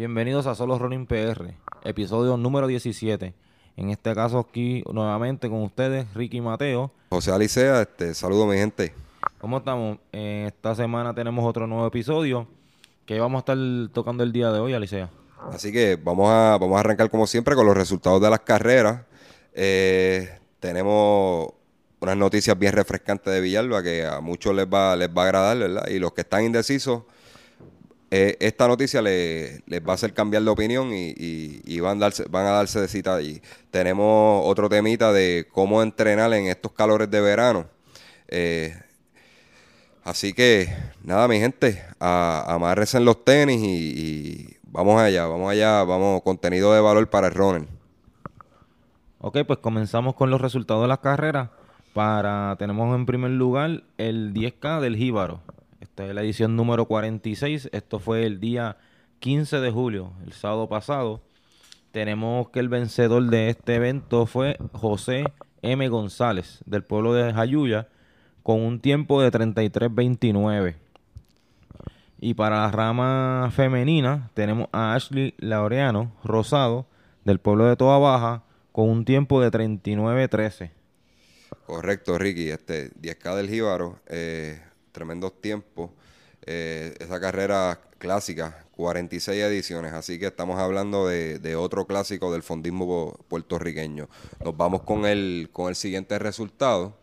Bienvenidos 0.00 0.46
a 0.46 0.54
Solo 0.54 0.78
Running 0.78 1.04
PR, 1.04 1.56
episodio 1.84 2.38
número 2.38 2.66
17. 2.66 3.34
En 3.76 3.90
este 3.90 4.14
caso 4.14 4.38
aquí 4.38 4.82
nuevamente 4.90 5.50
con 5.50 5.60
ustedes, 5.60 6.06
Ricky 6.14 6.40
Mateo. 6.40 6.90
José 7.10 7.32
Alicea, 7.32 7.82
este, 7.82 8.14
saludo 8.14 8.46
mi 8.46 8.56
gente. 8.56 8.94
¿Cómo 9.42 9.58
estamos? 9.58 9.98
Eh, 10.10 10.44
esta 10.46 10.74
semana 10.74 11.12
tenemos 11.12 11.44
otro 11.44 11.66
nuevo 11.66 11.86
episodio 11.86 12.48
que 13.04 13.20
vamos 13.20 13.40
a 13.40 13.40
estar 13.40 13.58
tocando 13.92 14.24
el 14.24 14.32
día 14.32 14.50
de 14.50 14.60
hoy, 14.60 14.72
Alicia. 14.72 15.10
Así 15.52 15.70
que 15.70 15.96
vamos 16.02 16.30
a, 16.30 16.56
vamos 16.58 16.78
a 16.78 16.80
arrancar 16.80 17.10
como 17.10 17.26
siempre 17.26 17.54
con 17.54 17.66
los 17.66 17.76
resultados 17.76 18.22
de 18.22 18.30
las 18.30 18.40
carreras. 18.40 19.02
Eh, 19.52 20.30
tenemos 20.60 21.52
unas 22.00 22.16
noticias 22.16 22.58
bien 22.58 22.72
refrescantes 22.72 23.34
de 23.34 23.42
Villalba 23.42 23.82
que 23.82 24.06
a 24.06 24.22
muchos 24.22 24.54
les 24.54 24.66
va, 24.66 24.96
les 24.96 25.10
va 25.10 25.24
a 25.24 25.24
agradar, 25.26 25.58
¿verdad? 25.58 25.88
Y 25.88 25.98
los 25.98 26.14
que 26.14 26.22
están 26.22 26.42
indecisos, 26.42 27.02
eh, 28.10 28.36
esta 28.40 28.66
noticia 28.68 29.00
le- 29.02 29.62
les 29.66 29.80
va 29.86 29.92
a 29.92 29.94
hacer 29.94 30.12
cambiar 30.12 30.42
de 30.42 30.50
opinión 30.50 30.90
y, 30.92 31.80
van, 31.80 31.98
a 31.98 32.00
darse, 32.00 32.24
van 32.28 32.46
a 32.46 32.50
darse 32.50 32.80
de 32.80 32.88
cita 32.88 33.14
allí. 33.14 33.40
Tenemos 33.70 34.42
otro 34.46 34.68
temita 34.68 35.12
de 35.12 35.46
cómo 35.52 35.82
entrenar 35.82 36.32
en 36.34 36.46
estos 36.46 36.72
calores 36.72 37.10
de 37.10 37.20
verano. 37.20 37.66
Eh, 38.28 38.76
así 40.04 40.32
que, 40.32 40.68
nada, 41.04 41.28
mi 41.28 41.38
gente, 41.38 41.82
amárrense 42.00 42.96
en 42.98 43.04
los 43.04 43.24
tenis 43.24 43.60
y, 43.62 43.66
y 44.00 44.56
vamos 44.64 45.00
allá, 45.00 45.26
vamos 45.26 45.50
allá, 45.50 45.84
vamos, 45.84 46.22
contenido 46.22 46.72
de 46.74 46.80
valor 46.80 47.08
para 47.08 47.28
el 47.28 47.34
runner. 47.34 47.68
Ok, 49.20 49.38
pues 49.46 49.58
comenzamos 49.58 50.14
con 50.14 50.30
los 50.30 50.40
resultados 50.40 50.82
de 50.82 50.88
las 50.88 50.98
carreras. 51.00 51.50
Para, 51.92 52.54
tenemos 52.58 52.94
en 52.96 53.04
primer 53.04 53.32
lugar 53.32 53.82
el 53.98 54.32
10K 54.32 54.80
del 54.80 54.96
Jíbaro. 54.96 55.40
Esta 55.80 56.06
es 56.06 56.14
la 56.14 56.20
edición 56.20 56.56
número 56.56 56.86
46. 56.86 57.70
Esto 57.72 57.98
fue 57.98 58.26
el 58.26 58.38
día 58.38 58.76
15 59.20 59.60
de 59.60 59.70
julio, 59.70 60.12
el 60.26 60.32
sábado 60.34 60.68
pasado. 60.68 61.22
Tenemos 61.90 62.50
que 62.50 62.60
el 62.60 62.68
vencedor 62.68 63.24
de 63.30 63.48
este 63.48 63.76
evento 63.76 64.26
fue 64.26 64.58
José 64.72 65.24
M. 65.62 65.88
González, 65.88 66.60
del 66.66 66.84
pueblo 66.84 67.14
de 67.14 67.32
Jayuya, 67.32 67.88
con 68.42 68.60
un 68.60 68.80
tiempo 68.80 69.22
de 69.22 69.32
33.29. 69.32 70.76
Y 72.20 72.34
para 72.34 72.60
la 72.60 72.70
rama 72.70 73.50
femenina 73.50 74.30
tenemos 74.34 74.68
a 74.72 74.94
Ashley 74.94 75.34
Laureano 75.38 76.12
Rosado, 76.22 76.86
del 77.24 77.38
pueblo 77.38 77.64
de 77.64 77.76
Toa 77.76 77.98
Baja, 77.98 78.42
con 78.72 78.88
un 78.90 79.06
tiempo 79.06 79.40
de 79.40 79.50
39.13. 79.50 80.70
Correcto, 81.66 82.18
Ricky. 82.18 82.50
Este 82.50 82.90
10K 82.92 83.34
del 83.36 83.48
Jíbaro, 83.48 83.98
eh, 84.06 84.60
tremendos 84.92 85.40
tiempos. 85.40 85.90
Eh, 86.46 86.94
esa 87.00 87.20
carrera 87.20 87.80
clásica, 87.98 88.64
46 88.76 89.42
ediciones. 89.42 89.92
Así 89.92 90.18
que 90.18 90.26
estamos 90.28 90.58
hablando 90.58 91.06
de, 91.06 91.38
de 91.38 91.54
otro 91.56 91.86
clásico 91.86 92.32
del 92.32 92.42
fondismo 92.42 93.18
puertorriqueño. 93.28 94.08
Nos 94.42 94.56
vamos 94.56 94.82
con 94.82 95.04
el, 95.06 95.50
con 95.52 95.68
el 95.68 95.76
siguiente 95.76 96.18
resultado, 96.18 96.96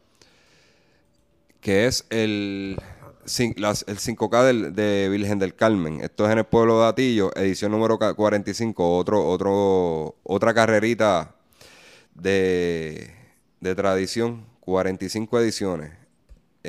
que 1.61 1.85
es 1.85 2.05
el, 2.09 2.77
el 3.25 3.97
5K 3.97 4.43
del- 4.45 4.73
de 4.75 5.07
Virgen 5.09 5.39
del 5.39 5.55
Carmen. 5.55 6.01
Esto 6.01 6.25
es 6.25 6.31
en 6.31 6.39
el 6.39 6.45
pueblo 6.45 6.81
de 6.81 6.87
Atillo, 6.87 7.31
edición 7.35 7.71
número 7.71 7.99
ca- 7.99 8.13
45. 8.13 8.97
Otro, 8.97 9.27
otro, 9.27 10.15
otra 10.23 10.53
carrerita 10.53 11.35
de, 12.15 13.11
de 13.59 13.75
tradición, 13.75 14.45
45 14.61 15.39
ediciones 15.39 15.91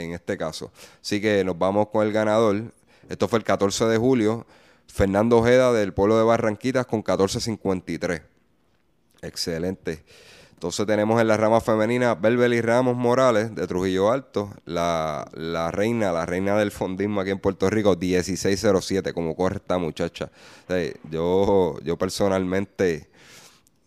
en 0.03 0.12
este 0.12 0.36
caso. 0.36 0.70
Así 1.00 1.20
que 1.20 1.44
nos 1.44 1.59
vamos 1.59 1.88
con 1.88 2.06
el 2.06 2.12
ganador. 2.12 2.72
Esto 3.09 3.28
fue 3.28 3.38
el 3.38 3.44
14 3.44 3.86
de 3.86 3.98
julio. 3.98 4.47
Fernando 4.86 5.38
Ojeda 5.38 5.72
del 5.72 5.92
pueblo 5.92 6.19
de 6.19 6.25
Barranquitas 6.25 6.86
con 6.86 7.04
14.53. 7.04 8.22
Excelente. 9.22 10.04
Entonces 10.58 10.87
tenemos 10.87 11.20
en 11.20 11.28
la 11.28 11.37
rama 11.37 11.60
femenina 11.60 12.16
Belbeli 12.16 12.60
Ramos 12.60 12.97
Morales 12.97 13.54
de 13.54 13.64
Trujillo 13.69 14.10
Alto, 14.10 14.53
la, 14.64 15.28
la 15.34 15.70
reina, 15.70 16.10
la 16.10 16.26
reina 16.26 16.56
del 16.56 16.72
fondismo 16.72 17.20
aquí 17.20 17.31
en 17.31 17.38
Puerto 17.38 17.70
Rico, 17.70 17.94
1607, 17.94 19.12
como 19.12 19.37
corre 19.37 19.58
esta 19.58 19.78
muchacha. 19.78 20.32
Sea, 20.66 20.92
yo, 21.12 21.78
yo 21.84 21.97
personalmente 21.97 23.08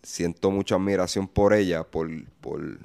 siento 0.02 0.50
mucha 0.50 0.76
admiración 0.76 1.28
por 1.28 1.52
ella, 1.52 1.84
por, 1.84 2.08
por 2.40 2.78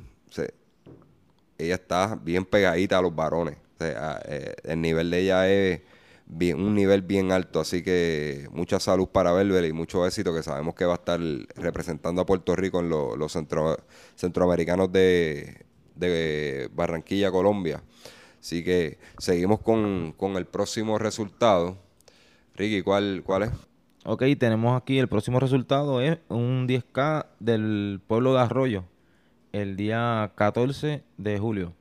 ella 1.58 1.76
está 1.76 2.16
bien 2.22 2.46
pegadita 2.46 2.98
a 2.98 3.02
los 3.02 3.16
varones. 3.16 3.58
Eh, 3.80 4.56
el 4.64 4.82
nivel 4.82 5.12
de 5.12 5.20
ella 5.20 5.48
es 5.50 5.82
un 6.56 6.76
nivel 6.76 7.02
bien 7.04 7.32
alto. 7.32 7.60
Así 7.60 7.84
que 7.84 8.48
mucha 8.52 8.80
salud 8.80 9.08
para 9.08 9.32
Belbel 9.32 9.66
y 9.66 9.74
mucho 9.74 10.06
éxito 10.06 10.34
que 10.34 10.44
sabemos 10.44 10.76
que 10.76 10.86
va 10.86 10.94
a 10.94 10.98
estar 10.98 11.20
representando 11.56 12.22
a 12.22 12.26
Puerto 12.26 12.56
Rico 12.56 12.80
en 12.80 12.90
lo- 12.90 13.16
los 13.16 13.32
centro- 13.32 13.78
centroamericanos 14.16 14.92
de, 14.92 15.66
Barranquilla, 16.74 17.32
Colombia. 17.32 17.82
Así 18.40 18.64
que 18.64 18.98
seguimos 19.18 19.60
con, 19.62 20.14
con 20.18 20.36
el 20.38 20.46
próximo 20.46 20.98
resultado. 21.00 21.78
Ricky, 22.56 22.82
¿cuál, 22.82 23.24
cuál 23.26 23.44
es? 23.44 23.50
Ok, 24.06 24.24
tenemos 24.40 24.80
aquí 24.82 25.00
el 25.00 25.08
próximo 25.10 25.40
resultado, 25.40 26.02
es 26.02 26.18
un 26.30 26.66
10K 26.68 27.26
del 27.40 28.00
pueblo 28.08 28.34
de 28.34 28.40
Arroyo, 28.40 28.84
el 29.54 29.76
día 29.76 30.32
14 30.36 31.04
de 31.18 31.40
julio. 31.40 31.74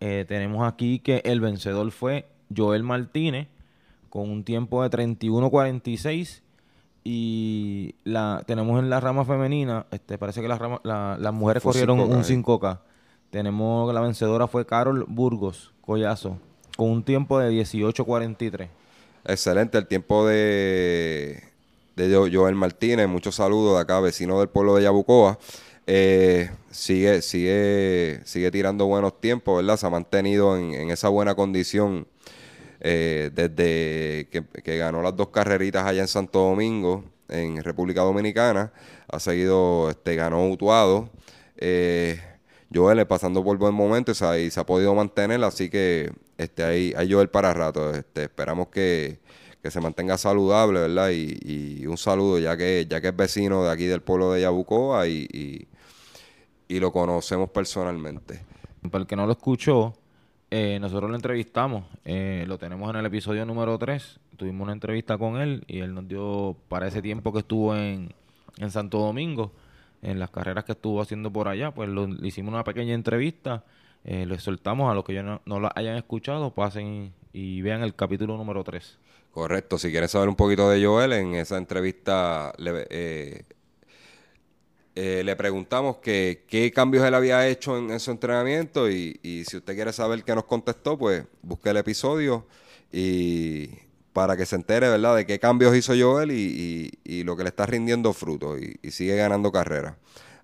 Eh, 0.00 0.24
tenemos 0.28 0.66
aquí 0.66 0.98
que 0.98 1.22
el 1.24 1.40
vencedor 1.40 1.90
fue 1.90 2.26
Joel 2.54 2.82
Martínez 2.82 3.48
con 4.10 4.30
un 4.30 4.44
tiempo 4.44 4.82
de 4.82 4.90
31.46 4.90 6.42
y 7.04 7.94
la 8.04 8.42
tenemos 8.46 8.78
en 8.80 8.88
la 8.90 9.00
rama 9.00 9.24
femenina, 9.24 9.86
este 9.90 10.16
parece 10.18 10.40
que 10.40 10.48
la 10.48 10.56
rama- 10.58 10.80
la- 10.84 11.16
las 11.20 11.32
mujeres 11.34 11.62
Fue 11.62 11.72
corrieron 11.72 11.98
5K, 11.98 12.14
un 12.14 12.20
eh. 12.20 12.24
5K. 12.24 12.80
Tenemos 13.30 13.92
la 13.92 14.00
vencedora 14.00 14.46
fue 14.46 14.64
Carol 14.64 15.04
Burgos 15.08 15.72
Collazo 15.80 16.38
con 16.76 16.90
un 16.90 17.02
tiempo 17.02 17.38
de 17.38 17.50
18.43. 17.50 18.68
Excelente, 19.26 19.78
el 19.78 19.86
tiempo 19.86 20.26
de, 20.26 21.42
de 21.96 22.14
Jo- 22.14 22.28
Joel 22.32 22.54
Martínez, 22.54 23.08
muchos 23.08 23.34
saludos 23.36 23.76
de 23.76 23.80
acá, 23.82 24.00
vecino 24.00 24.38
del 24.38 24.48
pueblo 24.48 24.74
de 24.76 24.82
Yabucoa. 24.84 25.38
Eh, 25.86 26.50
sigue, 26.70 27.20
sigue, 27.22 28.20
sigue 28.24 28.50
tirando 28.50 28.86
buenos 28.86 29.20
tiempos, 29.20 29.56
¿verdad? 29.56 29.76
Se 29.76 29.86
ha 29.86 29.90
mantenido 29.90 30.56
en, 30.56 30.90
esa 30.90 31.08
buena 31.08 31.34
condición 31.34 32.06
eh, 32.80 33.30
desde 33.34 34.28
que, 34.30 34.78
ganó 34.78 35.02
las 35.02 35.16
dos 35.16 35.28
carreritas 35.28 35.84
allá 35.86 36.02
en 36.02 36.08
Santo 36.08 36.40
Domingo, 36.40 37.04
en 37.28 37.62
República 37.62 38.02
Dominicana. 38.02 38.72
Ha 39.08 39.20
seguido, 39.20 39.90
este, 39.90 40.16
ganó 40.16 40.48
Utuado. 40.48 41.10
Eh, 41.56 42.20
Joel 42.72 43.06
pasando 43.06 43.44
por 43.44 43.56
buen 43.58 43.74
momento 43.74 44.12
ha, 44.20 44.38
y 44.38 44.50
se 44.50 44.58
ha 44.60 44.66
podido 44.66 44.94
mantener, 44.94 45.42
así 45.44 45.70
que 45.70 46.12
este, 46.38 46.64
hay, 46.64 46.94
hay 46.96 47.12
Joel 47.12 47.28
para 47.28 47.52
rato. 47.54 47.94
Este, 47.94 48.24
esperamos 48.24 48.68
que, 48.68 49.18
que 49.64 49.70
se 49.70 49.80
mantenga 49.80 50.18
saludable, 50.18 50.80
¿verdad? 50.80 51.08
Y, 51.10 51.86
un 51.86 51.96
saludo, 51.96 52.38
ya 52.38 52.54
que, 52.54 52.86
ya 52.86 53.00
que 53.00 53.08
es 53.08 53.16
vecino 53.16 53.64
de 53.64 53.72
aquí 53.72 53.86
del 53.86 54.02
pueblo 54.02 54.32
de 54.32 54.42
Yabucoa 54.42 55.08
y, 55.08 55.66
y 56.74 56.80
lo 56.80 56.90
conocemos 56.92 57.50
personalmente. 57.50 58.40
Para 58.90 59.02
el 59.02 59.06
que 59.06 59.16
no 59.16 59.26
lo 59.26 59.32
escuchó, 59.32 59.94
eh, 60.50 60.78
nosotros 60.80 61.08
lo 61.08 61.16
entrevistamos. 61.16 61.84
eh, 62.04 62.44
lo 62.48 62.58
tenemos 62.58 62.90
en 62.90 62.96
el 62.96 63.06
episodio 63.06 63.44
número 63.46 63.78
3. 63.78 64.18
Tuvimos 64.36 64.64
una 64.64 64.72
entrevista 64.72 65.16
con 65.16 65.40
él 65.40 65.64
y 65.68 65.78
él 65.78 65.94
nos 65.94 66.08
dio, 66.08 66.56
para 66.68 66.88
ese 66.88 67.00
tiempo 67.00 67.32
que 67.32 67.38
estuvo 67.40 67.76
en, 67.76 68.12
en 68.58 68.70
Santo 68.70 68.98
Domingo, 68.98 69.52
en 70.02 70.18
las 70.18 70.30
carreras 70.30 70.64
que 70.64 70.72
estuvo 70.72 71.00
haciendo 71.00 71.32
por 71.32 71.46
allá, 71.48 71.70
pues 71.72 71.88
lo- 71.88 72.06
le 72.08 72.26
hicimos 72.28 72.52
una 72.52 72.64
pequeña 72.64 72.92
entrevista. 72.94 73.64
Eh, 74.04 74.26
les 74.26 74.42
soltamos 74.42 74.90
a 74.90 74.94
los 74.94 75.04
que 75.04 75.14
ya 75.14 75.22
no, 75.22 75.40
no 75.46 75.60
lo 75.60 75.70
hayan 75.74 75.96
escuchado, 75.96 76.50
pasen 76.52 77.12
y, 77.32 77.38
y 77.58 77.62
vean 77.62 77.82
el 77.82 77.94
capítulo 77.94 78.36
número 78.36 78.62
3. 78.64 78.98
Correcto, 79.30 79.78
si 79.78 79.90
quieren 79.90 80.08
saber 80.08 80.28
un 80.28 80.36
poquito 80.36 80.68
de 80.68 80.84
Joel, 80.84 81.12
en 81.14 81.34
esa 81.36 81.56
entrevista 81.56 82.52
le, 82.58 82.86
eh, 82.90 83.44
eh, 84.94 85.22
le 85.24 85.36
preguntamos 85.36 85.96
que, 85.96 86.44
qué 86.48 86.70
cambios 86.70 87.04
él 87.04 87.14
había 87.14 87.46
hecho 87.48 87.76
en, 87.76 87.90
en 87.90 88.00
su 88.00 88.10
entrenamiento 88.10 88.90
y, 88.90 89.18
y 89.22 89.44
si 89.44 89.56
usted 89.56 89.74
quiere 89.74 89.92
saber 89.92 90.22
qué 90.24 90.34
nos 90.34 90.44
contestó, 90.44 90.96
pues 90.96 91.24
busque 91.42 91.70
el 91.70 91.78
episodio 91.78 92.46
y 92.92 93.70
para 94.12 94.36
que 94.36 94.46
se 94.46 94.54
entere, 94.54 94.88
¿verdad?, 94.88 95.16
de 95.16 95.26
qué 95.26 95.40
cambios 95.40 95.74
hizo 95.74 95.92
Joel 95.98 96.30
y, 96.30 96.92
y, 97.02 97.24
lo 97.24 97.36
que 97.36 97.42
le 97.42 97.48
está 97.48 97.66
rindiendo 97.66 98.12
fruto 98.12 98.56
y, 98.56 98.78
sigue 98.90 99.16
ganando 99.16 99.50
carreras. 99.50 99.96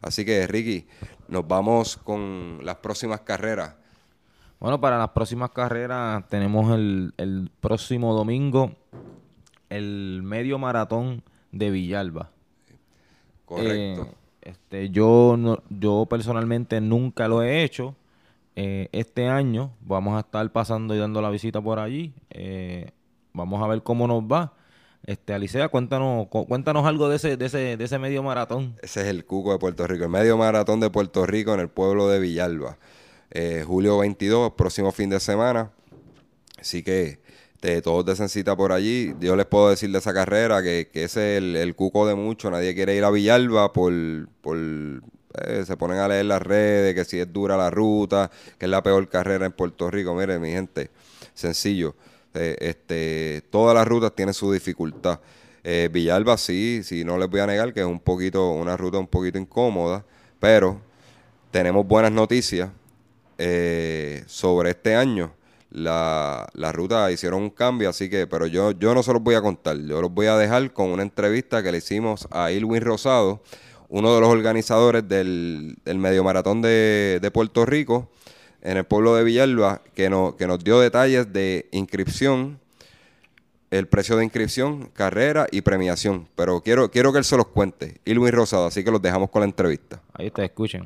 Así 0.02 0.25
que, 0.25 0.47
Ricky, 0.49 0.87
nos 1.29 1.47
vamos 1.47 1.97
con 1.97 2.58
las 2.64 2.76
próximas 2.76 3.20
carreras. 3.20 3.76
Bueno, 4.58 4.81
para 4.81 4.99
las 4.99 5.11
próximas 5.11 5.50
carreras 5.50 6.26
tenemos 6.29 6.75
el, 6.75 7.14
el 7.17 7.50
próximo 7.61 8.12
domingo 8.14 8.75
el 9.70 10.20
medio 10.25 10.58
maratón 10.58 11.23
de 11.52 11.70
Villalba. 11.70 12.31
Correcto. 13.47 14.02
Eh, 14.02 14.14
este, 14.42 14.90
yo, 14.90 15.62
yo 15.69 16.06
personalmente 16.08 16.81
nunca 16.81 17.28
lo 17.28 17.42
he 17.42 17.62
hecho. 17.62 17.94
Eh, 18.56 18.88
este 18.92 19.28
año 19.28 19.72
vamos 19.81 20.16
a 20.16 20.20
estar 20.20 20.50
pasando 20.52 20.94
y 20.94 20.98
dando 20.98 21.22
la 21.22 21.31
visita 21.31 21.60
por 21.60 21.78
allí. 21.78 22.14
Eh, 22.31 22.90
vamos 23.32 23.62
a 23.62 23.66
ver 23.66 23.82
cómo 23.82 24.06
nos 24.06 24.22
va. 24.25 24.54
Este, 25.06 25.32
Alicea, 25.32 25.69
cuéntanos, 25.69 26.28
cuéntanos 26.28 26.87
algo 26.87 27.08
de 27.08 27.16
ese, 27.16 27.37
de 27.37 27.46
ese, 27.46 27.76
de 27.76 27.84
ese 27.84 27.98
medio 27.98 28.22
maratón. 28.22 28.76
Ese 28.82 29.00
es 29.00 29.06
el 29.06 29.25
Cuco 29.25 29.52
de 29.52 29.58
Puerto 29.58 29.87
Rico, 29.87 30.04
el 30.04 30.10
medio 30.10 30.37
maratón 30.37 30.81
de 30.81 30.90
Puerto 30.90 31.25
Rico 31.26 31.54
en 31.54 31.60
el 31.60 31.69
pueblo 31.69 32.08
de 32.08 32.19
Villalba. 32.19 32.78
Eh, 33.31 33.64
julio 33.66 33.98
22, 33.98 34.52
próximo 34.52 34.92
fin 34.92 35.08
de 35.08 35.20
semana. 35.20 35.70
Así 36.58 36.82
que 36.82 37.19
te, 37.61 37.83
todos 37.83 38.05
desen 38.05 38.29
cita 38.29 38.57
por 38.57 38.73
allí. 38.73 39.15
Yo 39.21 39.37
les 39.37 39.47
puedo 39.47 39.71
decir 39.71 39.91
de 39.93 39.99
esa 39.99 40.15
carrera 40.15 40.62
que, 40.62 40.89
que 40.93 41.05
es 41.05 41.17
el, 41.17 41.75
cuco 41.77 42.07
de 42.07 42.15
mucho. 42.15 42.51
Nadie 42.51 42.75
quiere 42.75 42.97
ir 42.97 43.05
a 43.05 43.11
Villalba 43.11 43.73
por... 43.73 43.93
por 44.41 44.57
eh, 45.45 45.62
se 45.65 45.77
ponen 45.77 45.99
a 45.99 46.09
leer 46.09 46.25
las 46.25 46.43
redes, 46.43 46.93
que 46.93 47.05
si 47.05 47.21
es 47.21 47.33
dura 47.33 47.57
la 47.57 47.71
ruta, 47.71 48.33
que 48.59 48.67
es 48.67 48.71
la 48.71 48.83
peor 48.83 49.09
carrera 49.09 49.47
en 49.47 49.53
Puerto 49.53 49.89
Rico. 49.89 50.12
Mire, 50.12 50.41
mi 50.41 50.51
gente, 50.51 50.91
sencillo 51.35 51.95
eh, 52.35 52.57
este, 52.59 53.43
todas 53.49 53.75
las 53.75 53.87
rutas 53.87 54.12
tienen 54.15 54.35
su 54.35 54.53
dificultad. 54.53 55.21
Eh, 55.62 55.89
Villalba 55.93 56.37
sí, 56.37 56.81
sí, 56.83 57.05
no 57.05 57.17
les 57.17 57.31
voy 57.31 57.41
a 57.41 57.47
negar 57.47 57.73
que 57.73 57.81
es 57.81 57.87
un 57.87 58.01
poquito, 58.01 58.51
una 58.51 58.77
ruta 58.77 58.99
un 58.99 59.07
poquito 59.07 59.39
incómoda, 59.39 60.05
pero 60.41 60.81
tenemos 61.53 61.87
buenas 61.87 62.11
noticias 62.11 62.71
sobre 64.27 64.71
este 64.71 64.97
año. 64.97 65.33
La, 65.70 66.49
la, 66.55 66.72
ruta 66.72 67.11
hicieron 67.12 67.43
un 67.43 67.50
cambio, 67.50 67.90
así 67.90 68.11
que, 68.11 68.26
pero 68.26 68.46
yo, 68.46 68.72
yo 68.72 68.93
no 68.93 69.05
se 69.05 69.12
los 69.12 69.22
voy 69.22 69.37
a 69.37 69.40
contar, 69.40 69.78
yo 69.78 70.02
los 70.02 70.12
voy 70.12 70.26
a 70.26 70.37
dejar 70.37 70.72
con 70.72 70.90
una 70.90 71.02
entrevista 71.02 71.62
que 71.62 71.70
le 71.70 71.78
hicimos 71.78 72.26
a 72.32 72.50
Ilwin 72.50 72.82
Rosado, 72.82 73.40
uno 73.88 74.14
de 74.14 74.20
los 74.20 74.31
organizadores 74.31 75.06
del, 75.08 75.76
del 75.84 75.99
medio 75.99 76.25
maratón 76.25 76.61
de, 76.61 77.20
de 77.22 77.31
Puerto 77.31 77.67
Rico, 77.67 78.08
en 78.62 78.76
el 78.76 78.84
pueblo 78.84 79.14
de 79.14 79.25
Villalba 79.25 79.82
que, 79.94 80.11
no, 80.11 80.37
que 80.37 80.46
nos 80.46 80.62
dio 80.62 80.81
detalles 80.81 81.32
de 81.32 81.69
inscripción, 81.73 82.61
el 83.70 83.87
precio 83.87 84.16
de 84.16 84.25
inscripción, 84.25 84.90
carrera 84.93 85.46
y 85.50 85.61
premiación. 85.61 86.28
Pero 86.34 86.61
quiero, 86.61 86.90
quiero 86.90 87.12
que 87.12 87.19
él 87.19 87.25
se 87.25 87.37
los 87.37 87.46
cuente. 87.46 88.00
Ilwin 88.05 88.32
Rosado, 88.32 88.66
así 88.66 88.82
que 88.84 88.90
los 88.90 89.00
dejamos 89.00 89.31
con 89.31 89.40
la 89.40 89.46
entrevista. 89.46 90.02
Ahí 90.14 90.31
te 90.31 90.44
escuchen. 90.44 90.84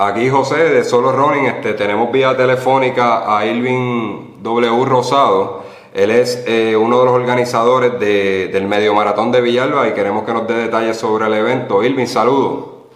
Aquí 0.00 0.30
José 0.30 0.54
de 0.54 0.84
Solo 0.84 1.10
Running, 1.10 1.46
este, 1.46 1.74
tenemos 1.74 2.12
vía 2.12 2.36
telefónica 2.36 3.36
a 3.36 3.44
Ilvin 3.44 4.40
W. 4.44 4.84
Rosado. 4.84 5.64
Él 5.92 6.12
es 6.12 6.44
eh, 6.46 6.76
uno 6.76 7.00
de 7.00 7.04
los 7.06 7.14
organizadores 7.14 7.98
del 7.98 8.68
Medio 8.68 8.94
Maratón 8.94 9.32
de 9.32 9.40
Villalba 9.40 9.88
y 9.88 9.94
queremos 9.94 10.24
que 10.24 10.32
nos 10.32 10.46
dé 10.46 10.54
detalles 10.54 10.96
sobre 10.96 11.26
el 11.26 11.34
evento. 11.34 11.82
Ilvin, 11.82 12.06
saludos. 12.06 12.92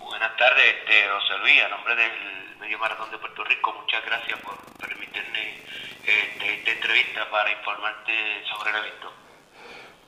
Buenas 0.00 0.36
tardes, 0.36 0.64
este, 0.82 1.60
a 1.62 1.68
nombre 1.68 1.94
del 1.94 2.58
Medio 2.58 2.76
Maratón 2.80 3.12
de 3.12 3.18
Puerto 3.18 3.44
Rico, 3.44 3.72
muchas 3.80 4.04
gracias 4.04 4.36
por 4.40 4.56
permitirme 4.84 5.60
este, 6.04 6.54
esta 6.54 6.70
entrevista 6.72 7.30
para 7.30 7.52
informarte 7.52 8.12
sobre 8.52 8.70
el 8.70 8.76
evento. 8.78 9.23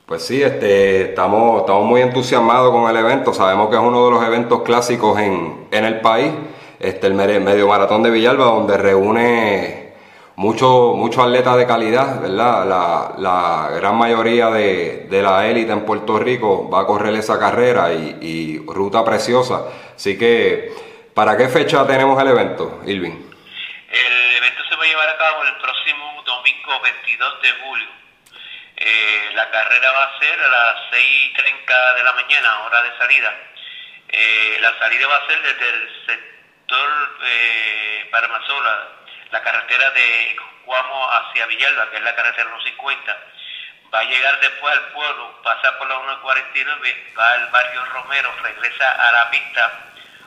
Pues 0.07 0.25
sí, 0.25 0.41
este, 0.41 1.09
estamos, 1.09 1.59
estamos 1.61 1.85
muy 1.85 2.01
entusiasmados 2.01 2.71
con 2.71 2.89
el 2.89 2.97
evento. 2.97 3.33
Sabemos 3.33 3.69
que 3.69 3.75
es 3.75 3.81
uno 3.81 4.05
de 4.05 4.11
los 4.11 4.23
eventos 4.23 4.63
clásicos 4.63 5.19
en, 5.19 5.67
el 5.69 5.99
país, 5.99 6.31
este, 6.79 7.07
el 7.07 7.13
Medio 7.13 7.67
Maratón 7.67 8.01
de 8.03 8.09
Villalba, 8.09 8.45
donde 8.45 8.77
reúne 8.77 9.93
muchos 10.37 10.95
mucho 10.95 11.21
atletas 11.21 11.57
de 11.57 11.67
calidad, 11.67 12.21
¿verdad? 12.21 12.65
La, 12.65 13.15
la 13.17 13.69
gran 13.75 13.95
mayoría 13.97 14.49
de, 14.49 15.07
la 15.11 15.45
élite 15.47 15.73
en 15.73 15.81
Puerto 15.81 16.17
Rico 16.17 16.69
va 16.69 16.81
a 16.81 16.85
correr 16.85 17.13
esa 17.15 17.37
carrera 17.37 17.93
y, 17.93 18.17
y 18.21 18.65
ruta 18.65 19.03
preciosa. 19.03 19.65
Así 19.95 20.17
que 20.17 20.71
¿Para 21.17 21.35
qué 21.35 21.49
fecha 21.49 21.81
tenemos 21.87 22.21
el 22.21 22.27
evento, 22.27 22.83
Ilvin? 22.85 23.11
El 23.89 24.35
evento 24.37 24.61
se 24.69 24.75
va 24.75 24.83
a 24.83 24.85
llevar 24.85 25.09
a 25.09 25.17
cabo 25.17 25.43
el 25.45 25.55
próximo 25.55 26.21
domingo 26.23 26.79
22 26.83 27.41
de 27.41 27.49
julio. 27.63 27.96
Eh, 28.79 29.31
la 29.33 29.49
carrera 29.49 29.91
va 29.91 30.03
a 30.03 30.19
ser 30.19 30.39
a 30.39 30.47
las 30.47 30.91
6.30 30.91 31.95
de 31.95 32.03
la 32.03 32.13
mañana, 32.13 32.59
hora 32.59 32.83
de 32.83 32.97
salida. 32.99 33.33
Eh, 34.07 34.57
la 34.61 34.77
salida 34.77 35.07
va 35.07 35.17
a 35.17 35.25
ser 35.25 35.41
desde 35.41 35.69
el 35.69 36.05
sector 36.05 37.17
eh, 37.23 38.07
Paramazola, 38.11 38.87
la 39.31 39.41
carretera 39.41 39.89
de 39.91 40.37
Cuamo 40.63 41.11
hacia 41.11 41.47
Villalba, 41.47 41.89
que 41.89 41.97
es 41.97 42.03
la 42.03 42.15
carretera 42.15 42.49
150. 42.49 43.17
Va 43.91 43.99
a 43.99 44.03
llegar 44.03 44.39
después 44.41 44.71
al 44.73 44.87
pueblo, 44.89 45.41
pasa 45.41 45.75
por 45.79 45.87
la 45.87 45.95
149, 45.95 47.13
va 47.17 47.31
al 47.31 47.47
barrio 47.47 47.83
Romero, 47.85 48.31
regresa 48.43 48.91
a 48.91 49.11
la 49.11 49.31
pista 49.31 49.71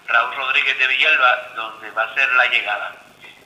Raúl 0.08 0.34
Rodríguez 0.34 0.76
de 0.76 0.86
Villalba, 0.88 1.52
donde 1.54 1.90
va 1.92 2.02
a 2.02 2.14
ser 2.14 2.32
la 2.32 2.46
llegada. 2.46 2.96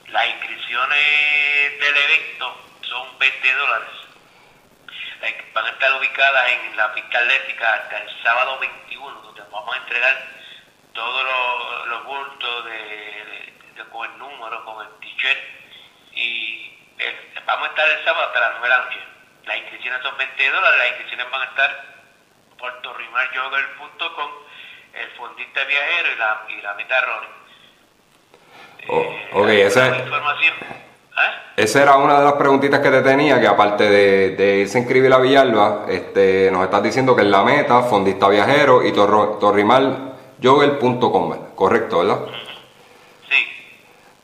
Las 0.09 0.27
inscripciones 0.29 1.79
del 1.81 1.97
evento 1.97 2.79
son 2.83 3.19
20 3.19 3.53
dólares. 3.55 4.04
Van 5.55 5.65
a 5.65 5.71
estar 5.71 5.93
ubicadas 5.95 6.53
en 6.53 6.77
la 6.77 6.93
pista 6.93 7.19
atlética 7.19 7.75
hasta 7.75 7.99
el 7.99 8.23
sábado 8.23 8.59
21, 8.59 9.21
donde 9.23 9.43
vamos 9.51 9.75
a 9.75 9.79
entregar 9.79 10.29
todos 10.93 11.25
los, 11.87 12.05
bultos 12.05 12.65
de, 12.67 13.85
con 13.91 14.11
el 14.11 14.19
número, 14.19 14.65
con 14.65 14.87
el 14.87 14.93
t-shirt. 15.01 15.39
Y 16.13 16.79
vamos 17.47 17.69
a 17.69 17.71
estar 17.71 17.89
el 17.89 18.05
sábado 18.05 18.27
hasta 18.27 18.41
las 18.41 18.51
9 18.59 18.69
de 18.69 18.69
la 18.69 18.85
noche. 18.85 19.01
Las 19.47 19.57
inscripciones 19.57 20.03
son 20.03 20.17
20 20.19 20.51
dólares, 20.51 20.79
las 20.79 20.89
inscripciones 20.89 21.31
van 21.31 21.41
a 21.41 21.45
estar 21.45 21.85
por 22.59 22.83
torrimarjogger.com 22.83 24.31
el 24.95 25.11
fondista 25.13 25.65
viajero 25.65 26.13
y 26.13 26.17
la, 26.17 26.47
y 26.49 26.63
la 26.63 26.75
mitad 26.75 27.03
oh, 28.89 29.03
eh, 29.03 29.29
ok, 29.33 29.49
esa, 29.49 29.97
información. 29.97 30.55
¿Eh? 31.17 31.45
esa 31.57 31.83
era 31.83 31.97
una 31.97 32.19
de 32.19 32.25
las 32.25 32.35
preguntitas 32.35 32.81
que 32.81 32.91
te 32.91 33.01
tenía, 33.03 33.41
que 33.41 33.47
aparte 33.47 33.89
de, 33.89 34.31
de 34.31 34.57
irse 34.59 34.79
a 34.79 34.81
inscribir 34.81 35.13
a 35.13 35.19
Villalba, 35.19 35.85
este, 35.89 36.51
nos 36.51 36.65
estás 36.65 36.83
diciendo 36.83 37.15
que 37.15 37.23
es 37.23 37.29
la 37.29 37.45
meta, 37.45 37.83
fondista 37.83 38.29
viajero 38.29 38.85
y 38.85 38.91
torrimaljogger.com, 38.93 41.35
correcto, 41.55 41.99
¿verdad? 41.99 42.19
Sí. 43.29 43.37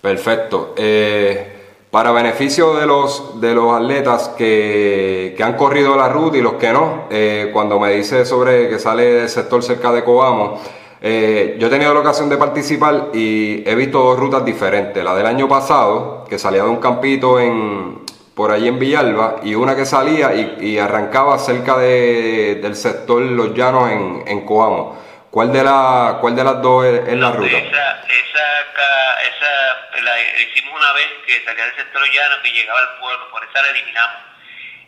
Perfecto. 0.00 0.75
Eh, 0.76 1.59
para 1.90 2.12
beneficio 2.12 2.76
de 2.76 2.87
los, 2.87 3.40
de 3.40 3.54
los 3.54 3.75
atletas 3.75 4.28
que, 4.38 5.35
que 5.37 5.42
han 5.42 5.56
corrido 5.56 5.97
la 5.97 6.09
ruta 6.09 6.37
y 6.37 6.40
los 6.40 6.52
que 6.54 6.73
no, 6.73 7.06
eh, 7.11 7.50
cuando 7.52 7.80
me 7.80 7.90
dice 7.92 8.25
sobre 8.25 8.68
que 8.68 8.78
sale 8.78 9.04
del 9.04 9.28
sector 9.28 9.61
cerca 9.62 9.90
de 9.90 10.04
Cobamo, 10.04 10.61
eh, 11.02 11.57
yo 11.59 11.69
he 11.69 11.71
tenido 11.71 11.95
la 11.95 12.00
ocasión 12.00 12.28
de 12.28 12.37
participar 12.37 13.09
y 13.14 13.69
he 13.69 13.75
visto 13.75 13.99
dos 14.02 14.19
rutas 14.19 14.45
diferentes. 14.45 15.02
La 15.02 15.14
del 15.14 15.26
año 15.26 15.49
pasado, 15.49 16.26
que 16.28 16.38
salía 16.38 16.62
de 16.62 16.69
un 16.69 16.80
campito 16.80 17.40
en, 17.40 18.04
por 18.35 18.50
allí 18.50 18.69
en 18.69 18.78
Villalba, 18.78 19.37
y 19.42 19.54
una 19.54 19.75
que 19.75 19.87
salía 19.87 20.35
y, 20.35 20.78
arrancaba 20.78 21.38
cerca 21.38 21.78
de, 21.78 22.59
del 22.62 22.76
sector 22.76 23.23
Los 23.23 23.54
Llanos 23.54 23.90
en, 23.90 24.25
en 24.26 24.45
Coamo. 24.45 24.99
¿Cuál 25.30 25.52
de, 25.52 25.62
la, 25.62 26.19
¿Cuál 26.21 26.35
de 26.35 26.45
las 26.45 26.61
dos 26.61 26.85
es, 26.85 27.16
la 27.16 27.30
ruta? 27.30 27.57
Esa, 27.57 28.02
esa, 28.02 29.23
esa 29.23 30.02
la 30.02 30.12
hicimos 30.42 30.75
una 30.75 30.92
vez 30.92 31.07
que 31.25 31.45
salía 31.45 31.64
del 31.66 31.76
centro 31.76 32.00
llano 32.04 32.42
que 32.42 32.50
llegaba 32.50 32.80
al 32.80 32.99
pueblo, 32.99 33.30
por 33.30 33.45
esa 33.45 33.62
la 33.62 33.69
eliminamos. 33.69 34.16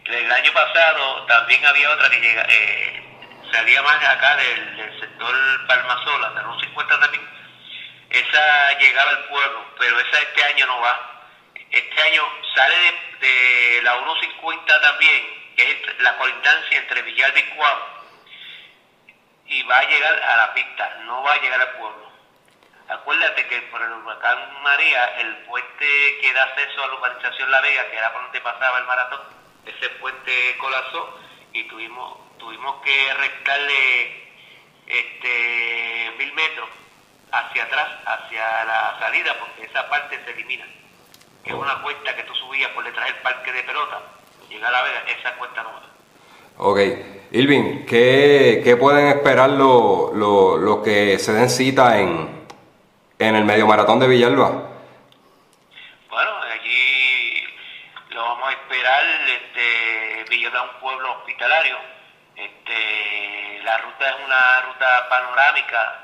El 0.05 0.33
año 0.33 0.53
pasado 0.53 1.25
también 1.27 1.65
había 1.65 1.91
otra 1.91 2.11
que 2.11 2.21
llega, 2.21 2.43
eh, 2.49 3.02
salía 3.53 3.83
más 3.83 4.05
acá 4.05 4.37
del, 4.37 5.01
sector 5.01 5.67
Palmasola, 5.67 6.31
de 6.31 6.43
los 6.43 6.61
50 6.61 7.01
también. 7.01 7.29
Esa 8.11 8.79
llegaba 8.79 9.11
al 9.11 9.25
pueblo, 9.25 9.65
pero 9.79 10.01
esa 10.01 10.19
este 10.21 10.45
año 10.45 10.67
no 10.67 10.81
va. 10.81 11.25
Este 11.71 12.03
año 12.03 12.23
sale 12.55 12.77
de, 13.21 13.81
la 13.83 13.93
150 13.95 14.81
también, 14.81 15.55
que 15.57 15.71
es 15.71 16.01
la 16.01 16.17
colindancia 16.17 16.79
entre 16.79 17.03
Villalba 17.03 17.39
y 17.39 17.43
Cuau 17.55 17.79
y 19.47 19.63
va 19.65 19.79
a 19.79 19.89
llegar 19.89 20.23
a 20.23 20.37
la 20.37 20.55
pista, 20.55 20.99
no 21.05 21.23
va 21.23 21.35
a 21.35 21.41
llegar 21.41 21.61
al 21.61 21.73
pueblo. 21.73 22.11
Acuérdate 22.89 23.47
que 23.49 23.61
por 23.63 23.83
el 23.83 23.93
huracán 23.93 24.63
María, 24.63 25.05
el 25.19 25.37
puente 25.45 26.19
que 26.21 26.33
da 26.33 26.45
acceso 26.45 26.83
a 26.83 26.87
la 26.87 26.95
urbanización 26.95 27.51
La 27.51 27.61
Vega, 27.61 27.91
que 27.91 27.97
era 27.97 28.13
por 28.13 28.23
donde 28.23 28.41
pasaba 28.41 28.79
el 28.79 28.85
maratón, 28.85 29.21
ese 29.67 29.89
puente 30.01 30.57
colapsó 30.59 31.21
y 31.53 31.65
tuvimos 31.65 32.19
tuvimos 32.43 32.75
que 32.83 33.15
restarle 33.15 34.23
este 34.87 36.13
mil 36.19 36.33
metros 36.35 36.69
hacia 37.31 37.63
atrás, 37.65 37.89
hacia 38.05 38.65
la 38.65 38.97
salida, 38.99 39.37
porque 39.39 39.65
esa 39.65 39.89
parte 39.89 40.21
se 40.25 40.33
elimina. 40.33 40.67
que 41.45 41.51
es 41.51 41.57
una 41.57 41.81
cuesta 41.83 42.15
que 42.15 42.23
tú 42.25 42.35
subías 42.35 42.71
por 42.71 42.85
detrás 42.85 43.07
del 43.07 43.17
parque 43.17 43.53
de 43.53 43.63
pelota, 43.63 44.01
llega 44.49 44.69
a 44.69 44.71
La 44.71 44.83
Vega, 44.83 45.05
esa 45.19 45.35
cuesta 45.37 45.63
nueva. 45.63 45.83
Ok, 46.59 46.79
Irving, 47.33 47.87
¿qué, 47.87 48.61
qué 48.63 48.77
pueden 48.77 49.07
esperar 49.09 49.51
los 49.51 50.13
lo, 50.15 50.57
lo 50.59 50.83
que 50.83 51.19
se 51.19 51.33
den 51.33 51.49
cita 51.49 51.99
en, 51.99 52.45
en 53.19 53.35
el 53.35 53.45
medio 53.45 53.67
maratón 53.67 53.99
de 54.01 54.07
Villalba? 54.09 54.69
Bueno, 56.11 56.31
allí 56.43 57.45
lo 58.11 58.21
vamos 58.23 58.49
a 58.49 58.53
esperar, 58.53 59.05
este, 59.31 60.25
Villalba 60.29 60.65
es 60.65 60.75
un 60.75 60.81
pueblo 60.81 61.13
hospitalario, 61.19 61.79
este, 62.73 63.63
la 63.65 63.79
ruta 63.79 64.09
es 64.09 64.17
una 64.25 64.61
ruta 64.63 65.09
panorámica 65.09 65.99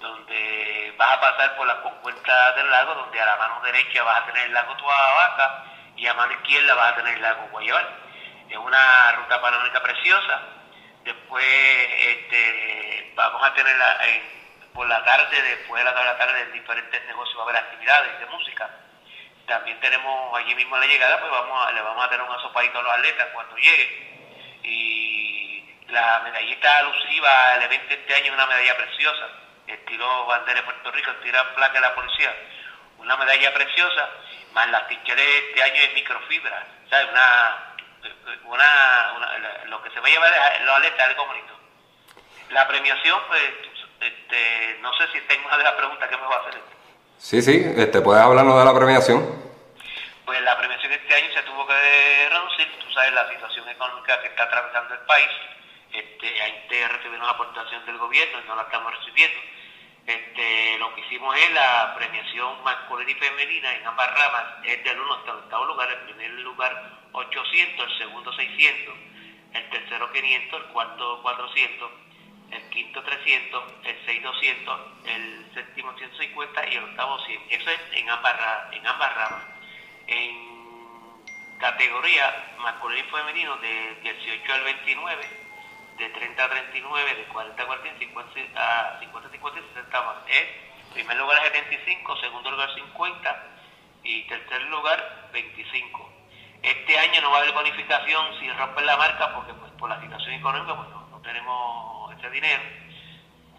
donde 0.00 0.94
vas 0.96 1.12
a 1.16 1.20
pasar 1.20 1.56
por 1.56 1.66
las 1.66 1.76
compuertas 1.78 2.56
del 2.56 2.70
lago, 2.70 2.94
donde 2.94 3.20
a 3.20 3.26
la 3.26 3.36
mano 3.36 3.60
derecha 3.64 4.02
vas 4.02 4.22
a 4.22 4.26
tener 4.26 4.46
el 4.46 4.54
lago 4.54 4.76
Tuabaca 4.76 5.64
y 5.96 6.06
a 6.06 6.14
mano 6.14 6.32
izquierda 6.32 6.74
vas 6.74 6.92
a 6.92 6.96
tener 6.96 7.14
el 7.14 7.22
lago 7.22 7.48
Guayabal. 7.50 7.88
Es 8.50 8.56
una 8.58 9.12
ruta 9.12 9.40
panorámica 9.40 9.82
preciosa. 9.82 10.42
Después 11.04 11.44
este, 11.44 13.12
vamos 13.14 13.42
a 13.42 13.54
tener 13.54 13.76
por 14.72 14.88
la 14.88 15.02
tarde, 15.04 15.42
después 15.42 15.84
de 15.84 15.90
la 15.90 16.16
tarde, 16.18 16.42
en 16.42 16.52
diferentes 16.52 17.04
negocios 17.06 17.38
va 17.38 17.42
a 17.42 17.44
haber 17.44 17.56
actividades 17.56 18.18
de 18.20 18.26
música. 18.26 18.68
También 19.46 19.78
tenemos 19.80 20.36
allí 20.36 20.54
mismo 20.54 20.76
la 20.76 20.86
llegada, 20.86 21.20
pues 21.20 21.30
vamos 21.30 21.66
a, 21.66 21.72
le 21.72 21.82
vamos 21.82 22.04
a 22.04 22.08
tener 22.08 22.26
un 22.26 22.34
asopadito 22.34 22.78
a 22.78 22.82
los 22.82 22.92
atletas 22.92 23.28
cuando 23.34 23.56
llegue. 23.56 24.14
Y 24.62 25.03
la 25.94 26.20
medallita 26.24 26.78
alusiva 26.78 27.52
al 27.52 27.62
evento 27.62 27.94
este 27.94 28.14
año 28.14 28.26
es 28.26 28.32
una 28.32 28.46
medalla 28.46 28.76
preciosa 28.76 29.28
estilo 29.66 30.26
bandera 30.26 30.60
de 30.60 30.64
Puerto 30.64 30.90
Rico, 30.90 31.10
tira 31.22 31.54
placa 31.54 31.74
de 31.74 31.80
la 31.80 31.94
policía, 31.94 32.34
una 32.98 33.16
medalla 33.16 33.54
preciosa, 33.54 34.10
más 34.52 34.68
las 34.70 34.88
ticheres 34.88 35.26
este 35.48 35.62
año 35.62 35.82
es 35.82 35.94
microfibra, 35.94 36.66
¿sabes? 36.90 37.08
Una, 38.44 39.12
una, 39.16 39.64
lo 39.66 39.82
que 39.82 39.90
se 39.90 40.00
va 40.00 40.06
a 40.06 40.10
llevar 40.10 40.32
los 40.64 40.76
aletas 40.76 41.08
algo 41.08 41.26
bonito. 41.26 41.54
La 42.50 42.68
premiación, 42.68 43.18
pues, 43.28 43.42
este, 44.00 44.78
no 44.80 44.92
sé 44.94 45.08
si 45.12 45.20
tengo 45.22 45.46
una 45.46 45.56
de 45.56 45.64
las 45.64 45.72
preguntas 45.72 46.08
que 46.08 46.16
me 46.16 46.26
va 46.26 46.36
a 46.36 46.40
hacer. 46.40 46.60
Sí, 47.18 47.40
sí, 47.40 47.72
este, 47.76 48.02
puedes 48.02 48.22
hablarnos 48.22 48.58
de 48.58 48.64
la 48.64 48.74
premiación. 48.74 49.42
Pues 50.26 50.40
la 50.42 50.58
premiación 50.58 50.92
este 50.92 51.14
año 51.14 51.32
se 51.34 51.42
tuvo 51.42 51.66
que 51.66 52.28
reducir, 52.30 52.78
tú 52.80 52.92
sabes 52.92 53.12
la 53.12 53.28
situación 53.30 53.68
económica 53.68 54.20
que 54.20 54.28
está 54.28 54.44
atravesando 54.44 54.94
el 54.94 55.00
país, 55.00 55.28
este, 55.94 56.42
hay 56.42 56.86
recibido 56.88 57.22
una 57.22 57.30
aportación 57.30 57.84
del 57.86 57.98
gobierno 57.98 58.40
y 58.40 58.48
no 58.48 58.56
la 58.56 58.62
estamos 58.62 58.94
recibiendo 58.98 59.40
este, 60.06 60.78
lo 60.78 60.94
que 60.94 61.00
hicimos 61.00 61.34
es 61.36 61.50
la 61.52 61.94
premiación 61.96 62.62
masculina 62.62 63.10
y 63.10 63.14
femenina 63.14 63.74
en 63.74 63.86
ambas 63.86 64.12
ramas, 64.12 64.44
es 64.64 64.84
del 64.84 65.00
1 65.00 65.14
hasta 65.14 65.30
el 65.30 65.38
octavo 65.38 65.64
lugar, 65.64 65.90
el 65.90 66.00
primer 66.00 66.30
lugar 66.40 67.00
800, 67.12 67.90
el 67.90 67.98
segundo 67.98 68.32
600, 68.32 68.94
el 69.54 69.70
tercero 69.70 70.12
500, 70.12 70.60
el 70.60 70.66
cuarto 70.68 71.22
400, 71.22 71.90
el 72.50 72.68
quinto 72.68 73.02
300, 73.02 73.64
el 73.84 73.96
6 74.04 74.22
200, 74.22 74.80
el 75.06 75.50
séptimo 75.54 75.96
150 75.96 76.68
y 76.68 76.74
el 76.74 76.84
octavo 76.84 77.18
100. 77.20 77.42
Eso 77.48 77.70
es 77.70 77.80
en 77.92 78.10
ambas, 78.10 78.36
en 78.72 78.86
ambas 78.86 79.14
ramas. 79.14 79.42
En 80.06 81.58
categoría 81.60 82.54
masculino 82.58 83.06
y 83.06 83.10
femenino 83.10 83.56
de 83.56 83.94
18 84.02 84.52
al 84.52 84.64
29, 84.64 85.43
de 85.98 86.08
30 86.08 86.44
a 86.44 86.50
39, 86.50 87.14
de 87.14 87.24
40 87.24 87.62
a 87.62 87.66
40, 87.66 87.98
50 87.98 88.40
a 88.56 88.98
50, 89.00 89.30
50 89.30 89.60
y 89.60 89.62
60 89.74 90.02
más. 90.02 90.16
Es 90.28 90.46
primer 90.92 91.16
lugar 91.16 91.42
75, 91.42 92.16
segundo 92.18 92.50
lugar 92.50 92.74
50 92.74 93.42
y 94.04 94.22
tercer 94.28 94.62
lugar 94.62 95.28
25. 95.32 96.12
Este 96.62 96.98
año 96.98 97.20
no 97.20 97.30
va 97.30 97.38
a 97.38 97.40
haber 97.40 97.52
bonificación 97.52 98.38
si 98.40 98.50
rompen 98.52 98.86
la 98.86 98.96
marca 98.96 99.34
porque 99.34 99.52
pues 99.54 99.72
por 99.72 99.90
la 99.90 100.00
situación 100.00 100.34
económica 100.34 100.76
pues 100.76 100.88
no, 100.88 101.20
tenemos 101.22 102.14
ese 102.16 102.30
dinero. 102.30 102.62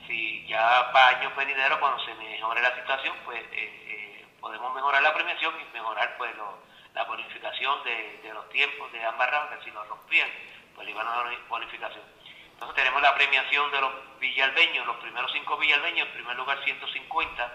Si 0.07 0.45
ya 0.47 0.91
para 0.91 1.17
años 1.17 1.35
venideros 1.35 1.77
cuando 1.79 2.03
se 2.03 2.13
mejore 2.15 2.61
la 2.61 2.75
situación 2.75 3.15
pues 3.25 3.41
eh, 3.41 3.47
eh, 3.53 4.25
podemos 4.39 4.73
mejorar 4.73 5.01
la 5.01 5.13
premiación 5.13 5.53
y 5.61 5.73
mejorar 5.73 6.15
pues 6.17 6.31
la 6.93 7.03
bonificación 7.03 7.83
de, 7.83 8.19
de, 8.23 8.33
los 8.33 8.47
tiempos 8.49 8.91
de 8.91 9.03
ambas 9.03 9.29
ramas 9.29 9.57
que 9.57 9.65
si 9.65 9.71
lo 9.71 9.83
rompían 9.85 10.29
pues 10.73 10.85
le 10.85 10.91
iban 10.91 11.07
a 11.07 11.11
dar 11.11 11.37
bonificación. 11.47 12.03
Entonces 12.55 12.75
tenemos 12.75 13.01
la 13.01 13.13
premiación 13.15 13.71
de 13.71 13.81
los 13.81 13.91
villalbeños, 14.19 14.87
los 14.87 14.95
primeros 14.97 15.31
cinco 15.31 15.57
villalbeños, 15.57 16.07
en 16.07 16.13
primer 16.13 16.35
lugar 16.35 16.57
150, 16.63 17.53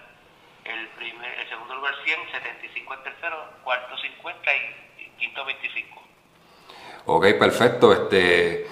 el, 0.64 0.88
primer, 0.88 1.40
el 1.40 1.49
segundo 1.49 1.75
lugar 1.75 1.95
100, 2.04 2.19
75 2.30 2.95
en 2.95 3.02
tercero, 3.02 3.37
cuarto 3.64 3.97
50 3.97 4.50
y, 4.99 5.11
quinto 5.19 5.45
25. 5.45 6.02
Ok, 7.07 7.26
perfecto. 7.38 7.92
Este, 7.92 8.66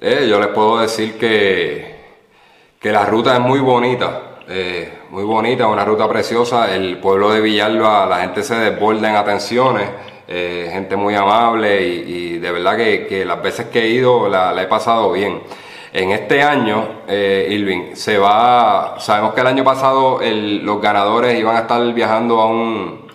eh, 0.00 0.26
yo 0.28 0.40
les 0.40 0.48
puedo 0.48 0.80
decir 0.80 1.18
que, 1.18 2.16
que 2.80 2.90
la 2.90 3.04
ruta 3.04 3.34
es 3.34 3.40
muy 3.40 3.60
bonita. 3.60 4.40
Eh, 4.48 5.02
muy 5.10 5.24
bonita, 5.24 5.66
una 5.66 5.84
ruta 5.84 6.08
preciosa. 6.08 6.74
El 6.74 6.98
pueblo 6.98 7.30
de 7.30 7.42
Villalba, 7.42 8.06
la 8.06 8.20
gente 8.20 8.42
se 8.42 8.54
desborda 8.54 9.10
en 9.10 9.16
atenciones. 9.16 9.90
Eh, 10.30 10.68
gente 10.70 10.94
muy 10.94 11.14
amable 11.14 11.80
y, 11.80 12.36
de 12.36 12.52
verdad 12.52 12.76
que, 12.76 13.24
las 13.24 13.40
veces 13.40 13.68
que 13.68 13.84
he 13.84 13.88
ido 13.88 14.28
la, 14.28 14.54
he 14.60 14.66
pasado 14.66 15.12
bien. 15.12 15.42
En 15.94 16.10
este 16.10 16.42
año, 16.42 17.02
eh, 17.08 17.46
Irving, 17.48 17.94
se 17.94 18.18
va, 18.18 18.96
sabemos 19.00 19.32
que 19.32 19.40
el 19.40 19.46
año 19.46 19.64
pasado 19.64 20.20
los 20.22 20.82
ganadores 20.82 21.38
iban 21.38 21.56
a 21.56 21.60
estar 21.60 21.80
viajando 21.94 22.42
a 22.42 22.46
un, 22.46 23.10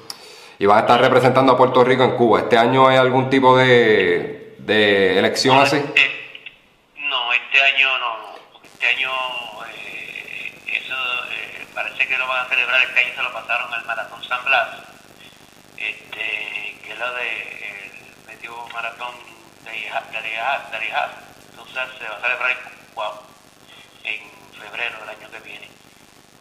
iban 0.58 0.78
a 0.78 0.80
estar 0.82 1.00
representando 1.00 1.54
a 1.54 1.58
Puerto 1.58 1.84
Rico 1.84 2.04
en 2.04 2.16
Cuba. 2.16 2.40
¿Este 2.40 2.58
año 2.58 2.88
hay 2.88 2.98
algún 2.98 3.30
tipo 3.30 3.56
de, 3.56 4.56
de 4.58 5.20
elección 5.20 5.60
así? 5.60 5.76
Eh, 5.76 6.46
no, 6.98 7.32
este 7.32 7.62
año 7.62 7.90
no. 8.00 8.64
Este 8.64 8.88
año 8.88 9.12
eso 10.66 10.96
parece 11.76 12.08
que 12.08 12.18
lo 12.18 12.28
van 12.28 12.48
a 12.48 12.50
celebrar, 12.50 12.82
este 12.82 13.00
año 13.02 13.16
se 13.16 13.22
lo 13.22 13.34
pasaron 13.34 13.72
al 13.72 13.86
Maratón 13.86 14.24
San 14.24 14.44
Blas. 14.46 14.68
Este, 15.78 16.53
de 17.12 17.92
el 17.92 18.26
medio 18.28 18.56
maratón 18.74 19.16
de 19.64 19.90
Arijas, 19.90 21.10
entonces 21.50 22.00
se 22.00 22.08
va 22.08 22.16
a 22.16 22.22
celebrar 22.22 22.52
en, 22.52 24.14
en 24.14 24.62
febrero 24.62 25.00
del 25.00 25.10
año 25.10 25.32
que 25.32 25.40
viene. 25.40 25.70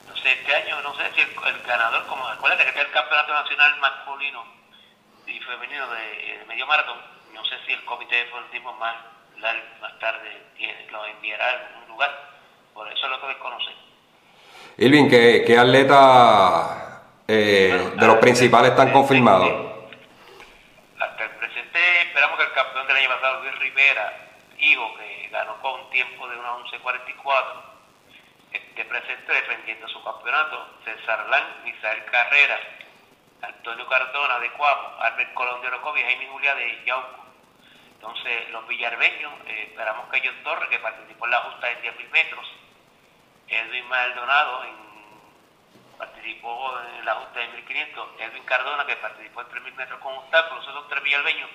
Entonces 0.02 0.38
este 0.38 0.54
año 0.54 0.80
no 0.82 0.94
sé 0.94 1.02
si 1.14 1.20
el, 1.20 1.62
ganador, 1.66 2.06
como 2.06 2.26
acuérdate 2.26 2.64
que 2.64 2.70
está 2.70 2.82
el 2.82 2.90
campeonato 2.90 3.32
nacional 3.32 3.80
masculino 3.80 4.44
y 5.26 5.40
femenino 5.40 5.86
de, 5.90 6.44
medio 6.46 6.66
maratón, 6.66 6.98
no 7.34 7.44
sé 7.44 7.56
si 7.66 7.72
el 7.72 7.84
comité 7.84 8.16
de 8.16 8.24
deportivo 8.24 8.72
más, 8.74 8.96
más 9.80 9.98
tarde 9.98 10.46
tiene, 10.56 10.86
lo 10.90 11.04
enviará 11.06 11.44
a 11.44 11.50
algún 11.50 11.88
lugar, 11.88 12.10
por 12.74 12.86
eso 12.90 13.04
es 13.04 13.10
lo 13.10 13.20
que 13.20 13.26
desconoce. 13.28 13.70
Irving, 14.78 15.08
¿qué, 15.08 15.44
qué 15.46 15.58
atletas 15.58 16.92
eh, 17.28 17.92
de 17.96 18.06
los 18.06 18.16
principales 18.18 18.70
están 18.70 18.92
confirmados? 18.92 19.71
Campeón 22.54 22.86
del 22.86 22.96
año 22.96 23.08
pasado, 23.08 23.42
Luis 23.42 23.58
Rivera, 23.58 24.28
hijo, 24.58 24.94
que 24.96 25.28
ganó 25.30 25.60
con 25.60 25.80
un 25.80 25.90
tiempo 25.90 26.28
de 26.28 26.36
una 26.36 26.52
11.44, 26.56 27.62
este 28.52 28.84
presente 28.84 29.32
defendiendo 29.32 29.88
su 29.88 30.02
campeonato, 30.04 30.78
César 30.84 31.28
Lan, 31.28 31.64
Misael 31.64 32.04
Carrera, 32.06 32.60
Antonio 33.42 33.86
Cardona 33.88 34.38
de 34.38 34.50
Cuamo, 34.52 34.96
Albert 35.00 35.34
Colón 35.34 35.60
de 35.62 35.68
Orocovi 35.68 36.02
Jaime 36.02 36.28
Julia 36.28 36.54
de 36.54 36.84
Yauco. 36.84 37.26
Entonces, 37.94 38.50
los 38.50 38.66
villarbeños, 38.68 39.32
eh, 39.46 39.68
esperamos 39.68 40.08
que 40.10 40.20
John 40.24 40.42
Torres, 40.42 40.68
que 40.68 40.78
participó 40.78 41.24
en 41.26 41.30
la 41.30 41.40
justa 41.40 41.68
de 41.68 41.82
10.000 41.82 42.10
metros, 42.10 42.46
Edwin 43.48 43.88
Maldonado 43.88 44.64
en, 44.64 44.91
participó 45.98 46.78
en 46.98 47.04
la 47.04 47.14
justa 47.14 47.40
de 47.40 47.48
1.500, 47.64 48.20
Edwin 48.20 48.44
Cardona, 48.44 48.86
que 48.86 48.96
participó 48.96 49.42
en 49.42 49.48
3.000 49.48 49.74
metros 49.74 50.00
con 50.00 50.14
obstáculos, 50.14 50.66
esos 50.66 50.88
tres 50.88 51.02
villarbeños 51.02 51.50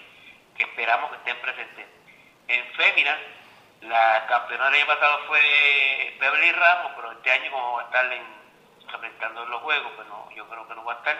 que 0.58 0.64
esperamos 0.64 1.12
que 1.12 1.18
estén 1.18 1.38
presentes. 1.42 1.86
En 2.48 2.66
fémina, 2.74 3.18
la 3.82 4.26
campeona 4.28 4.66
del 4.66 4.76
año 4.76 4.88
pasado 4.88 5.20
fue 5.28 6.18
Beverly 6.20 6.52
Ramos, 6.52 6.92
pero 6.96 7.12
este 7.12 7.32
año 7.32 7.52
como 7.52 7.74
va 7.74 7.82
a 7.82 7.86
estar 7.86 8.12
en, 8.12 8.38
los 9.50 9.62
juegos, 9.62 9.92
pues 9.96 10.08
no, 10.08 10.30
yo 10.32 10.48
creo 10.50 10.68
que 10.68 10.76
no 10.76 10.84
va 10.84 10.94
a 10.94 10.98
estar. 10.98 11.18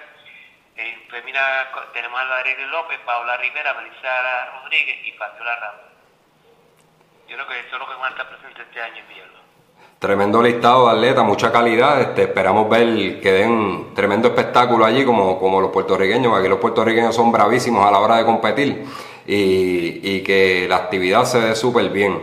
En 0.76 1.10
fémina 1.10 1.70
tenemos 1.94 2.20
a 2.20 2.38
Adriel 2.38 2.70
López, 2.70 3.00
Paola 3.00 3.38
Rivera, 3.38 3.74
Melissa 3.74 4.46
Rodríguez 4.52 5.06
y 5.06 5.12
Fabiola 5.14 5.56
Ramos. 5.56 5.82
Yo 7.28 7.36
creo 7.36 7.48
que 7.48 7.60
eso 7.60 7.76
es 7.76 7.80
lo 7.80 7.88
que 7.88 7.94
van 7.96 8.06
a 8.06 8.10
estar 8.10 8.30
presentes 8.30 8.66
este 8.66 8.82
año 8.82 8.98
en 8.98 9.08
Villalba. 9.08 9.47
Tremendo 10.00 10.44
listado 10.44 10.86
de 10.86 10.92
atletas, 10.92 11.26
mucha 11.26 11.52
calidad. 11.52 12.00
Este, 12.00 12.24
esperamos 12.24 12.70
ver 12.70 13.20
que 13.20 13.32
den 13.32 13.96
tremendo 13.96 14.28
espectáculo 14.28 14.86
allí, 14.86 15.04
como, 15.04 15.40
como 15.40 15.60
los 15.60 15.72
puertorriqueños. 15.72 16.38
Aquí 16.38 16.48
los 16.48 16.60
puertorriqueños 16.60 17.16
son 17.16 17.32
bravísimos 17.32 17.84
a 17.84 17.90
la 17.90 18.00
hora 18.00 18.18
de 18.18 18.26
competir 18.26 18.86
y, 19.26 20.22
que 20.22 20.68
la 20.70 20.76
actividad 20.76 21.26
se 21.26 21.40
ve 21.40 21.56
súper 21.56 21.90
bien. 21.90 22.20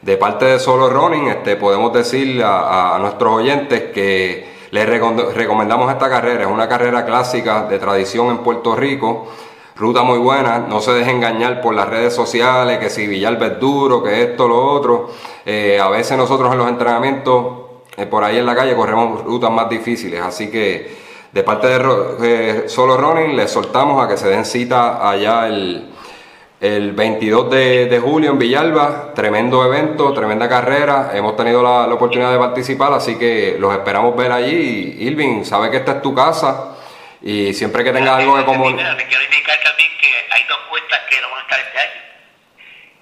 De 0.00 0.16
parte 0.16 0.46
de 0.46 0.58
Solo 0.58 0.88
Running, 0.88 1.28
este, 1.28 1.56
podemos 1.56 1.92
decir 1.92 2.42
a, 2.42 2.96
nuestros 2.98 3.34
oyentes 3.34 3.92
que 3.92 4.48
les 4.70 4.88
recomendamos 4.88 5.92
esta 5.92 6.08
carrera. 6.08 6.44
Es 6.44 6.48
una 6.48 6.66
carrera 6.66 7.04
clásica 7.04 7.64
de 7.64 7.78
tradición 7.78 8.30
en 8.30 8.38
Puerto 8.38 8.74
Rico. 8.74 9.28
Ruta 9.78 10.02
muy 10.02 10.18
buena, 10.18 10.58
no 10.58 10.80
se 10.80 10.90
deje 10.92 11.12
engañar 11.12 11.60
por 11.60 11.72
las 11.72 11.88
redes 11.88 12.12
sociales, 12.12 12.78
que 12.78 12.90
si 12.90 13.06
Villalba 13.06 13.46
es 13.46 13.60
duro, 13.60 14.02
que 14.02 14.22
esto, 14.24 14.48
lo 14.48 14.60
otro. 14.60 15.10
Eh, 15.46 15.78
a 15.80 15.88
veces 15.88 16.18
nosotros 16.18 16.50
en 16.50 16.58
los 16.58 16.68
entrenamientos, 16.68 17.46
eh, 17.96 18.04
por 18.06 18.24
ahí 18.24 18.38
en 18.38 18.46
la 18.46 18.56
calle, 18.56 18.74
corremos 18.74 19.22
rutas 19.22 19.52
más 19.52 19.70
difíciles. 19.70 20.20
Así 20.20 20.50
que 20.50 20.96
de 21.30 21.42
parte 21.44 21.68
de 21.68 21.78
eh, 22.24 22.68
Solo 22.68 22.96
Running, 22.96 23.36
les 23.36 23.52
soltamos 23.52 24.04
a 24.04 24.08
que 24.08 24.16
se 24.16 24.28
den 24.28 24.44
cita 24.44 25.08
allá 25.08 25.46
el, 25.46 25.88
el 26.60 26.90
22 26.90 27.48
de, 27.48 28.02
julio 28.04 28.32
en 28.32 28.38
Villalba, 28.40 29.12
tremendo 29.14 29.64
evento, 29.64 30.12
tremenda 30.12 30.48
carrera. 30.48 31.12
Hemos 31.14 31.36
tenido 31.36 31.62
la, 31.62 31.86
oportunidad 31.94 32.32
de 32.32 32.38
participar, 32.38 32.94
así 32.94 33.14
que 33.14 33.56
los 33.60 33.72
esperamos 33.72 34.16
ver 34.16 34.32
allí. 34.32 34.96
Irving, 34.98 35.44
sabe 35.44 35.70
que 35.70 35.76
esta 35.76 35.92
es 35.92 36.02
tu 36.02 36.12
casa 36.12 36.74
y 37.22 37.52
siempre 37.54 37.84
que 37.84 37.92
tengas 37.92 38.18
algo 38.18 38.36
que 38.36 38.44
comunicar. 38.44 38.96
Me 38.96 39.06
quiero 39.06 39.24
indicar 39.24 39.58
también 39.64 39.90
que 40.00 40.08
hay 40.30 40.44
dos 40.44 40.58
cuestas 40.70 41.00
que 41.08 41.20
no 41.20 41.30
van 41.30 41.40
a 41.40 41.42
estar 41.42 41.60
este 41.60 41.78
año. 41.78 42.02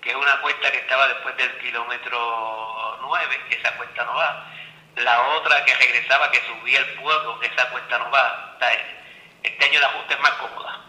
Que 0.00 0.11
es 0.11 0.16
una 0.16 0.40
cuesta 0.40 0.70
que 0.70 0.78
estaba 0.78 1.08
después 1.08 1.37
del 1.37 1.58
kilómetro 1.58 2.99
9, 3.02 3.37
esa 3.50 3.76
cuesta 3.76 4.04
no 4.04 4.14
va. 4.14 4.52
La 4.96 5.20
otra 5.37 5.64
que 5.64 5.75
regresaba, 5.75 6.30
que 6.30 6.40
subía 6.46 6.78
el 6.78 6.87
pueblo, 7.00 7.38
esa 7.42 7.68
cuesta 7.70 7.99
no 7.99 8.11
va. 8.11 8.56
Este 9.42 9.64
año 9.64 9.80
la 9.80 9.88
justa 9.88 10.14
es 10.14 10.20
más 10.20 10.32
cómoda. 10.32 10.80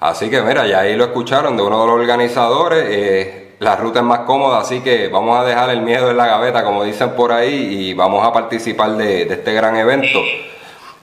Así 0.00 0.30
que 0.30 0.42
mira, 0.42 0.66
ya 0.66 0.80
ahí 0.80 0.94
lo 0.94 1.04
escucharon 1.04 1.56
de 1.56 1.62
uno 1.62 1.80
de 1.80 1.86
los 1.86 1.96
organizadores. 1.96 2.84
Eh, 2.88 3.46
la 3.58 3.76
ruta 3.76 4.00
es 4.00 4.04
más 4.04 4.20
cómoda, 4.20 4.60
así 4.60 4.82
que 4.82 5.08
vamos 5.08 5.38
a 5.38 5.44
dejar 5.44 5.70
el 5.70 5.80
miedo 5.80 6.10
en 6.10 6.18
la 6.18 6.26
gaveta, 6.26 6.62
como 6.62 6.84
dicen 6.84 7.16
por 7.16 7.32
ahí, 7.32 7.54
y 7.54 7.94
vamos 7.94 8.26
a 8.26 8.32
participar 8.32 8.92
de, 8.92 9.22
este 9.22 9.54
gran 9.54 9.76
evento. 9.76 10.20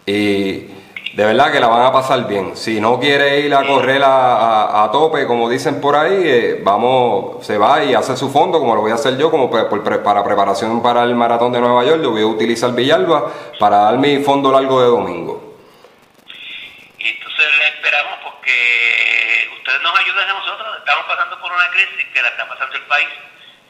Y 0.05 0.67
de 1.13 1.25
verdad 1.25 1.51
que 1.51 1.59
la 1.59 1.67
van 1.67 1.85
a 1.85 1.91
pasar 1.91 2.27
bien. 2.27 2.57
Si 2.57 2.81
no 2.81 2.99
quiere 2.99 3.41
ir 3.41 3.53
a 3.53 3.67
correr 3.67 4.01
a, 4.03 4.89
tope, 4.91 5.27
como 5.27 5.47
dicen 5.47 5.79
por 5.79 5.95
ahí, 5.95 6.21
eh, 6.25 6.59
vamos, 6.63 7.45
se 7.45 7.59
va 7.59 7.83
y 7.83 7.93
hace 7.93 8.17
su 8.17 8.31
fondo, 8.31 8.59
como 8.59 8.73
lo 8.73 8.81
voy 8.81 8.91
a 8.91 8.95
hacer 8.95 9.15
yo, 9.17 9.29
como 9.29 9.49
para 9.51 9.69
preparación 10.23 10.81
para 10.81 11.03
el 11.03 11.13
maratón 11.13 11.51
de 11.51 11.61
Nueva 11.61 11.83
York. 11.83 12.01
Yo 12.01 12.09
voy 12.09 12.23
a 12.23 12.25
utilizar 12.25 12.73
Villalba 12.73 13.31
para 13.59 13.77
dar 13.77 13.99
mi 13.99 14.23
fondo 14.23 14.51
largo 14.51 14.81
de 14.81 14.87
domingo. 14.87 15.53
Y 16.97 17.07
entonces 17.07 17.45
le 17.59 17.67
esperamos 17.67 18.17
porque 18.23 19.49
ustedes 19.55 19.81
nos 19.83 19.99
ayudan 19.99 20.29
a 20.29 20.33
nosotros, 20.33 20.77
estamos 20.79 21.05
pasando 21.05 21.39
por 21.39 21.51
una 21.51 21.69
crisis 21.69 22.07
que 22.11 22.21
la 22.23 22.29
está 22.29 22.49
pasando 22.49 22.75
el 22.75 22.83
país, 22.83 23.09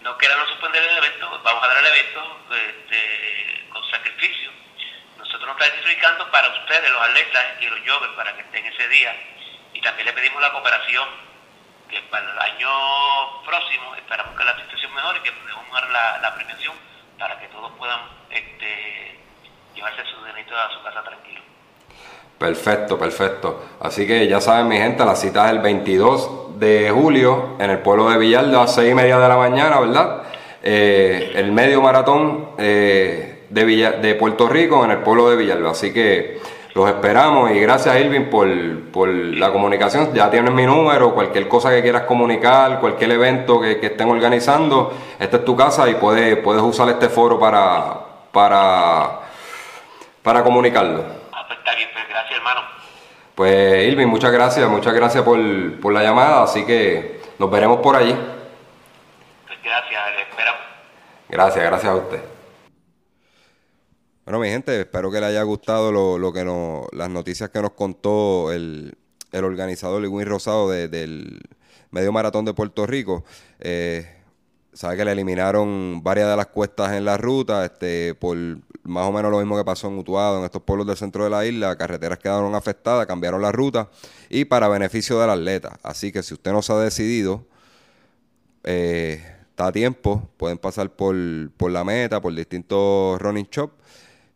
no 0.02 0.18
queremos 0.18 0.48
suspender 0.48 0.82
el 0.82 0.98
evento, 0.98 1.28
vamos 1.44 1.62
a 1.62 1.68
dar 1.68 1.78
el 1.78 1.88
evento 1.88 2.22
este, 2.56 3.68
con 3.68 3.84
sacrificio. 3.92 4.63
Nosotros 5.34 5.58
nos 5.58 5.66
estamos 5.66 5.82
sacrificando 5.82 6.30
para 6.30 6.48
ustedes, 6.50 6.92
los 6.92 7.02
atletas 7.02 7.44
y 7.60 7.66
los 7.66 7.80
joggers, 7.80 8.14
para 8.14 8.36
que 8.36 8.42
estén 8.42 8.66
ese 8.68 8.88
día. 8.88 9.16
Y 9.74 9.82
también 9.82 10.06
le 10.06 10.14
pedimos 10.14 10.40
la 10.40 10.52
cooperación, 10.52 11.10
que 11.90 12.00
para 12.12 12.32
el 12.32 12.38
año 12.38 12.70
próximo 13.44 13.96
esperamos 13.96 14.38
que 14.38 14.46
la 14.46 14.56
situación 14.62 14.94
mejore 14.94 15.18
y 15.18 15.24
que 15.24 15.32
podamos 15.32 15.74
dar 15.74 15.90
la, 15.90 16.20
la 16.20 16.36
prevención 16.36 16.76
para 17.18 17.40
que 17.40 17.48
todos 17.48 17.72
puedan 17.80 18.00
este, 18.30 19.18
llevarse 19.74 20.04
su 20.06 20.24
dinero 20.24 20.56
a 20.56 20.70
su 20.70 20.84
casa 20.84 21.02
tranquilo. 21.02 21.42
Perfecto, 22.38 23.00
perfecto. 23.00 23.66
Así 23.82 24.06
que 24.06 24.28
ya 24.28 24.40
saben, 24.40 24.68
mi 24.68 24.78
gente, 24.78 25.04
la 25.04 25.16
cita 25.16 25.46
es 25.46 25.54
el 25.54 25.60
22 25.62 26.60
de 26.60 26.92
julio 26.92 27.58
en 27.58 27.72
el 27.72 27.80
pueblo 27.80 28.08
de 28.12 28.20
Villalda 28.20 28.62
a 28.62 28.68
6 28.68 28.92
y 28.92 28.94
media 28.94 29.18
de 29.18 29.28
la 29.28 29.38
mañana, 29.38 29.80
¿verdad? 29.80 30.24
Eh, 30.62 31.32
el 31.34 31.52
medio 31.52 31.82
maratón 31.82 32.52
eh, 32.60 33.33
de, 33.54 34.00
de 34.02 34.16
Puerto 34.16 34.48
Rico 34.48 34.84
en 34.84 34.92
el 34.92 34.98
pueblo 35.00 35.30
de 35.30 35.36
Villalba. 35.36 35.72
Así 35.72 35.94
que 35.94 36.40
los 36.74 36.90
esperamos 36.90 37.52
y 37.52 37.60
gracias 37.60 38.00
Irving 38.00 38.30
por, 38.30 38.48
por, 38.92 39.08
la 39.08 39.52
comunicación. 39.52 40.14
Ya 40.14 40.30
tienes 40.30 40.52
mi 40.52 40.66
número, 40.66 41.14
cualquier 41.14 41.48
cosa 41.48 41.70
que 41.70 41.82
quieras 41.82 42.04
comunicar, 42.04 42.80
cualquier 42.80 43.12
evento 43.12 43.62
que, 43.62 43.80
estén 43.82 44.10
organizando, 44.10 44.92
esta 45.20 45.38
es 45.38 45.46
tu 45.46 45.56
casa 45.56 45.88
y 45.90 45.96
puedes, 45.96 46.38
puedes 46.38 46.64
usar 46.64 46.90
este 46.90 47.10
foro 47.10 47.40
para, 47.40 47.94
para, 48.32 49.20
para 50.24 50.44
comunicarlo. 50.44 51.24
Pues 53.36 53.88
Irving, 53.88 54.08
muchas 54.08 54.32
gracias, 54.32 54.70
muchas 54.70 54.94
gracias 54.94 55.24
por, 55.24 55.38
la 55.92 56.04
llamada, 56.04 56.44
así 56.44 56.66
que 56.66 57.20
nos 57.40 57.50
veremos 57.50 57.80
por 57.80 57.96
allí. 57.96 58.16
Pues 59.48 59.60
gracias, 59.64 60.02
espero. 60.30 60.52
Gracias, 61.30 61.66
gracias 61.66 61.92
a 61.92 61.96
usted. 61.96 62.33
Bueno, 64.26 64.40
mi 64.40 64.48
gente, 64.48 64.80
espero 64.80 65.12
que 65.12 65.20
le 65.20 65.26
haya 65.26 65.44
gustado 65.44 65.92
lo, 65.92 66.32
que 66.32 66.46
nos, 66.46 66.86
las 66.94 67.10
noticias 67.10 67.50
que 67.50 67.62
nos 67.62 67.72
contó 67.72 68.54
el, 68.54 68.98
el 69.34 69.44
organizador 69.44 70.02
Lewin 70.02 70.26
Rosado 70.26 70.70
del 70.70 71.42
Medio 71.92 72.14
Maratón 72.14 72.46
de 72.46 72.54
Puerto 72.54 72.88
Rico. 72.88 73.26
Eh, 73.60 74.08
sabe 74.72 74.96
que 74.96 75.04
le 75.04 75.12
eliminaron 75.12 76.02
varias 76.02 76.30
de 76.30 76.38
las 76.38 76.48
cuestas 76.48 76.94
en 76.94 77.04
la 77.04 77.18
ruta, 77.18 77.66
este, 77.66 78.16
por 78.16 78.38
más 78.84 79.10
o 79.10 79.12
menos 79.12 79.30
lo 79.30 79.40
mismo 79.40 79.58
que 79.58 79.66
pasó 79.66 79.90
en 79.90 79.98
Utuado, 79.98 80.40
en 80.40 80.46
estos 80.46 80.62
pueblos 80.62 80.88
del 80.88 80.96
centro 80.96 81.26
de 81.26 81.30
la 81.30 81.46
isla, 81.46 81.76
carreteras 81.76 82.18
quedaron 82.18 82.56
afectadas, 82.56 83.06
cambiaron 83.06 83.42
la 83.42 83.52
ruta 83.52 83.90
y 84.30 84.46
para 84.46 84.70
beneficio 84.70 85.20
del 85.20 85.32
atleta. 85.32 85.78
Así 85.84 86.14
que 86.14 86.24
si 86.24 86.34
usted 86.34 86.54
no 86.54 86.62
se 86.62 86.72
ha 86.72 86.78
decidido, 86.78 87.46
eh, 88.64 89.22
está 89.50 89.68
a 89.68 89.72
tiempo, 89.72 90.30
pueden 90.38 90.58
pasar 90.58 90.90
por, 90.90 91.14
la 91.14 91.84
meta, 91.84 92.22
por 92.22 92.34
distintos 92.34 93.22
running 93.22 93.48
shop, 93.52 93.72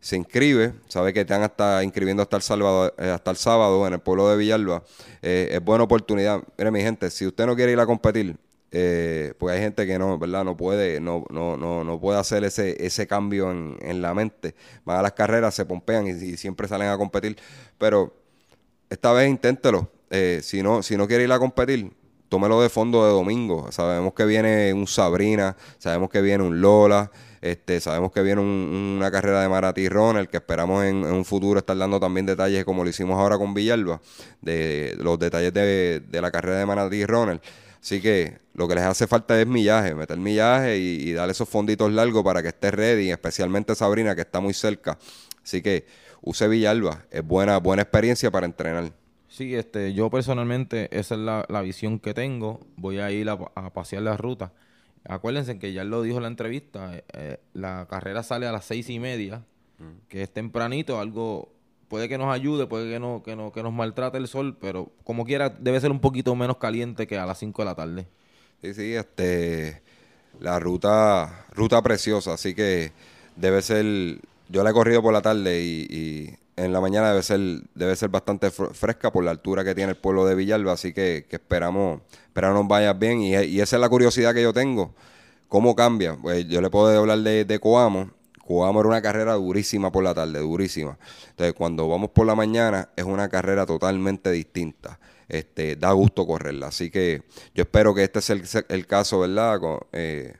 se 0.00 0.16
inscribe, 0.16 0.74
sabe 0.88 1.12
que 1.12 1.20
están 1.20 1.42
hasta 1.42 1.82
inscribiendo 1.82 2.22
hasta 2.22 2.36
el, 2.36 2.42
sábado, 2.42 2.94
eh, 2.98 3.10
hasta 3.10 3.30
el 3.30 3.36
sábado 3.36 3.86
en 3.86 3.94
el 3.94 4.00
pueblo 4.00 4.28
de 4.28 4.36
Villalba. 4.36 4.82
Eh, 5.22 5.50
es 5.52 5.64
buena 5.64 5.84
oportunidad. 5.84 6.42
Mire 6.56 6.70
mi 6.70 6.80
gente, 6.80 7.10
si 7.10 7.26
usted 7.26 7.46
no 7.46 7.56
quiere 7.56 7.72
ir 7.72 7.80
a 7.80 7.86
competir, 7.86 8.36
eh, 8.70 9.32
pues 9.38 9.54
hay 9.54 9.62
gente 9.62 9.86
que 9.86 9.98
no, 9.98 10.18
¿verdad? 10.18 10.44
No 10.44 10.56
puede, 10.56 11.00
no, 11.00 11.24
no, 11.30 11.56
no, 11.56 11.84
no 11.84 12.00
puede 12.00 12.18
hacer 12.18 12.44
ese, 12.44 12.84
ese 12.84 13.06
cambio 13.06 13.50
en, 13.50 14.02
la 14.02 14.14
mente. 14.14 14.54
Van 14.84 14.98
a 14.98 15.02
las 15.02 15.12
carreras, 15.12 15.54
se 15.54 15.64
pompean 15.64 16.06
y, 16.06 16.36
siempre 16.36 16.68
salen 16.68 16.88
a 16.88 16.98
competir. 16.98 17.36
Pero 17.78 18.14
esta 18.90 19.12
vez 19.12 19.28
inténtelo. 19.28 19.90
Eh, 20.10 20.40
si, 20.42 20.62
no, 20.62 20.82
si 20.82 20.96
no 20.96 21.06
quiere 21.06 21.24
ir 21.24 21.32
a 21.32 21.38
competir, 21.38 21.92
tómelo 22.28 22.60
de 22.60 22.68
fondo 22.68 23.04
de 23.04 23.10
domingo. 23.10 23.72
Sabemos 23.72 24.12
que 24.14 24.24
viene 24.24 24.72
un 24.72 24.86
Sabrina, 24.86 25.56
sabemos 25.78 26.10
que 26.10 26.20
viene 26.20 26.44
un 26.44 26.60
Lola. 26.60 27.10
Este, 27.40 27.80
sabemos 27.80 28.12
que 28.12 28.22
viene 28.22 28.40
una 28.40 29.10
carrera 29.10 29.42
de 29.42 29.48
Maratí 29.48 29.88
Runner, 29.88 30.28
que 30.28 30.38
esperamos 30.38 30.84
en, 30.84 31.04
un 31.04 31.24
futuro 31.24 31.58
estar 31.58 31.76
dando 31.76 32.00
también 32.00 32.26
detalles 32.26 32.64
como 32.64 32.84
lo 32.84 32.90
hicimos 32.90 33.18
ahora 33.18 33.38
con 33.38 33.54
Villalba, 33.54 34.00
de 34.40 34.96
los 34.98 35.18
detalles 35.18 35.52
de, 35.52 36.02
la 36.10 36.30
carrera 36.30 36.58
de 36.58 36.66
Maratí 36.66 37.04
Runner. 37.06 37.40
Así 37.80 38.00
que 38.00 38.38
lo 38.54 38.66
que 38.66 38.74
les 38.74 38.84
hace 38.84 39.06
falta 39.06 39.40
es 39.40 39.46
millaje, 39.46 39.94
meter 39.94 40.18
millaje 40.18 40.78
y, 40.78 41.12
darle 41.12 41.32
esos 41.32 41.48
fonditos 41.48 41.92
largos 41.92 42.24
para 42.24 42.42
que 42.42 42.48
esté 42.48 42.70
ready, 42.70 43.10
especialmente 43.10 43.74
Sabrina 43.74 44.14
que 44.14 44.22
está 44.22 44.40
muy 44.40 44.54
cerca. 44.54 44.98
Así 45.42 45.62
que 45.62 45.86
use 46.20 46.48
Villalba, 46.48 47.04
es 47.10 47.24
buena, 47.24 47.58
buena 47.58 47.82
experiencia 47.82 48.30
para 48.30 48.46
entrenar. 48.46 48.92
Sí, 49.28 49.54
este, 49.54 49.92
yo 49.92 50.10
personalmente 50.10 50.88
esa 50.90 51.14
es 51.14 51.20
la, 51.20 51.62
visión 51.62 51.98
que 51.98 52.14
tengo. 52.14 52.66
Voy 52.76 52.98
a 52.98 53.10
ir 53.10 53.28
a, 53.28 53.38
pasear 53.72 54.02
la 54.02 54.16
ruta. 54.16 54.52
Acuérdense 55.04 55.58
que 55.58 55.72
ya 55.72 55.84
lo 55.84 56.02
dijo 56.02 56.16
en 56.16 56.22
la 56.24 56.28
entrevista, 56.28 56.96
eh, 56.96 57.04
eh, 57.12 57.40
la 57.52 57.86
carrera 57.88 58.22
sale 58.22 58.46
a 58.46 58.52
las 58.52 58.64
seis 58.64 58.88
y 58.90 58.98
media, 58.98 59.44
mm. 59.78 60.08
que 60.08 60.22
es 60.22 60.32
tempranito, 60.32 61.00
algo 61.00 61.52
puede 61.88 62.08
que 62.08 62.18
nos 62.18 62.32
ayude, 62.32 62.66
puede 62.66 62.90
que 62.90 63.00
no, 63.00 63.22
que 63.22 63.34
no, 63.34 63.52
que 63.52 63.62
nos 63.62 63.72
maltrate 63.72 64.18
el 64.18 64.28
sol, 64.28 64.56
pero 64.60 64.92
como 65.04 65.24
quiera 65.24 65.48
debe 65.50 65.80
ser 65.80 65.90
un 65.90 66.00
poquito 66.00 66.34
menos 66.34 66.58
caliente 66.58 67.06
que 67.06 67.18
a 67.18 67.26
las 67.26 67.38
5 67.38 67.62
de 67.62 67.66
la 67.66 67.74
tarde. 67.74 68.06
Sí, 68.60 68.74
sí, 68.74 68.94
este 68.94 69.82
la 70.40 70.58
ruta, 70.58 71.46
ruta 71.52 71.82
preciosa, 71.82 72.34
así 72.34 72.54
que 72.54 72.92
debe 73.36 73.62
ser, 73.62 74.20
yo 74.48 74.62
la 74.62 74.70
he 74.70 74.72
corrido 74.72 75.02
por 75.02 75.12
la 75.12 75.22
tarde 75.22 75.62
y, 75.62 76.36
en 76.64 76.72
la 76.72 76.80
mañana 76.80 77.10
debe 77.10 77.22
ser, 77.22 77.40
debe 77.74 77.96
ser 77.96 78.08
bastante 78.08 78.50
fresca 78.50 79.12
por 79.12 79.24
la 79.24 79.30
altura 79.30 79.64
que 79.64 79.74
tiene 79.74 79.90
el 79.90 79.96
pueblo 79.96 80.26
de 80.26 80.34
Villalba, 80.34 80.72
así 80.72 80.92
que, 80.92 81.26
esperamos, 81.30 82.02
esperamos 82.26 82.60
nos 82.60 82.68
vaya 82.68 82.92
bien 82.92 83.20
y, 83.22 83.34
esa 83.34 83.76
es 83.76 83.80
la 83.80 83.88
curiosidad 83.88 84.34
que 84.34 84.42
yo 84.42 84.52
tengo. 84.52 84.94
¿Cómo 85.48 85.74
cambia? 85.74 86.16
Pues 86.20 86.46
yo 86.46 86.60
le 86.60 86.68
puedo 86.68 86.98
hablar 86.98 87.18
de, 87.20 87.44
de 87.44 87.58
Coamo, 87.58 88.10
Jugamos 88.48 88.86
una 88.86 89.02
carrera 89.02 89.34
durísima 89.34 89.92
por 89.92 90.02
la 90.02 90.14
tarde, 90.14 90.38
durísima. 90.40 90.96
Entonces, 91.28 91.52
cuando 91.52 91.86
vamos 91.86 92.08
por 92.12 92.26
la 92.26 92.34
mañana, 92.34 92.88
es 92.96 93.04
una 93.04 93.28
carrera 93.28 93.66
totalmente 93.66 94.30
distinta. 94.30 94.98
Este, 95.28 95.76
da 95.76 95.92
gusto 95.92 96.26
correrla. 96.26 96.68
Así 96.68 96.90
que 96.90 97.24
yo 97.54 97.64
espero 97.64 97.94
que 97.94 98.04
este 98.04 98.22
sea 98.22 98.36
el, 98.70 98.86
caso, 98.86 99.20
¿verdad? 99.20 99.60
Eh, 99.92 100.32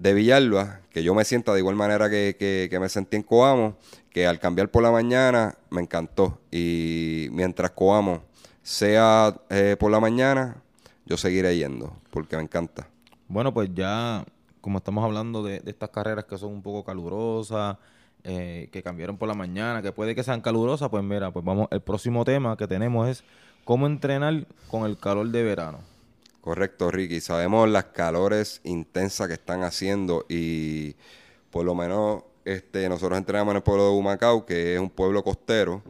de 0.00 0.12
Villalba, 0.12 0.80
que 0.90 1.04
yo 1.04 1.14
me 1.14 1.24
sienta 1.24 1.52
de 1.52 1.60
igual 1.60 1.76
manera 1.76 2.10
que, 2.10 2.76
me 2.80 2.88
sentí 2.88 3.16
en 3.16 3.22
Coamo, 3.22 3.76
que 4.10 4.26
al 4.26 4.38
cambiar 4.38 4.70
por 4.70 4.82
la 4.82 4.90
mañana 4.90 5.56
me 5.70 5.80
encantó. 5.80 6.40
Y 6.50 7.28
mientras 7.32 7.70
Coamo 7.70 8.22
sea 8.62 9.34
eh, 9.48 9.76
por 9.78 9.90
la 9.90 10.00
mañana, 10.00 10.62
yo 11.06 11.16
seguiré 11.16 11.56
yendo, 11.56 11.96
porque 12.10 12.36
me 12.36 12.42
encanta. 12.42 12.88
Bueno, 13.28 13.54
pues 13.54 13.70
ya 13.72 14.24
como 14.60 14.78
estamos 14.78 15.04
hablando 15.04 15.42
de, 15.42 15.62
estas 15.66 15.90
carreras 15.90 16.24
que 16.24 16.38
son 16.38 16.52
un 16.52 16.62
poco 16.62 16.84
calurosas, 16.84 17.76
eh, 18.24 18.68
que 18.70 18.82
cambiaron 18.82 19.16
por 19.16 19.28
la 19.28 19.34
mañana, 19.34 19.80
que 19.80 19.92
puede 19.92 20.14
que 20.14 20.22
sean 20.22 20.40
calurosas, 20.40 20.88
pues 20.90 21.02
mira, 21.02 21.30
pues 21.30 21.44
vamos, 21.44 21.68
el 21.70 21.80
próximo 21.80 22.24
tema 22.24 22.56
que 22.56 22.66
tenemos 22.66 23.08
es 23.08 23.24
cómo 23.64 23.86
entrenar 23.86 24.46
con 24.70 24.84
el 24.84 24.98
calor 24.98 25.28
de 25.28 25.42
verano. 25.42 25.78
Correcto, 26.40 26.90
Ricky. 26.90 27.20
Sabemos 27.20 27.68
las 27.68 27.84
calores 27.86 28.60
intensas 28.64 29.28
que 29.28 29.34
están 29.34 29.62
haciendo 29.62 30.24
y 30.28 30.96
por 31.50 31.64
lo 31.64 31.74
menos 31.74 32.22
este, 32.54 32.88
nosotros 32.88 33.16
entrenamos 33.16 33.52
en 33.52 33.56
el 33.58 33.62
pueblo 33.62 33.84
de 33.84 33.90
Humacao, 33.90 34.44
que 34.44 34.74
es 34.74 34.80
un 34.80 34.90
pueblo 34.90 35.22
costero. 35.22 35.82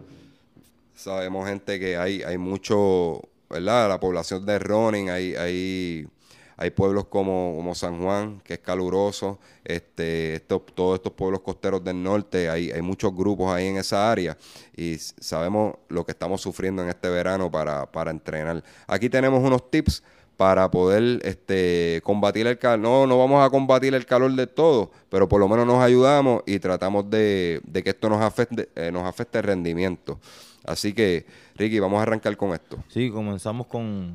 Sabemos 0.95 1.49
gente 1.49 1.81
que 1.81 1.97
hay, 1.97 2.23
hay 2.23 2.37
mucho, 2.37 3.23
¿verdad? 3.49 3.89
La 3.89 3.99
población 3.99 4.45
de 4.45 4.59
Ronin, 4.59 5.09
hay, 5.09 5.35
hay, 5.35 6.07
hay 6.59 6.71
pueblos 6.71 7.07
como, 7.07 7.55
como 7.57 7.75
San 7.75 8.03
Juan, 8.03 8.43
que 8.45 8.55
es 8.55 8.61
caluroso, 8.61 9.39
este, 9.65 10.41
todos 10.41 10.97
estos 10.97 11.13
pueblos 11.15 11.41
costeros 11.41 11.83
del 11.83 12.03
norte, 12.03 12.51
hay, 12.51 12.71
hay 12.71 12.83
muchos 12.83 13.17
grupos 13.17 13.51
ahí 13.55 13.69
en 13.69 13.79
esa 13.79 14.13
área 14.13 14.37
y 14.77 14.99
sabemos 14.99 15.77
lo 15.89 16.05
que 16.05 16.13
estamos 16.13 16.43
sufriendo 16.43 16.83
en 16.83 16.91
este 16.91 17.09
verano 17.09 17.51
para, 17.51 17.91
para 17.91 18.11
entrenar. 18.11 18.63
Aquí 18.87 19.09
tenemos 19.09 19.43
unos 19.43 19.71
tips 19.71 20.03
para 20.41 20.71
poder 20.71 21.21
este, 21.23 22.01
combatir 22.03 22.47
el 22.47 22.59
calor. 22.59 22.79
No, 22.79 23.07
no 23.07 23.19
vamos 23.19 23.47
a 23.47 23.51
combatir 23.51 23.95
el 23.95 24.07
calor 24.07 24.33
de 24.33 24.47
todo, 24.47 24.91
pero 25.11 25.29
por 25.29 25.39
lo 25.39 25.47
menos 25.47 25.67
nos 25.67 25.83
ayudamos 25.83 26.43
y 26.47 26.59
tratamos 26.59 27.11
de, 27.11 27.61
que 27.85 27.91
esto 27.91 28.09
nos 28.09 28.23
afecte, 28.23 28.71
eh, 28.75 28.91
nos 28.91 29.03
afecte 29.05 29.37
el 29.37 29.45
rendimiento. 29.45 30.19
Así 30.65 30.95
que, 30.95 31.27
Ricky, 31.57 31.79
vamos 31.79 31.99
a 31.99 32.05
arrancar 32.05 32.39
con 32.39 32.55
esto. 32.55 32.79
Sí, 32.89 33.11
comenzamos 33.11 33.67
con 33.67 34.15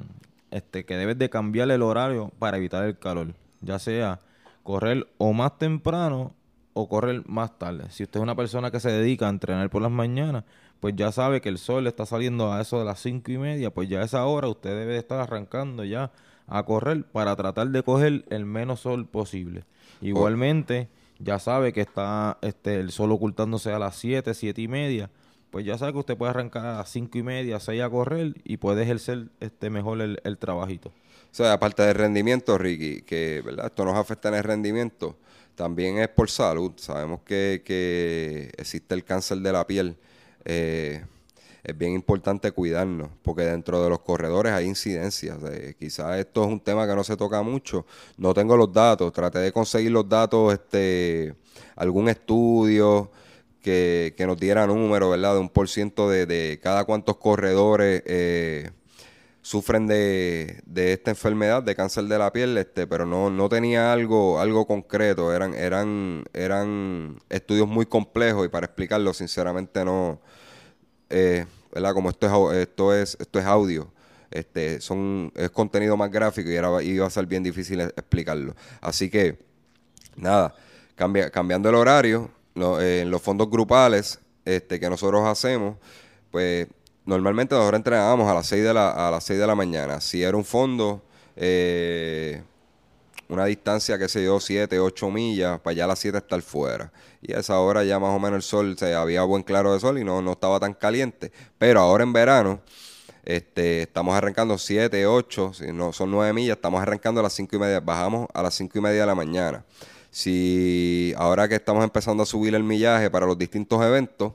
este 0.50 0.84
que 0.84 0.98
debes 0.98 1.20
de 1.20 1.30
cambiar 1.30 1.70
el 1.70 1.84
horario 1.84 2.32
para 2.40 2.58
evitar 2.58 2.84
el 2.86 2.98
calor, 2.98 3.36
ya 3.62 3.78
sea 3.78 4.20
correr 4.64 5.06
o 5.20 5.32
más 5.32 5.60
temprano 5.60 6.34
o 6.74 6.90
correr 6.90 7.22
más 7.28 7.56
tarde. 7.60 7.84
Si 7.92 8.02
usted 8.02 8.20
es 8.20 8.24
una 8.24 8.36
persona 8.36 8.72
que 8.72 8.80
se 8.80 8.92
dedica 8.92 9.28
a 9.28 9.30
entrenar 9.30 9.70
por 9.70 9.84
las 9.84 9.92
mañanas, 9.92 10.44
pues 10.80 10.96
ya 10.96 11.12
sabe 11.12 11.42
que 11.42 11.50
el 11.50 11.58
sol 11.58 11.88
está 11.88 12.06
saliendo 12.06 12.52
a 12.52 12.62
eso 12.62 12.80
de 12.80 12.86
las 12.86 13.00
cinco 13.00 13.32
y 13.32 13.38
media, 13.38 13.74
pues 13.74 13.90
ya 13.90 14.02
a 14.02 14.06
esa 14.06 14.26
hora 14.26 14.48
usted 14.48 14.72
debe 14.72 14.98
estar 14.98 15.20
arrancando 15.20 15.84
ya 15.84 16.12
a 16.48 16.64
correr 16.64 17.06
para 17.06 17.36
tratar 17.36 17.70
de 17.70 17.84
coger 17.84 18.26
el 18.30 18.46
menos 18.46 18.82
sol 18.82 19.08
posible. 19.08 19.64
Igualmente, 20.02 20.90
ya 21.20 21.40
sabe 21.40 21.74
que 21.74 21.82
está 21.82 22.38
este, 22.42 22.80
el 22.80 22.92
sol 22.92 23.12
ocultándose 23.12 23.72
a 23.72 23.80
las 23.80 23.96
siete, 23.96 24.34
siete 24.34 24.62
y 24.62 24.68
media, 24.68 25.10
pues 25.50 25.66
ya 25.66 25.78
sabe 25.78 25.94
que 25.94 26.00
usted 26.00 26.18
puede 26.18 26.32
arrancar 26.32 26.66
a 26.66 26.78
las 26.78 26.90
cinco 26.90 27.18
y 27.18 27.24
media, 27.24 27.60
seis 27.60 27.82
a 27.82 27.90
correr 27.90 28.34
y 28.44 28.58
puede 28.58 28.84
ejercer 28.84 29.30
este 29.40 29.70
mejor 29.70 30.02
el, 30.02 30.20
el 30.24 30.38
trabajito. 30.38 30.90
O 30.90 31.38
sea, 31.38 31.54
aparte 31.54 31.84
del 31.84 31.96
rendimiento, 31.96 32.58
Ricky, 32.58 33.02
que 33.02 33.42
¿verdad? 33.44 33.68
esto 33.68 33.86
nos 33.86 33.96
afecta 33.96 34.30
en 34.30 34.36
el 34.36 34.44
rendimiento, 34.44 35.18
también 35.56 35.98
es 35.98 36.10
por 36.10 36.30
salud. 36.30 36.74
Sabemos 36.78 37.22
que, 37.22 37.62
que 37.66 38.52
existe 38.58 38.94
el 38.94 39.04
cáncer 39.04 39.40
de 39.40 39.52
la 39.52 39.66
piel 39.66 39.98
eh, 40.46 41.04
es 41.64 41.78
bien 41.78 41.94
importante 41.94 42.52
cuidarnos, 42.52 43.10
porque 43.24 43.42
dentro 43.42 43.84
de 43.84 43.90
los 43.90 44.00
corredores 44.00 44.54
hay 44.54 44.68
incidencias. 44.68 45.40
quizás 45.80 46.20
esto 46.20 46.44
es 46.44 46.48
un 46.50 46.60
tema 46.60 46.88
que 46.88 46.96
no 46.96 47.04
se 47.04 47.18
toca 47.18 47.42
mucho. 47.42 47.86
No 48.18 48.34
tengo 48.34 48.56
los 48.56 48.72
datos, 48.72 49.12
traté 49.12 49.40
de 49.40 49.52
conseguir 49.52 49.92
los 49.92 50.08
datos, 50.08 50.54
este, 50.54 51.34
algún 51.76 52.08
estudio 52.08 53.12
que, 53.66 54.26
nos 54.28 54.38
diera 54.38 54.68
número, 54.68 55.10
¿verdad? 55.10 55.34
De 55.34 55.40
un 55.40 55.50
por 55.50 55.68
ciento 55.68 56.08
de, 56.08 56.60
cada 56.62 56.86
cuantos 56.86 57.18
corredores 57.18 58.04
eh, 58.06 58.70
sufren 59.46 59.86
de, 59.86 60.64
esta 60.76 61.12
enfermedad 61.12 61.62
de 61.62 61.76
cáncer 61.76 62.06
de 62.06 62.18
la 62.18 62.34
piel, 62.34 62.58
este, 62.58 62.88
pero 62.88 63.06
no, 63.06 63.30
no 63.30 63.48
tenía 63.48 63.94
algo, 63.94 64.40
algo 64.40 64.66
concreto. 64.66 65.32
Eran, 65.32 65.54
eran, 65.54 66.26
eran 66.34 67.20
estudios 67.30 67.68
muy 67.68 67.86
complejos 67.86 68.48
y 68.48 68.50
para 68.50 68.66
explicarlo, 68.66 69.14
sinceramente 69.14 69.86
no 69.86 70.20
eh, 71.12 71.46
¿verdad? 71.72 71.94
Como 71.94 72.10
esto 72.10 72.52
es, 72.52 72.58
esto 72.58 72.94
es, 72.96 73.18
esto 73.20 73.38
es 73.38 73.46
audio, 73.46 73.94
este, 74.32 74.82
son, 74.82 75.32
es 75.36 75.52
contenido 75.52 75.96
más 75.96 76.10
gráfico 76.10 76.50
y 76.50 76.56
era, 76.56 76.82
iba 76.82 77.06
a 77.06 77.10
ser 77.12 77.28
bien 77.28 77.44
difícil 77.44 77.82
explicarlo. 77.82 78.56
Así 78.82 79.12
que, 79.12 79.38
nada, 80.16 80.56
cambia, 80.96 81.30
cambiando 81.30 81.70
el 81.70 81.76
horario, 81.76 82.32
eh, 82.56 83.02
en 83.04 83.12
los 83.12 83.22
fondos 83.22 83.48
grupales 83.48 84.18
este, 84.44 84.80
que 84.80 84.90
nosotros 84.90 85.24
hacemos, 85.28 85.78
pues 86.32 86.68
normalmente 87.06 87.56
nosotros 87.56 87.78
entrenábamos 87.78 88.30
a 88.30 88.34
las 88.34 88.48
6 88.48 88.64
de 88.64 88.74
la, 88.74 89.08
a 89.08 89.12
las 89.12 89.24
6 89.24 89.40
de 89.40 89.48
la 89.48 89.56
mañana. 89.56 90.02
Si 90.02 90.24
era 90.24 90.36
un 90.36 90.46
fondo, 90.46 91.04
eh, 91.36 92.42
una 93.30 93.46
distancia, 93.46 93.98
que 93.98 94.08
se 94.08 94.22
dio 94.22 94.40
7, 94.40 94.80
8 94.80 95.12
millas, 95.12 95.60
para 95.60 95.74
ya 95.74 95.86
a 95.86 95.88
las 95.88 96.00
7 96.00 96.18
estar 96.18 96.42
fuera. 96.42 96.92
Y 97.22 97.34
a 97.34 97.40
esa 97.40 97.60
hora 97.60 97.84
ya 97.84 98.00
más 98.00 98.16
o 98.16 98.20
menos 98.20 98.38
el 98.38 98.44
sol, 98.44 98.78
se 98.78 98.94
había 98.94 99.24
buen 99.24 99.44
claro 99.44 99.74
de 99.74 99.80
sol 99.80 99.98
y 99.98 100.04
no, 100.04 100.22
no 100.22 100.34
estaba 100.34 100.60
tan 100.60 100.74
caliente. 100.74 101.32
Pero 101.58 101.80
ahora 101.80 102.04
en 102.04 102.14
verano, 102.14 102.62
este, 103.24 103.84
estamos 103.84 104.16
arrancando 104.16 104.58
7, 104.58 105.06
8, 105.08 105.54
si 105.54 105.72
no 105.72 105.94
son 105.94 106.12
9 106.12 106.34
millas, 106.34 106.58
estamos 106.58 106.82
arrancando 106.82 107.20
a 107.20 107.24
las 107.24 107.34
5 107.34 107.56
y 107.56 107.60
media, 107.60 107.80
bajamos 107.80 108.28
a 108.34 108.44
las 108.44 108.54
5 108.56 108.78
y 108.78 108.82
media 108.82 109.02
de 109.02 109.08
la 109.08 109.16
mañana. 109.16 109.66
Si 110.12 111.14
ahora 111.18 111.48
que 111.50 111.56
estamos 111.56 111.84
empezando 111.84 112.24
a 112.24 112.26
subir 112.26 112.56
el 112.56 112.64
millaje 112.64 113.10
para 113.10 113.26
los 113.26 113.38
distintos 113.38 113.84
eventos, 113.84 114.34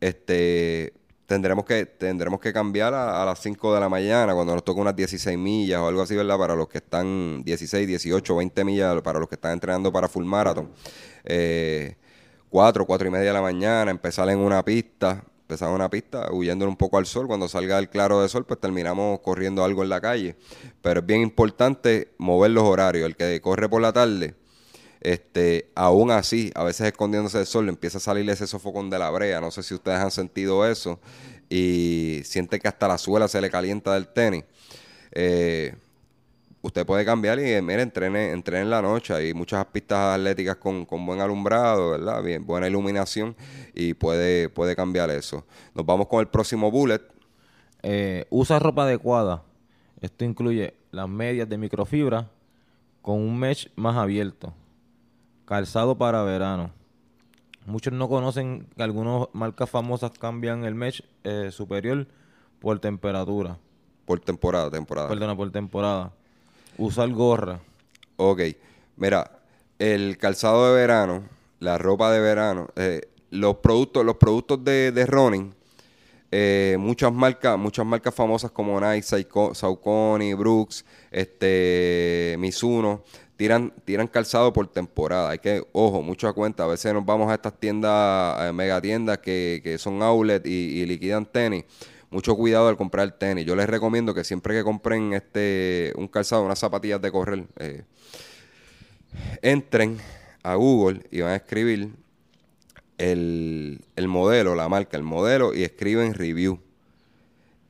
este, 0.00 0.94
tendremos 1.26 1.64
que 1.64 1.86
tendremos 1.86 2.40
que 2.40 2.52
cambiar 2.52 2.94
a, 2.94 3.24
las 3.24 3.40
5 3.40 3.74
de 3.74 3.80
la 3.80 3.88
mañana 3.88 4.34
cuando 4.34 4.54
nos 4.54 4.64
toca 4.64 4.80
unas 4.80 4.96
16 4.96 5.38
millas 5.38 5.80
o 5.80 5.88
algo 5.88 6.02
así, 6.02 6.14
¿verdad? 6.14 6.38
Para 6.38 6.54
los 6.54 6.68
que 6.68 6.78
están 6.78 7.42
16, 7.44 7.86
18, 7.86 8.36
20 8.36 8.64
millas, 8.64 9.02
para 9.02 9.18
los 9.18 9.28
que 9.28 9.36
están 9.36 9.52
entrenando 9.52 9.92
para 9.92 10.08
full 10.08 10.24
marathon. 10.24 10.70
Eh, 11.24 11.96
4, 12.50 12.84
4 12.84 13.08
y 13.08 13.10
media 13.10 13.28
de 13.28 13.32
la 13.32 13.40
mañana, 13.40 13.90
empezar 13.90 14.28
en 14.28 14.38
una 14.38 14.62
pista, 14.62 15.24
empezar 15.40 15.70
en 15.70 15.74
una 15.74 15.88
pista 15.88 16.30
huyendo 16.30 16.68
un 16.68 16.76
poco 16.76 16.98
al 16.98 17.06
sol. 17.06 17.26
Cuando 17.26 17.48
salga 17.48 17.78
el 17.78 17.88
claro 17.88 18.20
de 18.20 18.28
sol, 18.28 18.44
pues 18.44 18.60
terminamos 18.60 19.20
corriendo 19.20 19.64
algo 19.64 19.82
en 19.82 19.88
la 19.88 20.00
calle. 20.00 20.36
Pero 20.82 21.00
es 21.00 21.06
bien 21.06 21.22
importante 21.22 22.12
mover 22.18 22.50
los 22.50 22.64
horarios. 22.64 23.06
El 23.06 23.16
que 23.16 23.40
corre 23.40 23.70
por 23.70 23.80
la 23.80 23.92
tarde, 23.92 24.34
este, 25.02 25.68
aún 25.74 26.12
así, 26.12 26.52
a 26.54 26.62
veces 26.62 26.86
escondiéndose 26.86 27.38
del 27.38 27.46
sol, 27.46 27.68
empieza 27.68 27.98
a 27.98 28.00
salir 28.00 28.28
ese 28.30 28.46
sofocón 28.46 28.88
de 28.88 29.00
la 29.00 29.10
brea. 29.10 29.40
No 29.40 29.50
sé 29.50 29.62
si 29.64 29.74
ustedes 29.74 29.98
han 29.98 30.12
sentido 30.12 30.66
eso 30.66 31.00
y 31.48 32.20
siente 32.24 32.60
que 32.60 32.68
hasta 32.68 32.86
la 32.86 32.98
suela 32.98 33.26
se 33.26 33.40
le 33.40 33.50
calienta 33.50 33.94
del 33.94 34.06
tenis. 34.06 34.44
Eh, 35.10 35.74
usted 36.62 36.86
puede 36.86 37.04
cambiar 37.04 37.40
y, 37.40 37.60
mire, 37.60 37.82
entrene, 37.82 38.30
entrene 38.30 38.62
en 38.62 38.70
la 38.70 38.80
noche. 38.80 39.12
Hay 39.12 39.34
muchas 39.34 39.64
pistas 39.66 40.16
atléticas 40.16 40.56
con, 40.56 40.86
buen 40.86 41.20
alumbrado, 41.20 41.90
¿verdad? 41.90 42.22
Buena 42.40 42.68
iluminación 42.68 43.34
y 43.74 43.94
puede, 43.94 44.48
puede 44.50 44.76
cambiar 44.76 45.10
eso. 45.10 45.44
Nos 45.74 45.84
vamos 45.84 46.06
con 46.06 46.20
el 46.20 46.28
próximo 46.28 46.70
bullet. 46.70 47.02
Eh, 47.82 48.24
usa 48.30 48.60
ropa 48.60 48.84
adecuada. 48.84 49.42
Esto 50.00 50.24
incluye 50.24 50.74
las 50.92 51.08
medias 51.08 51.48
de 51.48 51.58
microfibra 51.58 52.30
con 53.02 53.18
un 53.18 53.36
mesh 53.36 53.68
más 53.74 53.96
abierto 53.96 54.54
Calzado 55.52 55.98
para 55.98 56.22
verano. 56.22 56.70
Muchos 57.66 57.92
no 57.92 58.08
conocen 58.08 58.66
que 58.74 58.82
algunas 58.82 59.28
marcas 59.34 59.68
famosas 59.68 60.10
cambian 60.12 60.64
el 60.64 60.74
mesh 60.74 61.04
eh, 61.24 61.50
superior 61.52 62.06
por 62.58 62.78
temperatura. 62.78 63.58
Por 64.06 64.18
temporada, 64.20 64.70
temporada. 64.70 65.10
Perdona, 65.10 65.36
por 65.36 65.52
temporada. 65.52 66.10
Usar 66.78 67.10
gorra. 67.10 67.60
Ok. 68.16 68.40
Mira, 68.96 69.30
el 69.78 70.16
calzado 70.16 70.68
de 70.68 70.80
verano, 70.80 71.24
la 71.60 71.76
ropa 71.76 72.10
de 72.10 72.20
verano, 72.20 72.68
eh, 72.76 73.02
los 73.28 73.56
productos, 73.56 74.06
los 74.06 74.16
productos 74.16 74.64
de, 74.64 74.90
de 74.90 75.04
running, 75.04 75.54
eh, 76.30 76.76
muchas 76.80 77.12
marcas, 77.12 77.58
muchas 77.58 77.84
marcas 77.84 78.14
famosas 78.14 78.50
como 78.52 78.80
Nike, 78.80 79.26
Saucony, 79.52 80.32
Brooks, 80.32 80.86
este, 81.10 82.36
Mizuno, 82.38 83.02
tiran, 83.42 83.72
tiran 83.84 84.06
calzado 84.06 84.52
por 84.52 84.68
temporada. 84.68 85.30
Hay 85.30 85.40
que, 85.40 85.66
ojo, 85.72 86.00
mucho 86.00 86.28
a 86.28 86.32
cuenta. 86.32 86.62
A 86.62 86.68
veces 86.68 86.94
nos 86.94 87.04
vamos 87.04 87.28
a 87.28 87.34
estas 87.34 87.58
tiendas, 87.58 88.40
eh, 88.40 88.52
mega 88.52 88.80
tiendas 88.80 89.18
que, 89.18 89.60
que 89.64 89.78
son 89.78 90.00
outlet 90.00 90.46
y, 90.46 90.86
liquidan 90.86 91.26
tenis. 91.26 91.64
Mucho 92.08 92.36
cuidado 92.36 92.68
al 92.68 92.76
comprar 92.76 93.10
tenis. 93.18 93.44
Yo 93.44 93.56
les 93.56 93.68
recomiendo 93.68 94.14
que 94.14 94.22
siempre 94.22 94.54
que 94.54 94.62
compren 94.62 95.12
este 95.12 95.92
un 95.96 96.06
calzado, 96.06 96.44
unas 96.44 96.60
zapatillas 96.60 97.02
de 97.02 97.10
correr, 97.10 97.44
eh, 97.58 97.82
entren 99.42 99.98
a 100.44 100.54
Google 100.54 101.00
y 101.10 101.22
van 101.22 101.32
a 101.32 101.36
escribir 101.36 101.90
el, 102.96 103.80
el, 103.96 104.06
modelo, 104.06 104.54
la 104.54 104.68
marca, 104.68 104.96
el 104.96 105.02
modelo 105.02 105.52
y 105.52 105.64
escriben 105.64 106.14
review. 106.14 106.60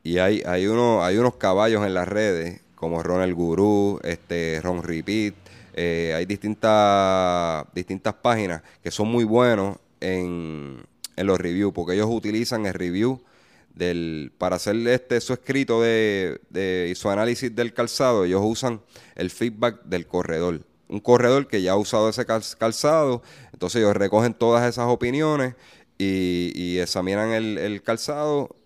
Y 0.03 0.19
hay, 0.19 0.43
hay, 0.45 0.67
uno, 0.67 1.03
hay 1.03 1.17
unos 1.17 1.37
caballos 1.37 1.87
en 1.87 1.95
las 1.95 2.07
redes 2.09 2.61
como 2.75 3.01
Ron 3.01 3.23
el 3.23 3.33
Gurú, 3.33 4.01
este, 4.03 4.61
Ron 4.61 4.83
Repeat, 4.83 5.35
eh, 5.75 6.13
hay 6.17 6.27
distintas, 6.27 7.65
distintas 7.75 8.15
páginas 8.15 8.63
que 8.83 8.91
son 8.91 9.09
muy 9.09 9.25
buenos 9.25 9.79
en, 10.01 10.85
los 11.17 11.39
reviews, 11.39 11.73
porque 11.73 11.95
ellos 11.95 12.09
utilizan 12.11 12.67
el 12.67 12.75
review 12.75 13.23
del, 13.75 14.33
para 14.39 14.57
hacer 14.57 14.77
este 14.89 15.21
su 15.21 15.33
escrito 15.33 15.81
de, 15.81 16.41
de 16.51 16.93
su 16.97 17.11
análisis 17.11 17.55
del 17.55 17.73
calzado, 17.73 18.25
ellos 18.25 18.43
usan 18.45 18.81
el 19.15 19.31
feedback 19.31 19.85
del 19.85 20.07
corredor. 20.07 20.63
un 20.89 21.01
corredor 21.01 21.47
que 21.47 21.63
ya 21.63 21.73
ha 21.73 21.77
usado 21.77 22.09
ese 22.09 22.27
calzado. 22.27 23.23
Entonces 23.53 23.81
ellos 23.81 23.97
recogen 23.97 24.35
todas 24.35 24.69
esas 24.69 24.89
opiniones 24.89 25.55
y, 25.99 26.79
examinan 26.79 27.31
el, 27.31 27.83
calzado 27.83 28.57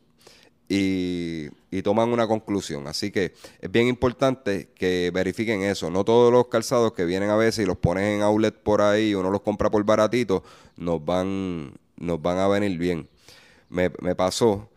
y, 1.71 1.83
toman 1.83 2.11
una 2.11 2.27
conclusión. 2.27 2.87
Así 2.87 3.11
que 3.11 3.35
es 3.61 3.71
bien 3.71 3.87
importante 3.87 4.71
que 4.75 5.11
verifiquen 5.13 5.63
eso. 5.63 5.91
No 5.91 6.05
todos 6.05 6.33
los 6.33 6.49
calzados 6.49 6.93
que 6.93 7.05
vienen 7.05 7.31
a 7.31 7.37
veces 7.37 7.65
y 7.65 7.67
los 7.67 7.77
ponen 7.77 8.05
en 8.05 8.23
outlet 8.23 8.55
por 8.55 8.83
ahí, 8.83 9.15
uno 9.15 9.31
los 9.31 9.43
compra 9.43 9.71
por 9.71 9.85
baratito, 9.85 10.43
nos 10.77 11.05
van, 11.05 11.73
nos 11.97 12.21
van 12.23 12.39
a 12.39 12.49
venir 12.49 12.79
bien. 12.79 13.09
Me, 13.69 13.91
me 14.01 14.15
pasó 14.15 14.71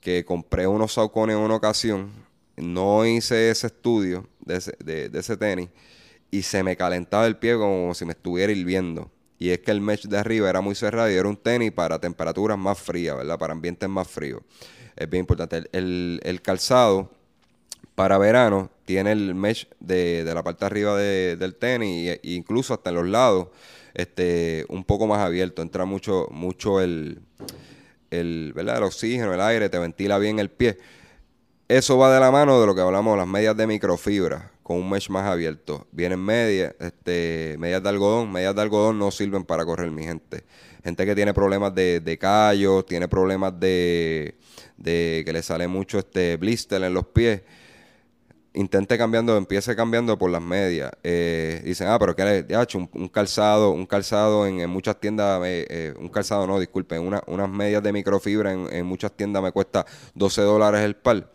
que 0.00 0.24
compré 0.24 0.66
unos 0.66 0.92
saucones 0.92 1.34
en 1.34 1.42
una 1.42 1.56
ocasión, 1.56 2.12
no 2.56 3.06
hice 3.06 3.50
ese 3.50 3.68
estudio 3.68 4.28
de 4.40 4.56
ese, 4.56 4.76
de, 4.84 5.10
ese 5.12 5.36
tenis 5.36 5.70
y 6.30 6.42
se 6.42 6.62
me 6.62 6.76
calentaba 6.76 7.26
el 7.26 7.36
pie 7.36 7.56
como 7.56 7.94
si 7.94 8.04
me 8.04 8.12
estuviera 8.12 8.52
hirviendo. 8.52 9.10
Y 9.38 9.50
es 9.50 9.60
que 9.60 9.70
el 9.70 9.80
mesh 9.80 10.06
de 10.06 10.18
arriba 10.18 10.48
era 10.48 10.60
muy 10.60 10.74
cerrado 10.74 11.10
y 11.10 11.14
era 11.14 11.28
un 11.28 11.36
tenis 11.36 11.72
para 11.72 11.98
temperaturas 11.98 12.56
más 12.56 12.78
frías, 12.78 13.16
¿verdad? 13.16 13.38
Para 13.38 13.52
ambientes 13.52 13.88
más 13.88 14.08
fríos. 14.08 14.42
Es 14.96 15.10
bien 15.10 15.20
importante. 15.20 15.64
El, 15.72 16.40
calzado 16.42 17.10
para 17.94 18.18
verano 18.18 18.70
tiene 18.84 19.12
el 19.12 19.34
mesh 19.34 19.68
de, 19.80 20.24
la 20.34 20.42
parte 20.42 20.60
de 20.60 20.66
arriba 20.66 20.96
del 20.96 21.54
tenis 21.56 22.10
e 22.10 22.20
incluso 22.24 22.74
hasta 22.74 22.90
en 22.90 22.96
los 22.96 23.06
lados 23.06 23.48
este, 23.94 24.66
un 24.68 24.84
poco 24.84 25.06
más 25.06 25.20
abierto. 25.20 25.62
Entra 25.62 25.84
mucho, 25.84 26.28
mucho 26.30 26.80
el, 26.80 27.20
el, 28.10 28.52
¿verdad? 28.54 28.78
el 28.78 28.82
oxígeno, 28.84 29.32
el 29.32 29.40
aire, 29.40 29.68
te 29.68 29.78
ventila 29.78 30.18
bien 30.18 30.38
el 30.38 30.50
pie. 30.50 30.78
Eso 31.68 31.96
va 31.96 32.12
de 32.12 32.20
la 32.20 32.30
mano 32.30 32.60
de 32.60 32.66
lo 32.66 32.74
que 32.74 32.82
hablamos, 32.82 33.16
las 33.16 33.26
medias 33.26 33.56
de 33.56 33.66
microfibra, 33.66 34.52
con 34.62 34.76
un 34.76 34.90
mesh 34.90 35.08
más 35.08 35.26
abierto. 35.26 35.86
Vienen 35.92 36.20
medias, 36.20 36.74
este, 36.78 37.56
medias 37.58 37.82
de 37.82 37.88
algodón. 37.88 38.30
Medias 38.30 38.54
de 38.54 38.62
algodón 38.62 38.98
no 38.98 39.10
sirven 39.10 39.44
para 39.44 39.64
correr, 39.64 39.90
mi 39.90 40.04
gente. 40.04 40.44
Gente 40.84 41.06
que 41.06 41.14
tiene 41.14 41.34
problemas 41.34 41.74
de, 41.74 42.00
de 42.00 42.18
callos, 42.18 42.86
tiene 42.86 43.08
problemas 43.08 43.58
de, 43.58 44.36
de 44.76 45.22
que 45.24 45.32
le 45.32 45.42
sale 45.42 45.66
mucho 45.66 45.98
este 45.98 46.36
blister 46.36 46.82
en 46.82 46.94
los 46.94 47.06
pies 47.06 47.40
intente 48.54 48.96
cambiando, 48.96 49.36
empiece 49.36 49.74
cambiando 49.76 50.16
por 50.16 50.30
las 50.30 50.40
medias. 50.40 50.92
Eh, 51.02 51.60
dicen, 51.64 51.88
ah, 51.88 51.98
pero 51.98 52.14
que 52.16 52.24
le 52.24 52.62
hecho 52.62 52.78
un, 52.78 53.08
calzado, 53.08 53.70
un 53.70 53.84
calzado 53.84 54.46
en, 54.46 54.68
muchas 54.70 54.98
tiendas, 54.98 55.42
eh, 55.44 55.66
eh, 55.68 55.94
un 55.98 56.08
calzado 56.08 56.46
no, 56.46 56.58
disculpen, 56.58 57.02
una, 57.02 57.22
unas 57.26 57.48
medias 57.50 57.82
de 57.82 57.92
microfibra 57.92 58.52
en, 58.52 58.86
muchas 58.86 59.12
tiendas 59.12 59.42
me 59.42 59.52
cuesta 59.52 59.84
12 60.14 60.42
dólares 60.42 60.80
el 60.82 60.96
par. 60.96 61.30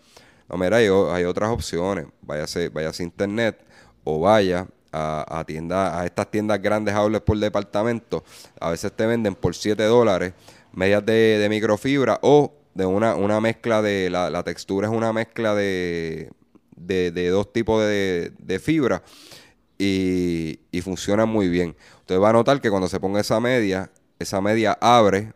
No, 0.47 0.57
mira, 0.57 0.77
hay, 0.77 0.87
hay 0.87 1.25
otras 1.25 1.49
opciones. 1.49 2.07
Váyase, 2.21 2.69
váyase 2.69 3.03
a 3.03 3.05
internet 3.05 3.59
o 4.03 4.19
vaya 4.21 4.65
a, 4.91 5.43
tiendas, 5.45 5.93
a 5.93 6.05
estas 6.05 6.29
tiendas 6.31 6.61
grandes 6.61 6.95
aules 6.95 7.21
por 7.21 7.37
departamento. 7.37 8.23
A 8.59 8.71
veces 8.71 8.91
te 8.91 9.05
venden 9.05 9.35
por 9.35 9.55
7 9.55 9.81
dólares 9.83 10.33
medias 10.73 11.05
de, 11.05 11.37
de 11.39 11.49
microfibra 11.49 12.19
o 12.21 12.53
de 12.73 12.85
una, 12.85 13.15
una 13.15 13.41
mezcla 13.41 13.81
de, 13.81 14.09
la, 14.09 14.29
la 14.29 14.43
textura 14.43 14.87
es 14.87 14.93
una 14.93 15.11
mezcla 15.11 15.55
de, 15.55 16.31
de, 16.75 17.29
dos 17.29 17.51
tipos 17.51 17.83
de, 17.83 18.61
fibra 18.63 19.03
y, 19.77 20.59
y 20.71 20.81
funciona 20.81 21.25
muy 21.25 21.49
bien. 21.49 21.75
Usted 21.99 22.19
va 22.19 22.29
a 22.29 22.33
notar 22.33 22.61
que 22.61 22.69
cuando 22.69 22.87
se 22.87 22.99
ponga 22.99 23.21
esa 23.21 23.39
media, 23.39 23.91
esa 24.17 24.41
media 24.41 24.77
abre, 24.79 25.33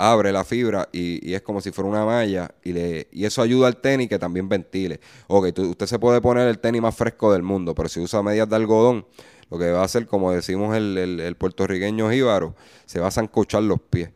abre 0.00 0.32
la 0.32 0.44
fibra 0.44 0.88
y, 0.92 1.34
es 1.34 1.42
como 1.42 1.60
si 1.60 1.70
fuera 1.70 1.88
una 1.88 2.04
malla 2.04 2.54
y, 2.64 2.72
le, 2.72 3.08
y 3.12 3.24
eso 3.24 3.42
ayuda 3.42 3.68
al 3.68 3.76
tenis 3.76 4.08
que 4.08 4.18
también 4.18 4.48
ventile. 4.48 5.00
Ok, 5.26 5.58
usted 5.58 5.86
se 5.86 5.98
puede 5.98 6.20
poner 6.20 6.48
el 6.48 6.58
tenis 6.58 6.80
más 6.80 6.94
fresco 6.94 7.32
del 7.32 7.42
mundo, 7.42 7.74
pero 7.74 7.88
si 7.88 8.00
usa 8.00 8.22
medias 8.22 8.48
de 8.48 8.56
algodón, 8.56 9.06
lo 9.50 9.58
que 9.58 9.70
va 9.70 9.80
a 9.80 9.84
hacer, 9.84 10.06
como 10.06 10.32
decimos 10.32 10.76
el, 10.76 10.96
el, 10.96 11.36
puertorriqueño 11.36 12.10
jíbaro, 12.10 12.54
se 12.86 13.00
va 13.00 13.08
a 13.08 13.10
zancochar 13.10 13.62
los 13.62 13.80
pies. 13.80 14.10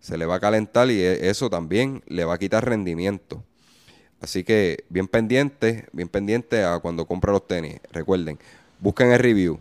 Se 0.00 0.18
le 0.18 0.26
va 0.26 0.36
a 0.36 0.40
calentar 0.40 0.90
y 0.90 1.00
e, 1.00 1.30
eso 1.30 1.48
también 1.48 2.02
le 2.06 2.24
va 2.24 2.34
a 2.34 2.38
quitar 2.38 2.68
rendimiento. 2.68 3.42
Así 4.20 4.44
que 4.44 4.84
bien 4.90 5.08
pendiente, 5.08 5.86
bien 5.92 6.08
pendiente 6.08 6.64
a 6.64 6.78
cuando 6.78 7.06
compra 7.06 7.32
los 7.32 7.46
tenis. 7.46 7.80
Recuerden, 7.92 8.38
busquen 8.78 9.10
el 9.12 9.18
review. 9.18 9.58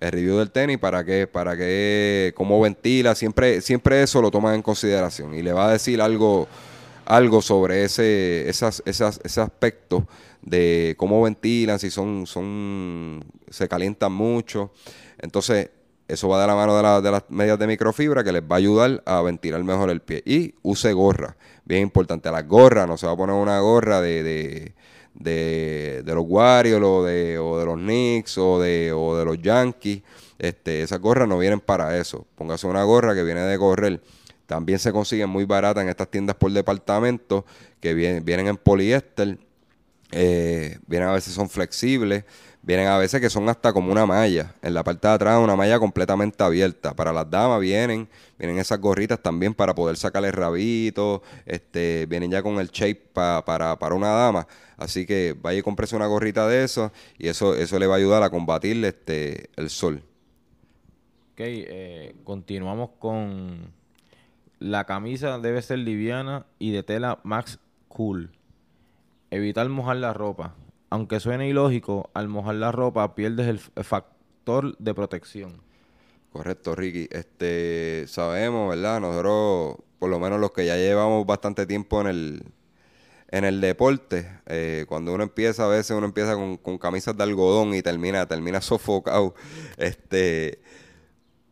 El 0.00 0.12
review 0.12 0.38
del 0.38 0.50
tenis 0.50 0.78
para 0.78 1.04
que, 1.04 1.26
para 1.26 1.56
que, 1.56 2.32
cómo 2.34 2.60
ventila, 2.60 3.14
siempre, 3.14 3.60
siempre 3.60 4.02
eso 4.02 4.22
lo 4.22 4.30
toman 4.30 4.54
en 4.54 4.62
consideración. 4.62 5.34
Y 5.34 5.42
le 5.42 5.52
va 5.52 5.68
a 5.68 5.72
decir 5.72 6.00
algo, 6.00 6.48
algo 7.04 7.42
sobre 7.42 7.84
ese, 7.84 8.48
esas, 8.48 8.82
esas, 8.86 9.20
ese 9.22 9.40
aspecto 9.42 10.06
de 10.42 10.94
cómo 10.96 11.22
ventilan, 11.22 11.78
si 11.78 11.90
son, 11.90 12.26
son, 12.26 13.22
se 13.50 13.68
calientan 13.68 14.12
mucho. 14.12 14.72
Entonces, 15.18 15.70
eso 16.08 16.28
va 16.28 16.40
de 16.40 16.46
la 16.46 16.54
mano 16.54 16.74
de, 16.74 17.02
de, 17.02 17.10
las 17.10 17.24
medias 17.28 17.58
de 17.58 17.66
microfibra 17.66 18.24
que 18.24 18.32
les 18.32 18.42
va 18.42 18.56
a 18.56 18.58
ayudar 18.58 19.02
a 19.06 19.22
ventilar 19.22 19.62
mejor 19.62 19.90
el 19.90 20.00
pie. 20.00 20.22
Y 20.24 20.54
use 20.62 20.92
gorra, 20.92 21.36
bien 21.64 21.82
importante. 21.82 22.30
Las 22.30 22.48
gorras, 22.48 22.88
no 22.88 22.96
se 22.96 23.06
va 23.06 23.12
a 23.12 23.16
poner 23.16 23.36
una 23.36 23.60
gorra 23.60 24.00
de, 24.00 24.74
de, 25.14 26.02
los 26.06 26.24
Warriors 26.26 26.84
o 26.84 27.04
de, 27.04 27.38
o 27.38 27.58
de 27.58 27.64
los 27.66 27.76
Knicks 27.76 28.38
o 28.38 28.60
de, 28.60 28.92
o 28.92 29.16
de 29.16 29.24
los 29.24 29.40
Yankees. 29.40 30.02
Este, 30.38 30.82
esas 30.82 31.00
gorras 31.00 31.28
no 31.28 31.38
vienen 31.38 31.60
para 31.60 31.96
eso. 31.98 32.26
Póngase 32.34 32.66
una 32.66 32.82
gorra 32.84 33.14
que 33.14 33.22
viene 33.22 33.40
de 33.40 33.58
correr. 33.58 34.00
También 34.46 34.78
se 34.78 34.92
consiguen 34.92 35.30
muy 35.30 35.44
baratas 35.44 35.82
en 35.82 35.90
estas 35.90 36.08
tiendas 36.10 36.36
por 36.36 36.50
departamento 36.52 37.44
que 37.80 37.94
vienen, 37.94 38.24
vienen 38.24 38.48
en 38.48 38.56
poliéster. 38.56 39.38
Eh, 40.12 40.78
vienen 40.86 41.08
a 41.08 41.12
veces 41.12 41.34
son 41.34 41.48
flexibles. 41.48 42.24
Vienen 42.62 42.88
a 42.88 42.98
veces 42.98 43.22
que 43.22 43.30
son 43.30 43.48
hasta 43.48 43.72
como 43.72 43.90
una 43.90 44.04
malla. 44.04 44.54
En 44.60 44.74
la 44.74 44.84
parte 44.84 45.08
de 45.08 45.14
atrás 45.14 45.38
una 45.38 45.56
malla 45.56 45.78
completamente 45.78 46.42
abierta. 46.44 46.94
Para 46.94 47.12
las 47.12 47.28
damas 47.30 47.60
vienen, 47.60 48.08
vienen 48.38 48.58
esas 48.58 48.78
gorritas 48.78 49.18
también 49.22 49.54
para 49.54 49.74
poder 49.74 49.96
sacarle 49.96 50.30
rabito. 50.30 51.22
Este, 51.46 52.04
vienen 52.06 52.30
ya 52.30 52.42
con 52.42 52.58
el 52.60 52.68
shape 52.68 53.02
para, 53.14 53.42
para 53.78 53.94
una 53.94 54.08
dama. 54.08 54.46
Así 54.76 55.06
que 55.06 55.34
vaya 55.40 55.60
y 55.60 55.62
cómprese 55.62 55.96
una 55.96 56.06
gorrita 56.06 56.46
de 56.48 56.64
eso 56.64 56.92
y 57.18 57.28
eso, 57.28 57.54
eso 57.54 57.78
le 57.78 57.86
va 57.86 57.94
a 57.94 57.98
ayudar 57.98 58.22
a 58.22 58.30
combatir 58.30 58.84
este, 58.84 59.48
el 59.56 59.70
sol. 59.70 60.02
Ok, 61.32 61.40
eh, 61.40 62.14
continuamos 62.24 62.90
con 62.98 63.72
la 64.58 64.84
camisa 64.84 65.38
debe 65.38 65.62
ser 65.62 65.78
liviana 65.78 66.44
y 66.58 66.72
de 66.72 66.82
tela 66.82 67.20
max 67.24 67.58
cool. 67.88 68.30
Evitar 69.30 69.68
mojar 69.70 69.96
la 69.96 70.12
ropa 70.12 70.54
aunque 70.90 71.20
suene 71.20 71.48
ilógico, 71.48 72.10
al 72.14 72.28
mojar 72.28 72.56
la 72.56 72.72
ropa 72.72 73.14
pierdes 73.14 73.46
el, 73.46 73.84
factor 73.84 74.76
de 74.78 74.92
protección. 74.92 75.62
Correcto, 76.32 76.74
Ricky. 76.74 77.08
Este, 77.10 78.04
sabemos, 78.08 78.70
¿verdad? 78.70 79.00
Nosotros, 79.00 79.76
por 79.98 80.10
lo 80.10 80.18
menos 80.18 80.40
los 80.40 80.50
que 80.50 80.66
ya 80.66 80.76
llevamos 80.76 81.24
bastante 81.26 81.66
tiempo 81.66 82.00
en 82.00 82.06
el, 82.08 82.42
en 83.28 83.44
el 83.44 83.60
deporte, 83.60 84.28
eh, 84.46 84.84
cuando 84.88 85.14
uno 85.14 85.22
empieza, 85.22 85.64
a 85.64 85.68
veces 85.68 85.96
uno 85.96 86.06
empieza 86.06 86.34
con, 86.34 86.56
con, 86.56 86.78
camisas 86.78 87.16
de 87.16 87.22
algodón 87.22 87.74
y 87.74 87.82
termina, 87.82 88.26
termina 88.26 88.60
sofocado. 88.60 89.34
Este, 89.76 90.60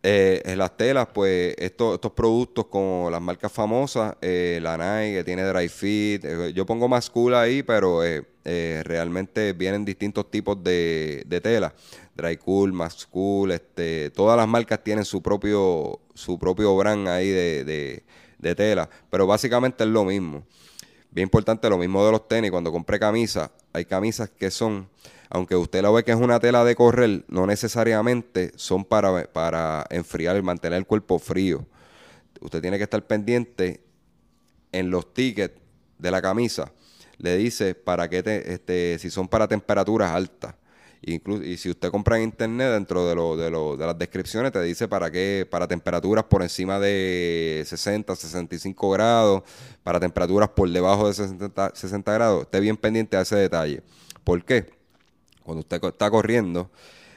eh, 0.02 0.42
en 0.44 0.58
las 0.58 0.76
telas, 0.76 1.08
pues 1.12 1.54
estos, 1.58 1.94
estos 1.94 2.12
productos 2.12 2.66
como 2.66 3.10
las 3.10 3.20
marcas 3.20 3.50
famosas, 3.50 4.14
eh, 4.20 4.60
la 4.62 4.76
Nike 4.76 5.18
que 5.18 5.24
tiene 5.24 5.42
Dry 5.42 5.68
Fit, 5.68 6.24
eh, 6.24 6.52
yo 6.54 6.64
pongo 6.64 6.86
más 6.88 7.10
cool 7.10 7.34
ahí, 7.34 7.62
pero 7.62 8.00
realmente 8.44 9.52
vienen 9.52 9.84
distintos 9.84 10.30
tipos 10.30 10.62
de, 10.62 11.22
de 11.26 11.40
tela. 11.40 11.74
Dry 12.14 12.36
Cool, 12.36 12.72
Max 12.72 13.06
Cool, 13.06 13.52
este, 13.52 14.10
todas 14.10 14.36
las 14.36 14.48
marcas 14.48 14.82
tienen 14.82 15.04
su 15.04 15.22
propio, 15.22 16.00
su 16.14 16.38
propio 16.38 16.76
brand 16.76 17.06
ahí 17.08 17.28
de, 17.28 18.02
de 18.38 18.54
tela, 18.54 18.88
pero 19.10 19.26
básicamente 19.26 19.84
es 19.84 19.90
lo 19.90 20.04
mismo. 20.04 20.44
Bien 21.10 21.26
importante, 21.26 21.68
lo 21.68 21.78
mismo 21.78 22.04
de 22.04 22.12
los 22.12 22.26
tenis, 22.28 22.50
cuando 22.50 22.72
compré 22.72 22.98
camisas, 22.98 23.50
hay 23.72 23.84
camisas 23.84 24.30
que 24.30 24.50
son 24.50 24.88
aunque 25.30 25.56
usted 25.56 25.82
lo 25.82 25.92
ve 25.92 26.04
que 26.04 26.12
es 26.12 26.16
una 26.16 26.40
tela 26.40 26.64
de 26.64 26.74
correr, 26.74 27.24
no 27.28 27.46
necesariamente 27.46 28.52
son 28.56 28.84
para, 28.84 29.24
para 29.24 29.86
enfriar 29.90 30.42
mantener 30.42 30.78
el 30.78 30.86
cuerpo 30.86 31.18
frío. 31.18 31.66
Usted 32.40 32.60
tiene 32.60 32.78
que 32.78 32.84
estar 32.84 33.06
pendiente 33.06 33.80
en 34.72 34.90
los 34.90 35.12
tickets 35.12 35.54
de 35.98 36.10
la 36.10 36.22
camisa. 36.22 36.72
Le 37.18 37.36
dice 37.36 37.74
para 37.74 38.08
qué 38.08 38.22
este, 38.46 38.98
si 38.98 39.10
son 39.10 39.28
para 39.28 39.48
temperaturas 39.48 40.12
altas. 40.12 40.54
Incluso, 41.02 41.44
y 41.44 41.56
si 41.56 41.70
usted 41.70 41.90
compra 41.90 42.16
en 42.16 42.24
internet, 42.24 42.72
dentro 42.72 43.06
de, 43.06 43.14
lo, 43.14 43.36
de, 43.36 43.50
lo, 43.50 43.76
de 43.76 43.86
las 43.86 43.96
descripciones 43.96 44.50
te 44.50 44.60
dice 44.62 44.88
para 44.88 45.10
qué, 45.10 45.46
para 45.48 45.68
temperaturas 45.68 46.24
por 46.24 46.42
encima 46.42 46.80
de 46.80 47.62
60, 47.66 48.16
65 48.16 48.90
grados, 48.90 49.42
para 49.84 50.00
temperaturas 50.00 50.48
por 50.48 50.68
debajo 50.68 51.06
de 51.06 51.14
60, 51.14 51.72
60 51.74 52.12
grados. 52.12 52.42
Esté 52.42 52.60
bien 52.60 52.76
pendiente 52.76 53.16
a 53.16 53.20
ese 53.20 53.36
detalle. 53.36 53.82
¿Por 54.24 54.44
qué? 54.44 54.77
Cuando 55.48 55.60
usted 55.60 55.82
está 55.82 56.10
corriendo, 56.10 56.70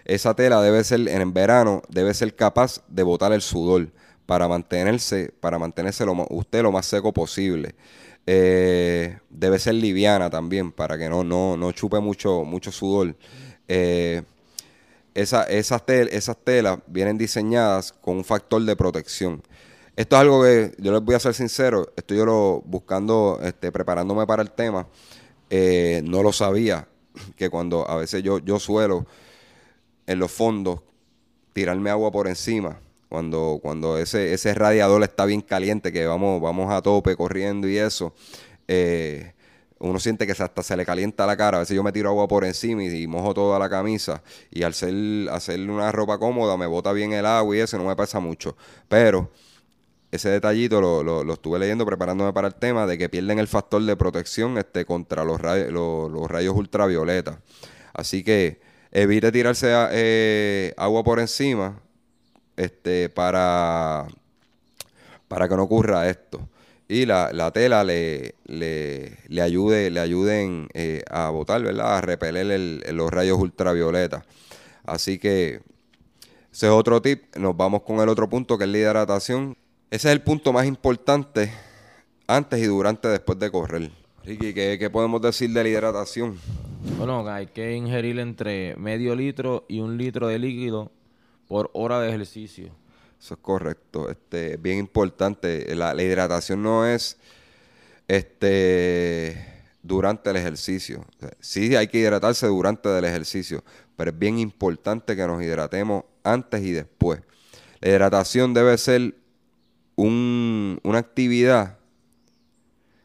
esa 0.06 0.34
tela 0.34 0.62
debe 0.62 0.86
ser, 0.86 1.06
en 1.10 1.34
verano, 1.34 1.82
debe 1.90 2.14
ser 2.14 2.34
capaz 2.34 2.82
de 2.88 3.04
botar 3.04 3.34
el 3.34 3.42
sudor 3.42 3.90
para 4.26 4.48
mantenerse, 4.48 5.34
para 5.42 5.60
mantenerse 5.60 6.06
lo, 6.06 6.26
usted 6.30 6.64
lo 6.64 6.72
más 6.72 6.86
seco 6.86 7.12
posible. 7.12 7.76
Eh, 8.26 9.20
debe 9.30 9.60
ser 9.60 9.74
liviana 9.74 10.30
también 10.30 10.72
para 10.72 10.98
que 10.98 11.10
no, 11.10 11.26
no, 11.26 11.58
no 11.58 11.74
chupe 11.74 12.00
mucho, 12.00 12.46
mucho 12.46 12.72
sudor. 12.72 13.18
Eh, 13.68 14.22
esa, 15.14 15.44
esas, 15.44 15.84
esas 15.88 16.38
telas 16.38 16.80
vienen 16.88 17.18
diseñadas 17.18 17.92
con 17.92 18.16
un 18.16 18.24
factor 18.24 18.64
de 18.64 18.78
protección. 18.78 19.44
Esto 19.98 20.16
es 20.16 20.22
algo 20.22 20.42
que 20.44 20.74
yo 20.78 20.94
les 20.94 21.02
voy 21.02 21.16
a 21.16 21.20
ser 21.20 21.34
sincero, 21.34 21.92
estoy 21.98 22.16
yo 22.20 22.26
lo 22.26 22.62
buscando, 22.66 23.42
este, 23.44 23.74
preparándome 23.74 24.26
para 24.26 24.42
el 24.42 24.52
tema, 24.52 24.88
eh, 25.50 26.02
no 26.06 26.24
lo 26.24 26.32
sabía, 26.32 26.88
que 27.36 27.50
cuando 27.50 27.90
a 27.90 27.96
veces 27.96 28.24
yo, 28.24 28.40
yo 28.40 28.60
suelo 28.60 29.06
en 30.08 30.20
los 30.20 30.32
fondos 30.32 30.82
tirarme 31.54 31.90
agua 31.90 32.12
por 32.12 32.28
encima, 32.28 32.80
cuando, 33.10 33.60
cuando 33.62 33.98
ese, 33.98 34.34
ese 34.34 34.54
radiador 34.54 35.04
está 35.04 35.26
bien 35.26 35.42
caliente, 35.42 35.92
que 35.92 36.06
vamos, 36.06 36.42
vamos 36.42 36.72
a 36.72 36.82
tope 36.82 37.16
corriendo 37.16 37.68
y 37.68 37.78
eso, 37.78 38.14
eh, 38.68 39.34
uno 39.80 40.00
siente 40.00 40.26
que 40.26 40.32
hasta 40.32 40.64
se 40.64 40.78
le 40.78 40.86
calienta 40.86 41.26
la 41.26 41.36
cara. 41.36 41.58
A 41.58 41.60
veces 41.62 41.76
yo 41.76 41.84
me 41.84 41.92
tiro 41.92 42.10
agua 42.10 42.28
por 42.28 42.46
encima 42.46 42.84
y, 42.84 43.08
mojo 43.08 43.34
toda 43.34 43.58
la 43.58 43.68
camisa. 43.68 44.22
Y 44.52 44.64
al 44.64 44.74
ser, 44.74 44.94
hacerle 45.32 45.72
una 45.72 45.92
ropa 45.92 46.20
cómoda 46.20 46.56
me 46.56 46.68
bota 46.68 46.94
bien 46.94 47.14
el 47.14 47.26
agua 47.26 47.56
y 47.56 47.60
eso 47.60 47.78
no 47.78 47.86
me 47.86 47.96
pesa 47.96 48.20
mucho. 48.20 48.56
Pero 48.88 49.32
ese 50.12 50.30
detallito 50.30 50.82
lo, 50.82 51.04
lo, 51.04 51.34
estuve 51.34 51.60
leyendo 51.60 51.86
preparándome 51.86 52.34
para 52.34 52.48
el 52.48 52.56
tema 52.56 52.86
de 52.86 52.98
que 52.98 53.10
pierden 53.10 53.40
el 53.40 53.48
factor 53.48 53.82
de 53.84 53.96
protección 53.96 54.58
este, 54.58 54.86
contra 54.86 55.24
los 55.24 55.40
rayos, 55.40 55.72
los, 55.72 56.30
rayos 56.30 56.56
ultravioleta. 56.56 57.40
Así 57.94 58.24
que 58.24 58.60
evite 58.92 59.32
tirarse 59.32 59.72
eh, 59.92 60.74
agua 60.78 61.04
por 61.04 61.20
encima 61.20 61.80
este, 62.58 63.10
para, 63.10 64.08
para 65.28 65.48
que 65.48 65.56
no 65.56 65.64
ocurra 65.64 66.10
esto 66.10 66.42
y 66.92 67.06
la, 67.06 67.32
la 67.32 67.52
tela 67.52 67.86
le, 67.86 68.36
le, 68.48 69.18
le, 69.30 69.42
ayude, 69.42 69.90
le 69.92 70.02
ayuden 70.02 70.68
eh, 70.74 71.04
a 71.10 71.30
botar, 71.30 71.64
¿verdad? 71.64 71.98
A 71.98 72.02
repeler 72.02 72.92
los 72.94 73.10
rayos 73.10 73.40
ultravioleta. 73.40 74.26
Así 74.84 75.18
que 75.18 75.62
ese 76.52 76.66
es 76.66 76.72
otro 76.72 77.02
tip. 77.02 77.34
Nos 77.38 77.56
vamos 77.56 77.84
con 77.84 78.02
el 78.02 78.10
otro 78.10 78.28
punto 78.28 78.58
que 78.58 78.66
es 78.66 78.70
la 78.70 78.78
hidratación. 78.78 79.56
Ese 79.92 80.08
es 80.08 80.14
el 80.14 80.22
punto 80.22 80.54
más 80.54 80.66
importante 80.66 81.52
antes 82.26 82.62
y 82.62 82.64
durante 82.64 83.10
después 83.10 83.38
de 83.38 83.52
correr. 83.52 83.92
Ricky, 84.24 84.54
¿qué, 84.54 84.78
¿qué, 84.80 84.90
podemos 84.90 85.22
decir 85.22 85.50
de 85.50 85.64
la 85.64 85.68
hidratación? 85.68 86.40
Bueno, 86.98 87.28
hay 87.28 87.48
que 87.48 87.76
ingerir 87.76 88.18
entre 88.20 88.74
medio 88.78 89.14
litro 89.16 89.66
y 89.68 89.82
un 89.82 89.98
litro 89.98 90.30
de 90.30 90.40
líquido 90.40 90.94
por 91.46 91.72
hora 91.74 92.00
de 92.00 92.08
ejercicio. 92.08 92.72
Eso 93.20 93.34
es 93.34 93.40
correcto. 93.42 94.10
Este, 94.10 94.56
bien 94.56 94.80
importante. 94.80 95.76
La, 95.76 95.94
hidratación 96.02 96.64
no 96.64 96.86
es 96.86 97.18
este 98.08 99.46
durante 99.84 100.30
el 100.30 100.38
ejercicio. 100.38 101.04
sí 101.42 101.76
hay 101.76 101.90
que 101.90 101.98
hidratarse 101.98 102.48
durante 102.48 102.98
el 102.98 103.04
ejercicio, 103.04 103.62
pero 103.98 104.12
es 104.12 104.18
bien 104.18 104.40
importante 104.40 105.18
que 105.18 105.28
nos 105.28 105.44
hidratemos 105.44 106.06
antes 106.24 106.64
y 106.64 106.72
después. 106.72 107.20
La 107.82 107.90
hidratación 107.90 108.54
debe 108.54 108.78
ser 108.78 109.21
una 110.04 110.98
actividad 110.98 111.78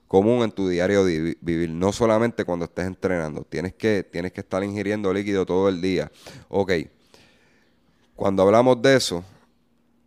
común 0.08 0.42
en 0.42 0.52
tu 0.52 0.68
diario 0.68 1.04
vivir, 1.04 1.70
no 1.70 1.92
solamente 1.92 2.44
cuando 2.44 2.64
estés 2.64 2.86
entrenando. 2.86 3.42
Tienes 3.42 3.74
que, 3.74 4.02
tienes 4.04 4.32
que 4.32 4.40
estar 4.40 4.62
ingiriendo 4.62 5.12
líquido 5.12 5.44
todo 5.44 5.68
el 5.68 5.80
día. 5.80 6.10
Ok, 6.48 6.72
cuando 8.14 8.42
hablamos 8.42 8.80
de 8.80 8.96
eso, 8.96 9.24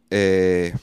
eh, 0.09 0.73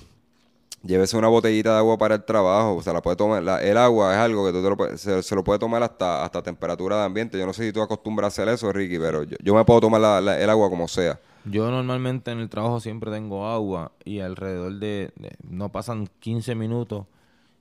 llévese 0.83 1.17
una 1.17 1.29
botellita 1.29 1.73
de 1.73 1.79
agua 1.79 1.99
para 1.99 2.15
el 2.15 2.25
trabajo, 2.25 2.77
o 2.77 2.83
sea, 2.83 2.93
la 2.93 3.03
puede 3.03 3.17
tomar, 3.17 3.43
el 3.63 3.77
agua 3.77 4.13
es 4.13 4.19
algo 4.19 4.47
que 4.47 4.53
tú 4.53 5.23
se, 5.23 5.35
lo 5.35 5.43
puede 5.43 5.59
tomar 5.59 5.83
hasta, 5.83 6.25
hasta 6.25 6.43
temperatura 6.43 6.99
de 6.99 7.05
ambiente. 7.05 7.39
Yo 7.39 7.47
no 7.47 7.53
sé 7.53 7.65
si 7.65 7.73
tú 7.73 7.83
acostumbras 7.83 8.27
a 8.27 8.43
hacer 8.43 8.55
eso, 8.55 8.73
Ricky, 8.73 8.99
pero 8.99 9.25
yo, 9.25 9.55
me 9.55 9.65
puedo 9.65 9.81
tomar 9.81 10.23
el 10.23 10.51
agua 10.51 10.71
como 10.71 10.87
sea. 10.87 11.19
Yo 11.49 11.71
normalmente 11.71 12.33
en 12.33 12.41
el 12.41 12.49
trabajo 12.49 12.81
siempre 12.81 13.11
tengo 13.13 13.47
agua 13.47 13.93
y 14.05 14.19
alrededor 14.19 14.75
de, 14.75 15.13
no 15.49 15.71
pasan 15.71 16.09
15 16.19 16.57
minutos 16.57 17.07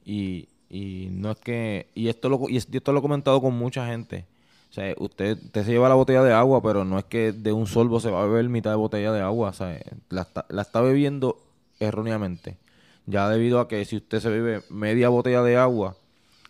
y, 0.03 0.47
y 0.69 1.09
no 1.11 1.31
es 1.31 1.37
que, 1.37 1.87
y 1.93 2.07
esto 2.07 2.29
lo, 2.29 2.49
y 2.49 2.57
esto 2.57 2.91
lo 2.91 2.99
he 2.99 3.01
comentado 3.01 3.39
con 3.41 3.55
mucha 3.55 3.85
gente. 3.87 4.25
O 4.71 4.73
sea, 4.73 4.93
usted, 4.97 5.37
se 5.53 5.63
lleva 5.63 5.87
la 5.87 5.95
botella 5.95 6.23
de 6.23 6.33
agua, 6.33 6.61
pero 6.61 6.83
no 6.83 6.97
es 6.97 7.05
que 7.05 7.31
de 7.31 7.53
un 7.53 7.67
solvo 7.67 7.99
se 7.99 8.09
va 8.09 8.23
a 8.23 8.25
beber 8.25 8.49
mitad 8.49 8.71
de 8.71 8.75
botella 8.75 9.11
de 9.11 9.21
agua. 9.21 9.49
O 9.49 9.53
sea, 9.53 9.79
la, 10.09 10.27
la 10.49 10.61
está 10.63 10.81
bebiendo 10.81 11.37
erróneamente. 11.79 12.57
Ya 13.05 13.29
debido 13.29 13.59
a 13.59 13.67
que 13.67 13.85
si 13.85 13.97
usted 13.97 14.19
se 14.19 14.29
bebe 14.29 14.63
media 14.69 15.09
botella 15.09 15.43
de 15.43 15.57
agua, 15.57 15.95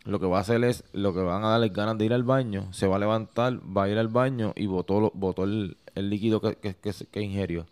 lo 0.06 0.19
que 0.19 0.26
va 0.26 0.38
a 0.38 0.41
hacer 0.41 0.63
es, 0.63 0.86
lo 0.93 1.13
que 1.13 1.19
van 1.19 1.43
a 1.43 1.50
darle 1.50 1.69
ganas 1.69 1.98
de 1.98 2.06
ir 2.06 2.13
al 2.13 2.24
baño, 2.24 2.71
se 2.71 2.88
va 2.88 2.95
a 2.95 3.00
levantar, 3.00 3.60
va 3.60 3.84
a 3.84 3.89
ir 3.89 3.98
al 3.98 4.08
baño 4.08 4.54
y 4.56 4.67
botó, 4.67 5.12
botó 5.13 5.43
el, 5.43 5.78
líquido 5.96 6.42
que, 6.42 6.56
que, 6.56 6.76
que. 6.76 7.66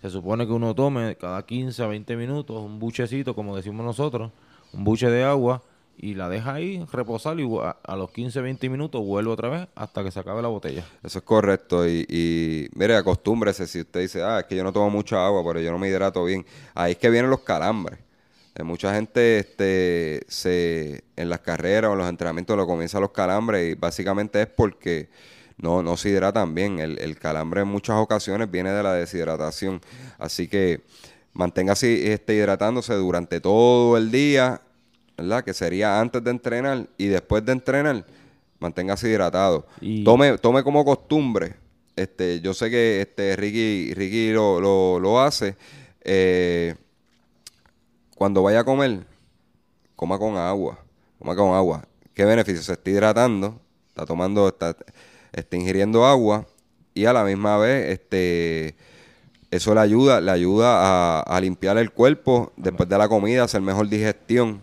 Se 0.00 0.10
supone 0.10 0.46
que 0.46 0.52
uno 0.52 0.74
tome 0.74 1.16
cada 1.16 1.44
15 1.44 1.82
a 1.82 1.86
20 1.86 2.16
minutos 2.16 2.56
un 2.62 2.78
buchecito, 2.78 3.34
como 3.34 3.56
decimos 3.56 3.84
nosotros, 3.84 4.30
un 4.72 4.84
buche 4.84 5.10
de 5.10 5.24
agua 5.24 5.62
y 5.96 6.14
la 6.14 6.28
deja 6.28 6.54
ahí 6.54 6.84
reposar 6.92 7.40
y 7.40 7.48
a, 7.60 7.96
los 7.96 8.10
15, 8.12 8.40
20 8.40 8.68
minutos 8.68 9.04
vuelve 9.04 9.30
otra 9.30 9.48
vez 9.48 9.68
hasta 9.74 10.04
que 10.04 10.12
se 10.12 10.20
acabe 10.20 10.40
la 10.40 10.48
botella. 10.48 10.84
Eso 11.02 11.18
es 11.18 11.24
correcto 11.24 11.88
y, 11.88 12.06
y 12.08 12.68
mire, 12.74 12.94
acostúmbrese 12.94 13.66
si 13.66 13.80
usted 13.80 14.00
dice, 14.00 14.22
ah, 14.22 14.38
es 14.40 14.44
que 14.46 14.54
yo 14.54 14.62
no 14.62 14.72
tomo 14.72 14.90
mucha 14.90 15.26
agua, 15.26 15.42
pero 15.44 15.60
yo 15.60 15.72
no 15.72 15.78
me 15.78 15.88
hidrato 15.88 16.24
bien. 16.24 16.46
Ahí 16.74 16.92
es 16.92 16.98
que 16.98 17.10
vienen 17.10 17.30
los 17.30 17.40
calambres. 17.40 17.98
Eh, 18.54 18.62
mucha 18.62 18.94
gente 18.94 19.38
este, 19.38 20.22
se, 20.28 21.04
en 21.16 21.28
las 21.28 21.40
carreras 21.40 21.90
o 21.90 21.92
en 21.92 21.98
los 21.98 22.08
entrenamientos 22.08 22.56
lo 22.56 22.66
comienza 22.66 23.00
los 23.00 23.10
calambres 23.10 23.72
y 23.72 23.74
básicamente 23.74 24.42
es 24.42 24.48
porque 24.48 25.08
no, 25.58 25.82
no 25.82 25.96
se 25.96 26.10
hidratan 26.10 26.54
bien. 26.54 26.78
El, 26.78 26.98
el 27.00 27.18
calambre 27.18 27.62
en 27.62 27.68
muchas 27.68 27.96
ocasiones 27.96 28.50
viene 28.50 28.70
de 28.70 28.82
la 28.82 28.94
deshidratación. 28.94 29.80
Así 30.18 30.48
que 30.48 30.82
manténgase 31.32 32.12
este, 32.12 32.34
hidratándose 32.34 32.94
durante 32.94 33.40
todo 33.40 33.96
el 33.96 34.10
día 34.10 34.62
¿verdad? 35.18 35.42
Que 35.44 35.52
sería 35.52 36.00
antes 36.00 36.22
de 36.22 36.30
entrenar 36.30 36.88
y 36.96 37.06
después 37.06 37.44
de 37.44 37.50
entrenar, 37.50 38.06
manténgase 38.60 39.10
hidratado. 39.10 39.66
Tome, 40.04 40.38
tome 40.38 40.62
como 40.62 40.84
costumbre. 40.84 41.56
Este, 41.96 42.40
yo 42.40 42.54
sé 42.54 42.70
que 42.70 43.00
este 43.00 43.34
Ricky, 43.34 43.92
Ricky 43.94 44.30
lo, 44.30 44.60
lo, 44.60 45.20
hace. 45.20 45.56
Eh, 46.02 46.76
cuando 48.14 48.44
vaya 48.44 48.60
a 48.60 48.64
comer, 48.64 49.04
coma 49.96 50.18
con 50.18 50.36
agua. 50.36 50.78
Coma 51.18 51.34
con 51.34 51.52
agua. 51.52 51.84
¿Qué 52.14 52.24
beneficio? 52.24 52.62
Se 52.62 52.74
está 52.74 52.88
hidratando, 52.88 53.60
está 53.88 54.06
tomando, 54.06 54.46
está, 54.46 54.76
está 55.40 55.56
ingiriendo 55.56 56.06
agua 56.06 56.46
y 56.94 57.04
a 57.04 57.12
la 57.12 57.24
misma 57.24 57.56
vez, 57.58 57.90
este 57.90 58.76
eso 59.50 59.74
le 59.74 59.80
ayuda, 59.80 60.20
le 60.20 60.30
ayuda 60.30 61.20
a, 61.20 61.20
a, 61.20 61.40
limpiar 61.40 61.78
el 61.78 61.90
cuerpo 61.90 62.52
después 62.56 62.86
de 62.88 62.98
la 62.98 63.08
comida, 63.08 63.44
hacer 63.44 63.62
mejor 63.62 63.88
digestión 63.88 64.62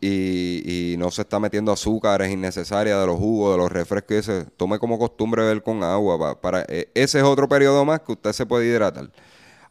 y, 0.00 0.94
no 0.98 1.10
se 1.10 1.22
está 1.22 1.38
metiendo 1.38 1.72
azúcares 1.72 2.30
innecesarias 2.30 2.98
de 3.00 3.06
los 3.06 3.18
jugos, 3.18 3.52
de 3.52 3.58
los 3.58 3.70
refrescos. 3.70 4.16
Ese. 4.16 4.44
Tome 4.56 4.78
como 4.78 4.98
costumbre 4.98 5.44
ver 5.44 5.62
con 5.62 5.82
agua. 5.82 6.40
Para, 6.40 6.62
e, 6.68 6.90
ese 6.94 7.18
es 7.18 7.24
otro 7.24 7.48
periodo 7.48 7.84
más 7.84 8.00
que 8.00 8.12
usted 8.12 8.32
se 8.32 8.46
puede 8.46 8.66
hidratar. 8.66 9.10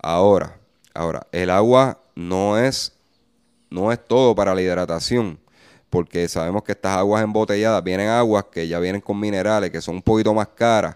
Ahora, 0.01 0.59
ahora, 0.93 1.27
el 1.31 1.49
agua 1.49 1.99
no 2.15 2.57
es, 2.57 2.93
no 3.69 3.91
es 3.91 4.03
todo 4.05 4.35
para 4.35 4.53
la 4.53 4.61
hidratación. 4.61 5.39
Porque 5.89 6.27
sabemos 6.27 6.63
que 6.63 6.73
estas 6.73 6.97
aguas 6.97 7.23
embotelladas 7.23 7.83
vienen 7.83 8.09
aguas 8.09 8.45
que 8.51 8.67
ya 8.67 8.79
vienen 8.79 9.01
con 9.01 9.19
minerales, 9.19 9.71
que 9.71 9.81
son 9.81 9.95
un 9.95 10.01
poquito 10.01 10.33
más 10.33 10.47
caras. 10.49 10.95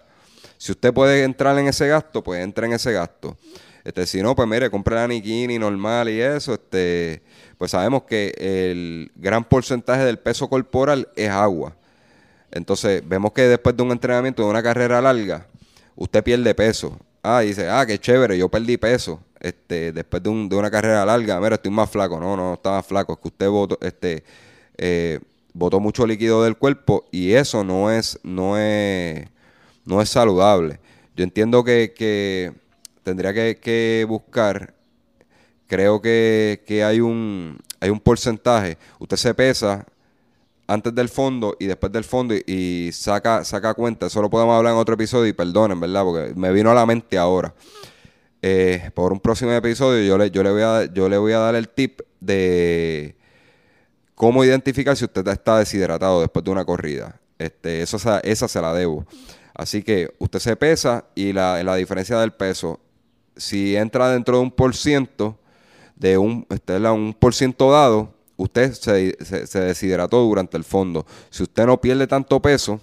Si 0.58 0.72
usted 0.72 0.94
puede 0.94 1.24
entrar 1.24 1.58
en 1.58 1.68
ese 1.68 1.88
gasto, 1.88 2.24
pues 2.24 2.44
entre 2.44 2.68
en 2.68 2.74
ese 2.74 2.92
gasto. 2.94 3.36
Este, 3.84 4.06
si 4.06 4.22
no, 4.22 4.36
pues 4.36 4.48
mire, 4.48 4.70
compre 4.70 4.96
la 4.96 5.08
Nikini 5.08 5.60
normal 5.60 6.10
y 6.10 6.22
eso, 6.22 6.54
este, 6.54 7.22
pues 7.58 7.72
sabemos 7.72 8.04
que 8.04 8.34
el 8.38 9.12
gran 9.16 9.44
porcentaje 9.44 10.04
del 10.06 10.20
peso 10.20 10.48
corporal 10.48 11.10
es 11.16 11.30
agua. 11.30 11.76
Entonces, 12.52 13.02
vemos 13.06 13.34
que 13.34 13.42
después 13.42 13.76
de 13.76 13.84
un 13.84 13.92
entrenamiento, 13.92 14.44
de 14.44 14.50
una 14.50 14.64
carrera 14.64 15.02
larga, 15.02 15.48
usted 15.96 16.24
pierde 16.24 16.54
peso. 16.56 16.98
Ah, 17.22 17.42
dice, 17.42 17.68
ah, 17.70 17.86
qué 17.86 18.00
chévere, 18.00 18.38
yo 18.38 18.48
perdí 18.48 18.78
peso. 18.78 19.20
Este, 19.40 19.92
después 19.92 20.24
de, 20.24 20.30
un, 20.30 20.48
de 20.48 20.56
una 20.56 20.72
carrera 20.72 21.06
larga, 21.06 21.40
mira, 21.42 21.56
estoy 21.56 21.72
más 21.72 21.90
flaco. 21.90 22.20
No, 22.20 22.38
no, 22.38 22.60
más 22.64 22.86
flaco. 22.86 23.14
Es 23.14 23.20
que 23.20 23.28
usted 23.28 23.50
votó, 23.50 23.78
este, 23.82 24.24
eh, 24.78 25.20
botó 25.54 25.80
mucho 25.80 26.06
líquido 26.06 26.44
del 26.44 26.58
cuerpo 26.58 27.06
y 27.12 27.34
eso 27.34 27.64
no 27.64 27.92
es, 27.92 28.20
no 28.24 28.58
es, 28.58 29.28
no 29.86 30.02
es 30.02 30.10
saludable. 30.10 30.80
Yo 31.16 31.24
entiendo 31.24 31.64
que, 31.64 31.94
que 31.96 32.54
tendría 33.04 33.34
que, 33.34 34.06
buscar, 34.08 34.74
creo 35.68 36.02
que, 36.02 36.84
hay, 36.86 37.00
un, 37.00 37.60
hay 37.80 37.90
un 37.90 38.00
porcentaje, 38.00 38.78
usted 39.00 39.18
se 39.18 39.34
pesa 39.34 39.86
antes 40.66 40.96
del 40.96 41.10
fondo 41.10 41.56
y 41.60 41.66
después 41.66 41.92
del 41.92 42.04
fondo 42.04 42.34
y, 42.34 42.90
saca, 42.94 43.44
saca 43.44 43.74
cuenta, 43.74 44.08
eso 44.08 44.22
lo 44.22 44.30
podemos 44.30 44.56
hablar 44.56 44.74
en 44.74 44.80
otro 44.80 44.96
episodio 44.96 45.28
y 45.28 45.34
perdonen, 45.34 45.80
¿verdad? 45.80 46.04
Porque 46.04 46.34
me 46.36 46.52
vino 46.52 46.72
a 46.72 46.74
la 46.74 46.86
mente 46.86 47.18
ahora. 47.18 47.54
Eh, 48.42 48.92
por 48.94 49.14
un 49.14 49.22
próximo 49.22 49.54
episodio 49.54 50.04
yo 50.04 50.18
le, 50.18 50.30
yo, 50.30 50.44
le 50.44 50.52
voy 50.52 50.62
a, 50.64 50.86
yo 50.92 51.08
le 51.08 51.18
voy 51.18 51.32
a 51.32 51.40
dar 51.40 51.56
el 51.56 51.70
tip 51.70 52.02
de 52.20 53.16
cómo 54.16 54.44
identificar 54.44 54.96
si 54.96 55.06
usted 55.06 55.28
está 55.28 55.60
deshidratado 55.60 56.22
después 56.22 56.44
de 56.44 56.52
una 56.52 56.66
corrida. 56.66 57.20
Este, 57.38 57.82
eso, 57.82 57.98
esa 58.24 58.48
se 58.48 58.62
la 58.62 58.74
debo. 58.74 59.06
Así 59.54 59.84
que 59.84 60.14
usted 60.18 60.40
se 60.40 60.56
pesa 60.56 61.06
y 61.16 61.34
la, 61.34 61.62
la 61.64 61.76
diferencia 61.76 62.20
del 62.20 62.34
peso, 62.34 62.80
si 63.36 63.76
entra 63.76 64.10
dentro 64.10 64.38
de 64.38 64.44
un 64.44 64.52
por 64.52 64.76
ciento, 64.76 65.38
de 65.96 66.18
un, 66.18 66.46
este, 66.50 66.78
un 66.90 67.14
por 67.14 67.36
ciento 67.36 67.72
dado, 67.72 68.14
usted 68.36 68.74
se, 68.74 69.16
se, 69.24 69.60
deshidrató 69.60 70.22
durante 70.22 70.58
el 70.58 70.64
fondo. 70.64 71.06
Si 71.30 71.44
usted 71.44 71.66
no 71.66 71.80
pierde 71.80 72.08
tanto 72.08 72.42
peso, 72.42 72.82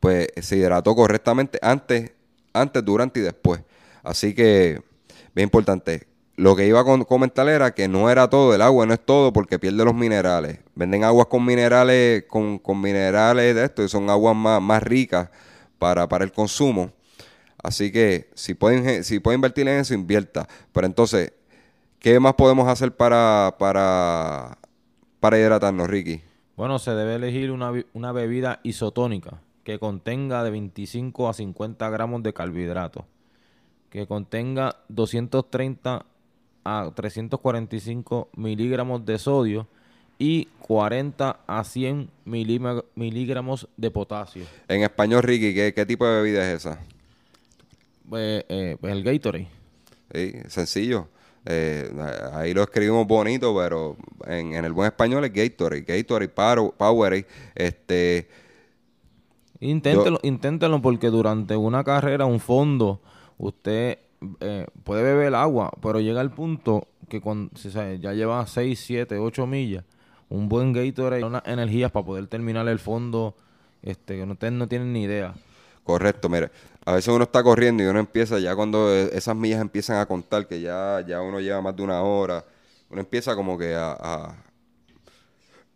pues 0.00 0.28
se 0.40 0.56
hidrató 0.56 0.94
correctamente 0.94 1.58
antes, 1.62 2.12
antes, 2.52 2.84
durante 2.84 3.20
y 3.20 3.22
después. 3.22 3.60
Así 4.02 4.34
que, 4.34 4.82
bien 5.34 5.44
importante. 5.46 6.07
Lo 6.38 6.54
que 6.54 6.68
iba 6.68 6.78
a 6.78 7.04
comentar 7.04 7.48
era 7.48 7.74
que 7.74 7.88
no 7.88 8.08
era 8.08 8.30
todo, 8.30 8.54
el 8.54 8.62
agua 8.62 8.86
no 8.86 8.94
es 8.94 9.00
todo 9.04 9.32
porque 9.32 9.58
pierde 9.58 9.84
los 9.84 9.92
minerales. 9.92 10.60
Venden 10.76 11.02
aguas 11.02 11.26
con 11.26 11.44
minerales, 11.44 12.26
con, 12.28 12.60
minerales 12.80 13.56
de 13.56 13.64
esto, 13.64 13.82
y 13.82 13.88
son 13.88 14.08
aguas 14.08 14.36
más, 14.36 14.62
más 14.62 14.80
ricas 14.80 15.30
para, 15.80 16.08
para 16.08 16.24
el 16.24 16.30
consumo. 16.30 16.92
Así 17.60 17.90
que 17.90 18.30
si 18.34 18.54
pueden, 18.54 19.02
si 19.02 19.18
pueden 19.18 19.38
invertir 19.38 19.66
en 19.66 19.80
eso, 19.80 19.94
invierta. 19.94 20.46
Pero 20.72 20.86
entonces, 20.86 21.32
¿qué 21.98 22.20
más 22.20 22.34
podemos 22.34 22.68
hacer 22.68 22.94
para, 22.94 23.56
para, 23.58 24.58
para 25.18 25.40
hidratarnos, 25.40 25.88
Ricky? 25.88 26.22
Bueno, 26.56 26.78
se 26.78 26.92
debe 26.92 27.16
elegir 27.16 27.50
una, 27.50 27.72
una 27.94 28.12
bebida 28.12 28.60
isotónica 28.62 29.40
que 29.64 29.80
contenga 29.80 30.44
de 30.44 30.50
25 30.52 31.28
a 31.28 31.32
50 31.32 31.90
gramos 31.90 32.22
de 32.22 32.32
carbohidratos, 32.32 33.06
que 33.90 34.06
contenga 34.06 34.76
230 34.86 36.06
a 36.64 36.90
345 36.94 38.28
miligramos 38.36 39.04
de 39.04 39.18
sodio 39.18 39.66
y 40.18 40.46
40 40.60 41.40
a 41.46 41.64
100 41.64 42.10
miligramos 42.24 43.68
de 43.76 43.90
potasio. 43.90 44.44
En 44.66 44.82
español, 44.82 45.22
Ricky, 45.22 45.54
¿qué, 45.54 45.86
tipo 45.86 46.06
de 46.06 46.22
bebida 46.22 46.50
es 46.50 46.66
esa? 46.66 46.80
Pues, 48.08 48.44
eh, 48.48 48.76
pues 48.80 48.92
el 48.92 49.04
Gatorade. 49.04 49.48
Sí, 50.12 50.32
sencillo. 50.48 51.08
Eh, 51.44 51.90
ahí 52.32 52.52
lo 52.52 52.62
escribimos 52.62 53.06
bonito, 53.06 53.56
pero 53.56 53.96
en, 54.26 54.52
el 54.52 54.72
buen 54.72 54.88
español 54.88 55.24
es 55.24 55.32
Gatorade. 55.32 55.82
Gatorade, 55.82 56.28
Powerade. 56.28 57.26
Este, 57.54 58.28
inténtelo, 59.60 60.18
inténtelo 60.22 60.82
porque 60.82 61.08
durante 61.08 61.56
una 61.56 61.84
carrera, 61.84 62.26
un 62.26 62.40
fondo, 62.40 63.00
usted 63.38 63.98
eh, 64.40 64.66
puede 64.84 65.02
beber 65.02 65.34
agua, 65.34 65.70
pero 65.80 66.00
llega 66.00 66.20
el 66.20 66.30
punto 66.30 66.88
que 67.08 67.20
cuando 67.20 67.50
ya 68.00 68.12
lleva 68.12 68.46
6, 68.46 68.78
7, 68.78 69.18
8 69.18 69.46
millas, 69.46 69.84
un 70.28 70.48
buen 70.48 70.72
Gatorade, 70.72 71.24
unas 71.24 71.42
energías 71.46 71.90
para 71.90 72.04
poder 72.04 72.26
terminar 72.26 72.68
el 72.68 72.78
fondo, 72.78 73.34
este, 73.82 74.16
que 74.16 74.24
ustedes 74.24 74.52
no 74.52 74.68
tienen 74.68 74.92
ni 74.92 75.04
idea. 75.04 75.34
Correcto, 75.84 76.28
mire, 76.28 76.50
a 76.84 76.92
veces 76.92 77.08
uno 77.14 77.24
está 77.24 77.42
corriendo 77.42 77.82
y 77.82 77.86
uno 77.86 77.98
empieza 77.98 78.38
ya 78.38 78.54
cuando 78.54 78.92
e, 78.92 79.16
esas 79.16 79.34
millas 79.34 79.60
empiezan 79.60 79.98
a 79.98 80.06
contar, 80.06 80.46
que 80.46 80.60
ya, 80.60 81.02
ya 81.06 81.22
uno 81.22 81.40
lleva 81.40 81.62
más 81.62 81.74
de 81.74 81.82
una 81.82 82.02
hora, 82.02 82.44
uno 82.90 83.00
empieza 83.00 83.34
como 83.34 83.56
que 83.56 83.74
a 83.74 84.36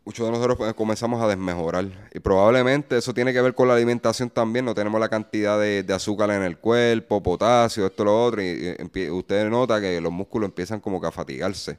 muchos 0.04 0.26
de 0.26 0.32
nosotros 0.32 0.56
pues, 0.56 0.74
comenzamos 0.74 1.22
a 1.22 1.28
desmejorar. 1.28 1.86
Y 2.12 2.20
probablemente 2.20 2.96
eso 2.98 3.14
tiene 3.14 3.32
que 3.32 3.40
ver 3.40 3.54
con 3.54 3.68
la 3.68 3.74
alimentación 3.74 4.30
también. 4.30 4.64
No 4.64 4.74
tenemos 4.74 5.00
la 5.00 5.08
cantidad 5.08 5.58
de, 5.58 5.84
azúcar 5.92 6.30
en 6.30 6.42
el 6.42 6.58
cuerpo, 6.58 7.22
potasio, 7.22 7.86
esto, 7.86 8.04
lo 8.04 8.24
otro. 8.24 8.42
Y, 8.42 8.76
usted 9.10 9.48
nota 9.48 9.80
que 9.80 10.00
los 10.00 10.12
músculos 10.12 10.48
empiezan 10.48 10.80
como 10.80 11.00
que 11.00 11.06
a 11.06 11.12
fatigarse. 11.12 11.78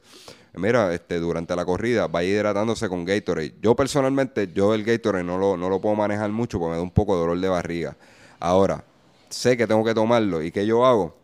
Mira, 0.54 0.94
este, 0.94 1.18
durante 1.18 1.54
la 1.56 1.64
corrida 1.64 2.06
va 2.06 2.22
hidratándose 2.22 2.88
con 2.88 3.04
Gatorade. 3.04 3.54
Yo 3.60 3.74
personalmente, 3.74 4.50
yo 4.52 4.72
el 4.74 4.84
Gatorade 4.84 5.24
no 5.24 5.36
lo, 5.36 5.56
no 5.56 5.68
lo 5.68 5.80
puedo 5.80 5.96
manejar 5.96 6.30
mucho 6.30 6.58
porque 6.58 6.72
me 6.72 6.76
da 6.76 6.82
un 6.82 6.92
poco 6.92 7.14
de 7.14 7.20
dolor 7.20 7.40
de 7.40 7.48
barriga. 7.48 7.96
Ahora, 8.38 8.84
sé 9.28 9.56
que 9.56 9.66
tengo 9.66 9.84
que 9.84 9.94
tomarlo. 9.94 10.42
¿Y 10.42 10.52
qué 10.52 10.64
yo 10.64 10.86
hago? 10.86 11.16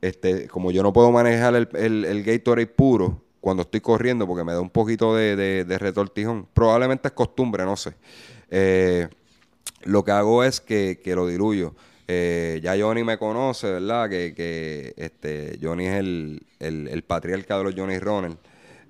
Este, 0.00 0.46
como 0.46 0.70
yo 0.70 0.84
no 0.84 0.92
puedo 0.92 1.10
manejar 1.10 1.56
el, 1.56 2.04
el 2.04 2.22
Gatorade 2.22 2.68
puro, 2.68 3.20
cuando 3.48 3.62
estoy 3.62 3.80
corriendo 3.80 4.26
porque 4.26 4.44
me 4.44 4.52
da 4.52 4.60
un 4.60 4.68
poquito 4.68 5.16
de, 5.16 5.64
retortijón. 5.78 6.46
Probablemente 6.52 7.08
es 7.08 7.14
costumbre, 7.14 7.64
no 7.64 7.78
sé. 7.78 7.94
Eh, 8.50 9.08
lo 9.84 10.04
que 10.04 10.10
hago 10.10 10.44
es 10.44 10.60
que, 10.60 11.00
lo 11.06 11.26
diluyo. 11.26 11.74
Eh, 12.06 12.60
ya 12.62 12.76
Johnny 12.78 13.04
me 13.04 13.16
conoce, 13.16 13.70
¿verdad? 13.70 14.10
Que, 14.10 14.92
este, 14.98 15.58
Johnny 15.62 15.86
es 15.86 15.94
el, 15.94 17.04
patriarca 17.06 17.56
de 17.56 17.64
los 17.64 17.74
Johnny 17.74 17.98
Ronald. 17.98 18.36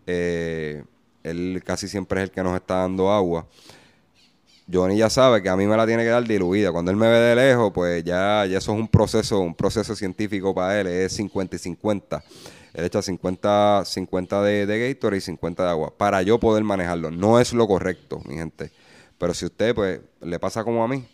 Eh, 0.09 0.83
él 1.23 1.63
casi 1.65 1.87
siempre 1.87 2.21
es 2.21 2.31
el 2.31 2.35
que 2.35 2.43
nos 2.43 2.57
está 2.57 2.79
dando 2.79 3.13
agua. 3.13 3.47
Johnny 4.69 4.99
ya 4.99 5.09
sabe 5.09 5.41
que 5.41 5.51
a 5.51 5.57
mí 5.57 5.69
me 5.69 5.77
la 5.77 5.87
tiene 5.87 6.03
que 6.03 6.09
dar 6.09 6.27
diluida. 6.27 6.73
Cuando 6.73 6.91
él 6.91 6.97
me 6.97 7.07
ve 7.07 7.21
de 7.21 7.37
lejos, 7.37 7.71
pues 7.73 8.03
ya, 8.03 8.45
ya 8.45 8.59
eso 8.59 8.73
es 8.73 8.81
un 8.81 8.89
proceso, 8.89 9.39
un 9.39 9.55
proceso 9.55 9.95
científico 9.95 10.53
para 10.53 10.81
él, 10.81 10.89
es 10.89 11.13
50 11.13 11.55
y 11.55 11.59
50. 11.61 12.25
Él 12.75 12.85
echa 12.85 13.03
50, 13.03 13.85
50 13.85 14.43
de, 14.43 14.67
de 14.67 14.89
Gatorade 14.89 15.19
y 15.19 15.21
50 15.21 15.63
de 15.65 15.69
agua 15.71 15.95
para 15.97 16.23
yo 16.23 16.39
poder 16.39 16.65
manejarlo. 16.65 17.11
No 17.11 17.41
es 17.41 17.53
lo 17.53 17.67
correcto, 17.67 18.21
mi 18.27 18.35
gente. 18.35 18.71
Pero 19.19 19.35
si 19.35 19.47
usted 19.47 19.75
pues 19.75 20.01
le 20.21 20.39
pasa 20.39 20.65
como 20.65 20.85
a 20.85 20.89
mí, 20.89 21.05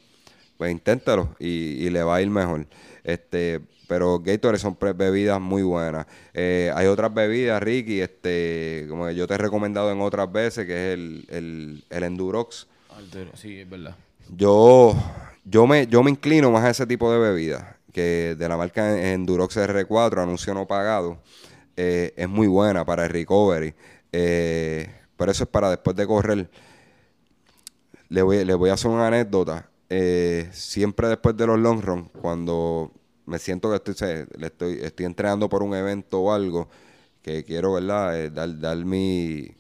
pues 0.59 0.71
inténtalo 0.71 1.35
y, 1.39 1.89
le 1.91 2.03
va 2.03 2.17
a 2.17 2.23
ir 2.23 2.31
mejor. 2.31 2.67
Este, 3.03 3.61
pero 3.89 4.21
Gatorade 4.21 4.59
son 4.59 4.77
bebidas 4.97 5.41
muy 5.41 5.63
buenas. 5.63 6.07
Eh, 6.33 6.71
hay 6.75 6.87
otras 6.87 7.13
bebidas, 7.13 7.63
Ricky, 7.63 8.01
este, 8.01 8.87
como 8.89 9.11
yo 9.11 9.27
te 9.27 9.35
he 9.35 9.39
recomendado 9.39 9.91
en 9.91 10.01
otras 10.01 10.31
veces, 10.31 10.67
que 10.67 10.93
es 10.93 10.95
el, 10.95 11.85
el, 11.91 12.03
Endurox. 12.03 12.67
Sí, 13.35 13.61
es 13.61 13.69
verdad. 13.69 13.97
Yo, 14.37 14.95
yo, 15.45 15.67
me, 15.67 15.87
yo 15.87 16.03
me 16.03 16.11
inclino 16.11 16.51
más 16.51 16.65
a 16.65 16.71
ese 16.71 16.87
tipo 16.87 17.13
de 17.13 17.19
bebidas 17.19 17.65
que 17.95 18.35
de 18.37 18.49
la 18.49 18.57
marca 18.57 19.13
Endurox 19.13 19.57
R4, 19.57 20.25
anuncio 20.25 20.53
no 20.53 20.67
pagado, 20.67 21.23
eh, 21.77 22.13
es 22.17 22.29
muy 22.29 22.49
buena 22.49 22.85
para 22.85 23.05
el 23.05 23.11
recovery. 23.11 23.73
Eh, 24.11 24.93
pero 25.17 25.31
eso 25.31 25.45
es 25.45 25.49
para 25.49 25.71
después 25.71 25.95
de 25.97 26.05
correr. 26.05 26.51
Le 28.09 28.23
voy, 28.23 28.45
le 28.45 28.55
voy 28.55 28.71
a 28.71 28.73
hacer 28.73 28.91
una 28.91 29.07
anécdota. 29.07 29.71
Eh, 29.89 30.49
siempre 30.53 31.07
después 31.07 31.37
de 31.37 31.47
los 31.47 31.59
long 31.59 31.81
run, 31.81 32.09
cuando 32.21 32.91
me 33.27 33.39
siento 33.39 33.71
que 33.71 33.77
estoy, 33.77 34.27
le 34.39 34.47
estoy, 34.49 34.81
estoy 34.83 35.07
entrenando 35.07 35.49
por 35.49 35.63
un 35.63 35.75
evento 35.75 36.21
o 36.21 36.33
algo, 36.33 36.69
que 37.23 37.45
quiero, 37.45 37.75
¿verdad? 37.75 38.31
dar, 38.33 38.59
dar 38.59 38.77
mi, 38.79 39.53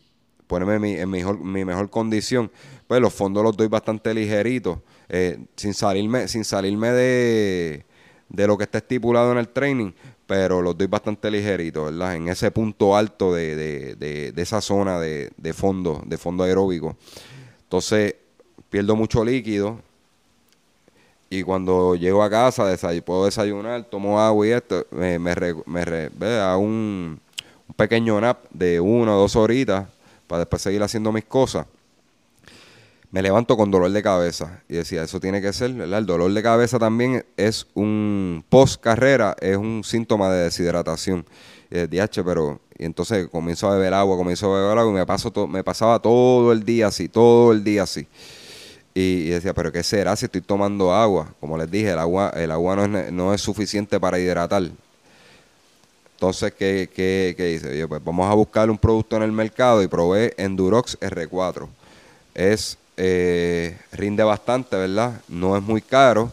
ponerme 0.48 1.00
en 1.00 1.08
mi, 1.08 1.18
mejor, 1.18 1.38
mi 1.38 1.64
mejor 1.64 1.88
condición, 1.88 2.50
pues 2.88 3.00
los 3.00 3.14
fondos 3.14 3.44
los 3.44 3.56
doy 3.56 3.68
bastante 3.68 4.12
ligeritos, 4.12 4.78
sin 5.56 5.72
salirme, 5.72 6.26
sin 6.26 6.44
salirme 6.44 6.90
de, 6.90 7.86
de 8.28 8.46
lo 8.46 8.56
que 8.56 8.64
está 8.64 8.78
estipulado 8.78 9.32
en 9.32 9.38
el 9.38 9.48
training, 9.48 9.92
pero 10.26 10.62
los 10.62 10.76
doy 10.76 10.86
bastante 10.86 11.30
ligeritos, 11.30 11.90
¿verdad? 11.90 12.16
En 12.16 12.28
ese 12.28 12.50
punto 12.50 12.96
alto 12.96 13.34
de, 13.34 13.56
de, 13.56 14.32
de, 14.32 14.42
esa 14.42 14.60
zona 14.60 14.98
de, 14.98 15.52
fondo, 15.54 16.02
de 16.06 16.18
fondo 16.18 16.44
aeróbico. 16.44 16.96
Entonces, 17.62 18.14
pierdo 18.70 18.96
mucho 18.96 19.24
líquido 19.24 19.78
y 21.28 21.42
cuando 21.42 21.94
llego 21.94 22.22
a 22.22 22.30
casa 22.30 22.76
puedo 23.04 23.24
desayunar, 23.26 23.84
tomo 23.84 24.20
agua 24.20 24.46
y 24.46 24.50
esto, 24.50 24.86
me, 24.90 25.18
me, 25.18 25.34
me, 25.66 26.26
hago 26.40 26.60
un, 26.60 27.20
un 27.68 27.74
pequeño 27.76 28.20
nap 28.20 28.44
de 28.50 28.80
una 28.80 29.16
o 29.16 29.20
dos 29.20 29.36
horitas 29.36 29.86
para 30.26 30.40
después 30.40 30.62
seguir 30.62 30.82
haciendo 30.82 31.12
mis 31.12 31.24
cosas 31.24 31.66
me 33.14 33.22
levanto 33.22 33.56
con 33.56 33.70
dolor 33.70 33.92
de 33.92 34.02
cabeza. 34.02 34.60
Y 34.68 34.74
decía, 34.74 35.04
eso 35.04 35.20
tiene 35.20 35.40
que 35.40 35.52
ser, 35.52 35.72
¿verdad? 35.72 36.00
El 36.00 36.06
dolor 36.06 36.32
de 36.32 36.42
cabeza 36.42 36.80
también 36.80 37.24
es 37.36 37.64
un 37.74 38.44
post 38.48 38.82
carrera, 38.82 39.36
es 39.40 39.56
un 39.56 39.84
síntoma 39.84 40.32
de 40.32 40.42
deshidratación. 40.42 41.24
Y 41.70 41.74
de 41.86 42.08
pero. 42.24 42.58
Y 42.76 42.84
entonces 42.84 43.28
comienzo 43.28 43.68
a 43.68 43.76
beber 43.76 43.94
agua, 43.94 44.16
comienzo 44.16 44.52
a 44.52 44.60
beber 44.60 44.78
agua 44.78 44.90
y 44.90 44.94
me, 44.96 45.06
paso 45.06 45.32
me 45.46 45.62
pasaba 45.62 46.00
todo 46.00 46.50
el 46.50 46.64
día 46.64 46.88
así, 46.88 47.08
todo 47.08 47.52
el 47.52 47.62
día 47.62 47.84
así. 47.84 48.04
Y, 48.94 49.28
decía, 49.28 49.54
pero 49.54 49.70
¿qué 49.70 49.84
será 49.84 50.16
si 50.16 50.24
estoy 50.24 50.40
tomando 50.40 50.92
agua? 50.92 51.32
Como 51.38 51.56
les 51.56 51.70
dije, 51.70 51.92
el 51.92 52.00
agua, 52.00 52.32
el 52.34 52.50
agua 52.50 52.74
no 52.74 52.98
es, 52.98 53.12
no 53.12 53.32
es 53.32 53.40
suficiente 53.40 54.00
para 54.00 54.18
hidratar. 54.18 54.64
Entonces, 56.14 56.52
¿qué, 56.52 56.90
qué, 56.92 57.34
qué 57.36 57.52
hice? 57.52 57.78
Yo, 57.78 57.88
pues 57.88 58.02
vamos 58.02 58.28
a 58.28 58.34
buscar 58.34 58.68
un 58.70 58.78
producto 58.78 59.16
en 59.16 59.22
el 59.22 59.30
mercado 59.30 59.84
y 59.84 59.86
probé 59.86 60.34
Endurox 60.36 60.98
R4. 60.98 61.68
Es 62.34 62.76
eh, 62.96 63.76
rinde 63.92 64.22
bastante, 64.22 64.76
¿verdad? 64.76 65.20
No 65.28 65.56
es 65.56 65.62
muy 65.62 65.80
caro 65.80 66.32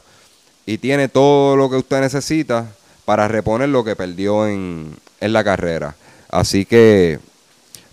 y 0.66 0.78
tiene 0.78 1.08
todo 1.08 1.56
lo 1.56 1.70
que 1.70 1.78
usted 1.78 2.02
necesita 2.02 2.66
para 3.06 3.28
reponer 3.28 3.70
lo 3.70 3.84
que 3.84 3.96
perdió 3.96 4.48
en, 4.48 4.96
la 5.20 5.44
carrera. 5.44 5.96
Así 6.30 6.66
que 6.66 7.20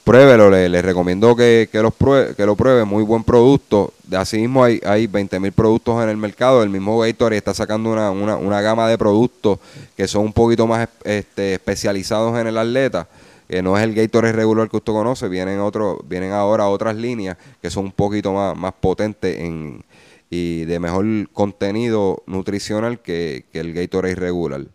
pruébelo, 0.05 0.51
le, 0.51 0.83
recomiendo 0.83 1.35
que, 1.35 1.69
que, 1.71 1.83
lo 1.83 1.91
pruebe, 1.91 2.85
muy 2.85 3.03
buen 3.03 3.25
producto. 3.25 3.93
De 4.05 4.16
así 4.16 4.39
mismo 4.39 4.64
hay, 4.64 4.81
hay 4.85 5.07
20 5.07 5.41
mil 5.41 5.53
productos 5.53 6.03
en 6.03 6.09
el 6.09 6.16
mercado. 6.16 6.62
El 6.62 6.71
mismo 6.71 6.99
Gatorade 6.99 7.39
está 7.39 7.55
sacando 7.55 7.91
una, 7.91 8.11
una, 8.11 8.37
una, 8.37 8.61
gama 8.61 8.89
de 8.89 8.97
productos 8.97 9.59
que 9.97 10.09
son 10.09 10.25
un 10.25 10.33
poquito 10.33 10.66
más 10.66 10.89
este, 11.05 11.55
especializados 11.55 12.39
en 12.39 12.47
el 12.47 12.57
atleta 12.57 13.09
que 13.49 13.62
no 13.62 13.78
es 13.78 13.84
el 13.84 13.94
Gatorade 13.94 14.34
regular 14.34 14.68
que 14.68 14.76
usted 14.76 14.92
conoce, 14.92 15.28
vienen 15.28 15.59
otros, 15.61 15.99
vienen 16.05 16.32
ahora 16.32 16.68
otras 16.68 16.94
líneas 16.94 17.38
que 17.62 17.70
son 17.70 17.86
un 17.86 17.92
poquito 17.92 18.32
más, 18.32 18.57
más 18.57 18.74
potentes 18.74 19.38
en, 19.38 19.84
y 20.30 20.64
de 20.66 20.78
mejor 20.78 21.07
contenido 21.32 22.22
nutricional 22.26 23.01
que, 23.01 23.46
que 23.51 23.61
el 23.61 23.72
Gatorade 23.72 24.14
regular. 24.14 24.66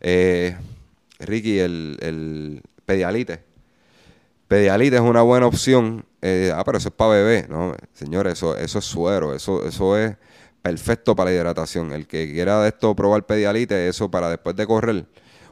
Eh, 0.00 0.56
Ricky, 1.20 1.58
el, 1.58 1.96
el 2.00 2.62
Pedialite. 2.84 3.40
Pedialite 4.48 4.96
es 4.96 5.02
una 5.02 5.22
buena 5.22 5.46
opción. 5.46 6.04
Eh, 6.20 6.52
ah, 6.54 6.62
pero 6.64 6.78
eso 6.78 6.88
es 6.88 6.94
para 6.94 7.10
bebé. 7.10 7.46
No, 7.48 7.74
señores, 7.94 8.34
eso, 8.34 8.56
eso 8.56 8.78
es 8.78 8.84
suero. 8.84 9.34
Eso, 9.34 9.66
eso 9.66 9.96
es 9.96 10.14
perfecto 10.60 11.16
para 11.16 11.30
la 11.30 11.36
hidratación. 11.36 11.92
El 11.92 12.06
que 12.06 12.30
quiera 12.30 12.60
de 12.60 12.68
esto 12.68 12.94
probar 12.94 13.24
Pedialite, 13.24 13.88
eso 13.88 14.10
para 14.10 14.28
después 14.28 14.54
de 14.54 14.66
correr 14.66 15.06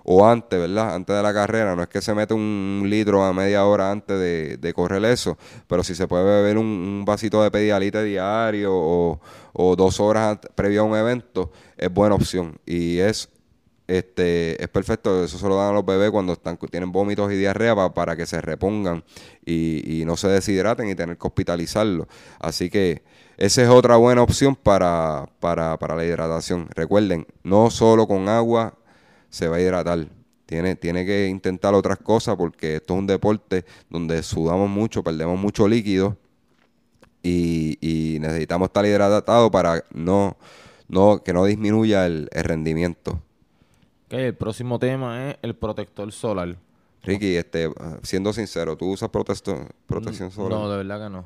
o 0.04 0.26
antes, 0.26 0.60
¿verdad? 0.60 0.94
Antes 0.94 1.16
de 1.16 1.22
la 1.22 1.32
carrera. 1.32 1.74
No 1.74 1.82
es 1.82 1.88
que 1.88 2.00
se 2.00 2.14
mete 2.14 2.34
un 2.34 2.82
litro 2.86 3.24
a 3.24 3.32
media 3.32 3.64
hora 3.64 3.90
antes 3.90 4.18
de, 4.60 4.72
correr 4.74 5.04
eso, 5.06 5.36
pero 5.66 5.82
si 5.82 5.94
se 5.94 6.06
puede 6.06 6.24
beber 6.24 6.58
un, 6.58 7.04
vasito 7.04 7.42
de 7.42 7.50
pedialite 7.50 8.02
diario 8.04 8.70
o, 8.72 9.76
dos 9.76 10.00
horas 10.00 10.38
previo 10.54 10.82
a 10.82 10.84
un 10.84 10.96
evento, 10.96 11.50
es 11.76 11.92
buena 11.92 12.14
opción. 12.14 12.58
Y 12.66 12.98
es 12.98 13.30
este 13.86 14.62
es 14.62 14.68
perfecto, 14.68 15.24
eso 15.24 15.36
se 15.36 15.46
lo 15.46 15.56
dan 15.56 15.70
a 15.70 15.72
los 15.72 15.84
bebés 15.84 16.10
cuando 16.10 16.34
tienen 16.70 16.90
vómitos 16.90 17.30
y 17.30 17.36
diarrea 17.36 17.74
para 17.92 18.16
que 18.16 18.24
se 18.24 18.40
repongan 18.40 19.04
y, 19.44 20.02
no 20.06 20.16
se 20.16 20.28
deshidraten 20.28 20.88
y 20.88 20.94
tener 20.94 21.18
que 21.18 21.26
hospitalizarlo. 21.26 22.08
Así 22.40 22.70
que 22.70 23.02
esa 23.36 23.62
es 23.62 23.68
otra 23.68 23.96
buena 23.96 24.22
opción 24.22 24.56
para, 24.56 25.28
para 25.40 25.96
la 25.96 26.04
hidratación. 26.04 26.68
Recuerden, 26.74 27.26
no 27.42 27.70
solo 27.70 28.06
con 28.06 28.28
agua 28.28 28.74
se 29.34 29.48
va 29.48 29.56
a 29.56 29.60
hidratar. 29.60 30.06
Tiene, 30.46 30.76
tiene 30.76 31.04
que 31.04 31.26
intentar 31.26 31.74
otras 31.74 31.98
cosas 31.98 32.36
porque 32.36 32.76
esto 32.76 32.94
es 32.94 33.00
un 33.00 33.06
deporte 33.06 33.64
donde 33.90 34.22
sudamos 34.22 34.70
mucho, 34.70 35.02
perdemos 35.02 35.38
mucho 35.38 35.66
líquido 35.66 36.16
y, 37.20 38.18
necesitamos 38.20 38.66
estar 38.66 38.86
hidratado 38.86 39.50
para 39.50 39.82
no, 39.92 40.36
no, 40.86 41.22
que 41.24 41.32
no 41.32 41.46
disminuya 41.46 42.06
el, 42.06 42.28
rendimiento. 42.32 43.20
el 44.10 44.34
próximo 44.36 44.78
tema 44.78 45.30
es 45.30 45.36
el 45.42 45.56
protector 45.56 46.12
solar. 46.12 46.56
Ricky, 47.02 47.36
este, 47.36 47.70
siendo 48.02 48.32
sincero, 48.32 48.76
¿tú 48.76 48.92
usas 48.92 49.10
protección 49.10 50.30
solar? 50.30 50.58
No, 50.58 50.70
de 50.70 50.76
verdad 50.76 51.06
que 51.06 51.10
no. 51.10 51.24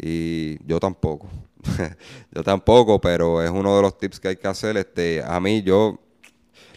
Y 0.00 0.64
yo 0.64 0.78
tampoco. 0.78 1.28
yo 2.30 2.44
tampoco, 2.44 3.00
pero 3.00 3.42
es 3.42 3.50
uno 3.50 3.74
de 3.74 3.82
los 3.82 3.98
tips 3.98 4.20
que 4.20 4.28
hay 4.28 4.36
que 4.36 4.46
hacer. 4.46 4.76
Este, 4.76 5.24
a 5.24 5.40
mí 5.40 5.62
yo 5.62 5.98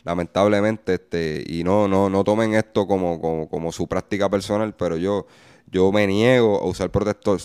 lamentablemente, 0.03 0.95
este, 0.95 1.43
y 1.47 1.63
no, 1.63 1.87
no, 1.87 2.09
no 2.09 2.23
tomen 2.23 2.55
esto 2.55 2.87
como, 2.87 3.47
como, 3.49 3.71
su 3.71 3.87
práctica 3.87 4.29
personal, 4.29 4.73
pero 4.75 4.97
yo, 4.97 5.27
yo 5.67 5.91
me 5.91 6.07
niego 6.07 6.59
a 6.59 6.65
usar 6.65 6.89
protector 6.89 7.39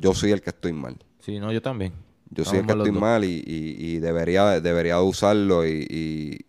yo 0.00 0.14
soy 0.14 0.32
el 0.32 0.40
que 0.40 0.50
estoy 0.50 0.72
mal. 0.72 0.96
Sí, 1.20 1.38
no, 1.38 1.52
yo 1.52 1.60
también. 1.60 1.92
Yo 2.30 2.44
soy 2.44 2.58
el 2.58 2.66
que 2.66 2.72
estoy 2.72 2.92
mal 2.92 3.24
y, 3.24 3.42
y, 3.46 3.98
debería, 3.98 4.60
debería 4.60 5.00
usarlo 5.00 5.66
y, 5.66 6.44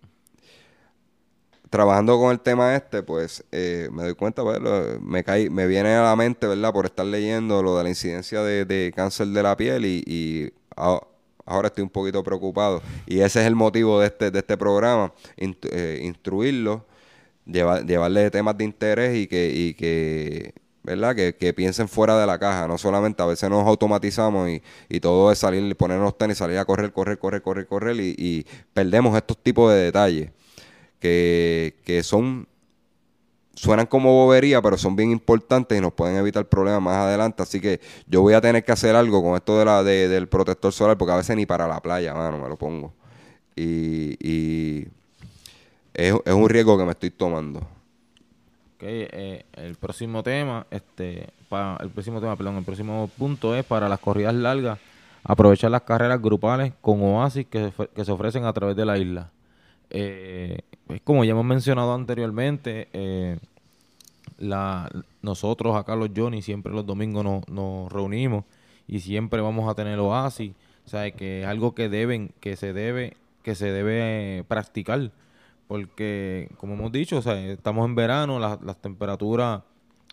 trabajando 1.69 2.17
con 2.17 2.31
el 2.31 2.39
tema 2.39 2.75
este, 2.75 3.03
pues 3.03 3.43
eh, 3.51 3.89
me 3.91 4.03
doy 4.03 4.13
cuenta, 4.13 4.41
pues, 4.41 4.59
me 5.01 5.23
cae, 5.23 5.49
me 5.49 5.67
viene 5.67 5.95
a 5.95 6.03
la 6.03 6.15
mente, 6.15 6.47
¿verdad? 6.47 6.71
Por 6.71 6.85
estar 6.85 7.05
leyendo 7.05 7.61
lo 7.61 7.77
de 7.77 7.83
la 7.83 7.89
incidencia 7.89 8.41
de, 8.41 8.65
de 8.65 8.93
cáncer 8.95 9.27
de 9.27 9.43
la 9.43 9.57
piel 9.57 9.85
y, 9.85 10.03
y 10.07 10.49
ahora 11.47 11.69
estoy 11.69 11.83
un 11.83 11.89
poquito 11.89 12.23
preocupado. 12.23 12.81
Y 13.07 13.19
ese 13.21 13.41
es 13.41 13.47
el 13.47 13.55
motivo 13.55 13.99
de 13.99 14.07
este, 14.07 14.29
de 14.29 14.39
este 14.39 14.57
programa, 14.57 15.13
eh, 15.37 16.01
instruirlo, 16.03 16.85
llevarle 17.45 18.29
temas 18.29 18.57
de 18.57 18.63
interés 18.65 19.17
y 19.17 19.27
que, 19.27 19.51
y 19.51 19.73
que 19.73 20.53
¿verdad? 20.83 21.15
Que, 21.15 21.53
piensen 21.53 21.89
fuera 21.89 22.17
de 22.17 22.25
la 22.25 22.39
caja, 22.39 22.65
no 22.65 22.77
solamente 22.77 23.21
a 23.21 23.25
veces 23.25 23.49
nos 23.49 23.67
automatizamos 23.67 24.49
y, 24.49 24.61
y 24.87 24.99
todo 25.01 25.31
es 25.33 25.37
salir, 25.39 25.75
ponernos 25.75 26.17
tenis, 26.17 26.37
salir 26.37 26.57
a 26.57 26.65
correr, 26.65 26.93
correr, 26.93 27.19
correr, 27.19 27.41
correr, 27.41 27.67
correr 27.67 27.97
y, 27.99 28.15
y 28.17 28.45
perdemos 28.73 29.17
estos 29.17 29.37
tipos 29.37 29.73
de 29.73 29.79
detalles 29.79 30.31
que, 31.01 31.75
que 31.83 32.03
son 32.03 32.47
suenan 33.57 33.87
como 33.87 34.13
bobería, 34.13 34.61
pero 34.61 34.77
son 34.77 34.95
bien 34.95 35.09
importantes 35.09 35.75
y 35.75 35.81
nos 35.81 35.91
pueden 35.91 36.15
evitar 36.15 36.45
problemas 36.45 36.81
más 36.81 36.97
adelante. 36.97 37.41
Así 37.41 37.59
que 37.59 37.81
yo 38.05 38.21
voy 38.21 38.35
a 38.35 38.41
tener 38.41 38.63
que 38.63 38.71
hacer 38.71 38.95
algo 38.95 39.23
con 39.23 39.35
esto 39.35 39.57
de 39.57 39.65
la, 39.65 39.83
del 39.83 40.27
protector 40.27 40.71
solar, 40.71 40.95
porque 40.97 41.13
a 41.13 41.17
veces 41.17 41.35
ni 41.35 41.47
para 41.47 41.67
la 41.67 41.81
playa, 41.81 42.13
mano, 42.13 42.37
me 42.37 42.47
lo 42.47 42.55
pongo. 42.55 42.93
Y, 43.55 44.87
es, 45.95 46.13
un 46.13 46.47
riesgo 46.47 46.77
que 46.77 46.85
me 46.85 46.91
estoy 46.91 47.09
tomando. 47.09 47.59
Ok, 48.75 48.83
eh, 48.83 49.45
el 49.53 49.75
próximo 49.75 50.21
tema, 50.21 50.67
este, 50.69 51.27
para, 51.49 51.77
el 51.77 51.89
próximo 51.89 52.21
tema, 52.21 52.35
perdón, 52.35 52.57
el 52.57 52.63
próximo 52.63 53.09
punto 53.17 53.55
es 53.55 53.65
para 53.65 53.89
las 53.89 53.99
corridas 53.99 54.35
largas, 54.35 54.77
aprovechar 55.23 55.71
las 55.71 55.81
carreras 55.81 56.21
grupales 56.21 56.73
con 56.79 57.01
oasis 57.01 57.47
que, 57.47 57.73
que 57.95 58.05
se 58.05 58.11
ofrecen 58.11 58.45
a 58.45 58.53
través 58.53 58.75
de 58.75 58.85
la 58.85 58.99
isla. 58.99 59.31
Eh, 59.89 60.59
como 61.03 61.23
ya 61.23 61.31
hemos 61.31 61.45
mencionado 61.45 61.93
anteriormente, 61.93 62.87
eh, 62.93 63.37
la, 64.37 64.89
nosotros 65.21 65.75
acá 65.75 65.95
los 65.95 66.09
Johnny 66.15 66.41
siempre 66.41 66.71
los 66.73 66.85
domingos 66.85 67.25
nos, 67.47 67.91
reunimos 67.91 68.45
y 68.87 68.99
siempre 68.99 69.41
vamos 69.41 69.69
a 69.69 69.75
tener 69.75 69.99
oasis, 69.99 70.53
o 70.85 70.89
sea, 70.89 71.11
que 71.11 71.41
es 71.41 71.47
algo 71.47 71.75
que 71.75 71.89
deben, 71.89 72.31
que 72.39 72.55
se 72.55 72.73
debe, 72.73 73.17
que 73.43 73.55
se 73.55 73.71
debe 73.71 74.43
practicar, 74.47 75.11
porque 75.67 76.49
como 76.57 76.75
hemos 76.75 76.91
dicho, 76.91 77.19
estamos 77.19 77.85
en 77.85 77.95
verano, 77.95 78.39
las, 78.39 78.61
las 78.61 78.81
temperaturas 78.81 79.63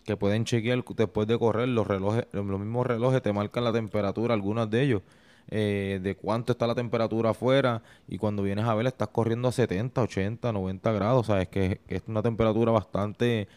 que 0.05 0.15
pueden 0.17 0.45
chequear 0.45 0.83
después 0.83 1.27
de 1.27 1.37
correr, 1.37 1.67
los 1.67 1.87
relojes, 1.87 2.27
los 2.31 2.45
mismos 2.45 2.85
relojes 2.85 3.21
te 3.21 3.33
marcan 3.33 3.63
la 3.63 3.73
temperatura, 3.73 4.33
algunas 4.33 4.69
de 4.69 4.83
ellos. 4.83 5.01
Eh, 5.47 5.99
de 6.01 6.15
cuánto 6.15 6.53
está 6.53 6.65
la 6.65 6.73
temperatura 6.73 7.29
afuera 7.29 7.83
y 8.07 8.17
cuando 8.17 8.41
vienes 8.41 8.65
a 8.65 8.73
ver 8.73 8.87
estás 8.87 9.09
corriendo 9.09 9.47
a 9.47 9.51
70, 9.51 10.01
80, 10.01 10.51
90 10.51 10.91
grados, 10.91 11.27
sabes 11.27 11.49
que, 11.49 11.81
es 11.87 12.01
una 12.07 12.23
temperatura 12.23 12.71
bastante 12.71 13.47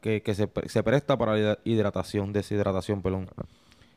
que, 0.00 0.22
se, 0.34 0.82
presta 0.82 1.18
para 1.18 1.36
la 1.36 1.58
hidratación, 1.64 2.32
deshidratación, 2.32 3.02
perdón. 3.02 3.28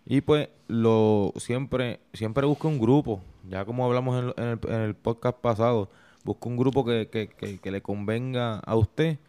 Y 0.05 0.21
pues 0.21 0.49
lo 0.67 1.33
siempre 1.37 1.99
siempre 2.13 2.47
busca 2.47 2.67
un 2.67 2.79
grupo, 2.79 3.21
ya 3.47 3.63
como 3.63 3.85
hablamos 3.85 4.35
en, 4.37 4.47
el, 4.47 4.59
en 4.67 4.81
el, 4.81 4.95
podcast 4.95 5.37
pasado, 5.37 5.89
busca 6.23 6.49
un 6.49 6.57
grupo 6.57 6.83
que, 6.83 7.09
que, 7.09 7.59
que, 7.59 7.71
le 7.71 7.81
convenga 7.81 8.57
a 8.59 8.75
usted, 8.75 9.19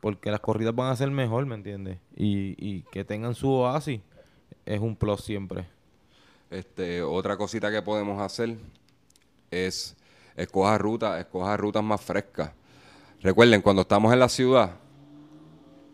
porque 0.00 0.30
las 0.30 0.40
corridas 0.40 0.74
van 0.74 0.90
a 0.90 0.96
ser 0.96 1.10
mejor, 1.10 1.44
¿me 1.46 1.54
entiendes? 1.54 1.98
Y, 2.16 2.54
y 2.58 2.82
que 2.90 3.04
tengan 3.04 3.34
su 3.34 3.50
oasis 3.50 4.00
es 4.66 4.80
un 4.80 4.96
plus 4.96 5.20
siempre. 5.22 5.66
Este, 6.54 7.02
otra 7.02 7.36
cosita 7.36 7.68
que 7.72 7.82
podemos 7.82 8.22
hacer 8.22 8.56
es 9.50 9.96
escoger 10.36 10.80
rutas, 10.80 11.26
rutas 11.56 11.82
más 11.82 12.00
frescas. 12.00 12.52
Recuerden, 13.20 13.60
cuando 13.60 13.82
estamos 13.82 14.12
en 14.12 14.20
la 14.20 14.28
ciudad, 14.28 14.70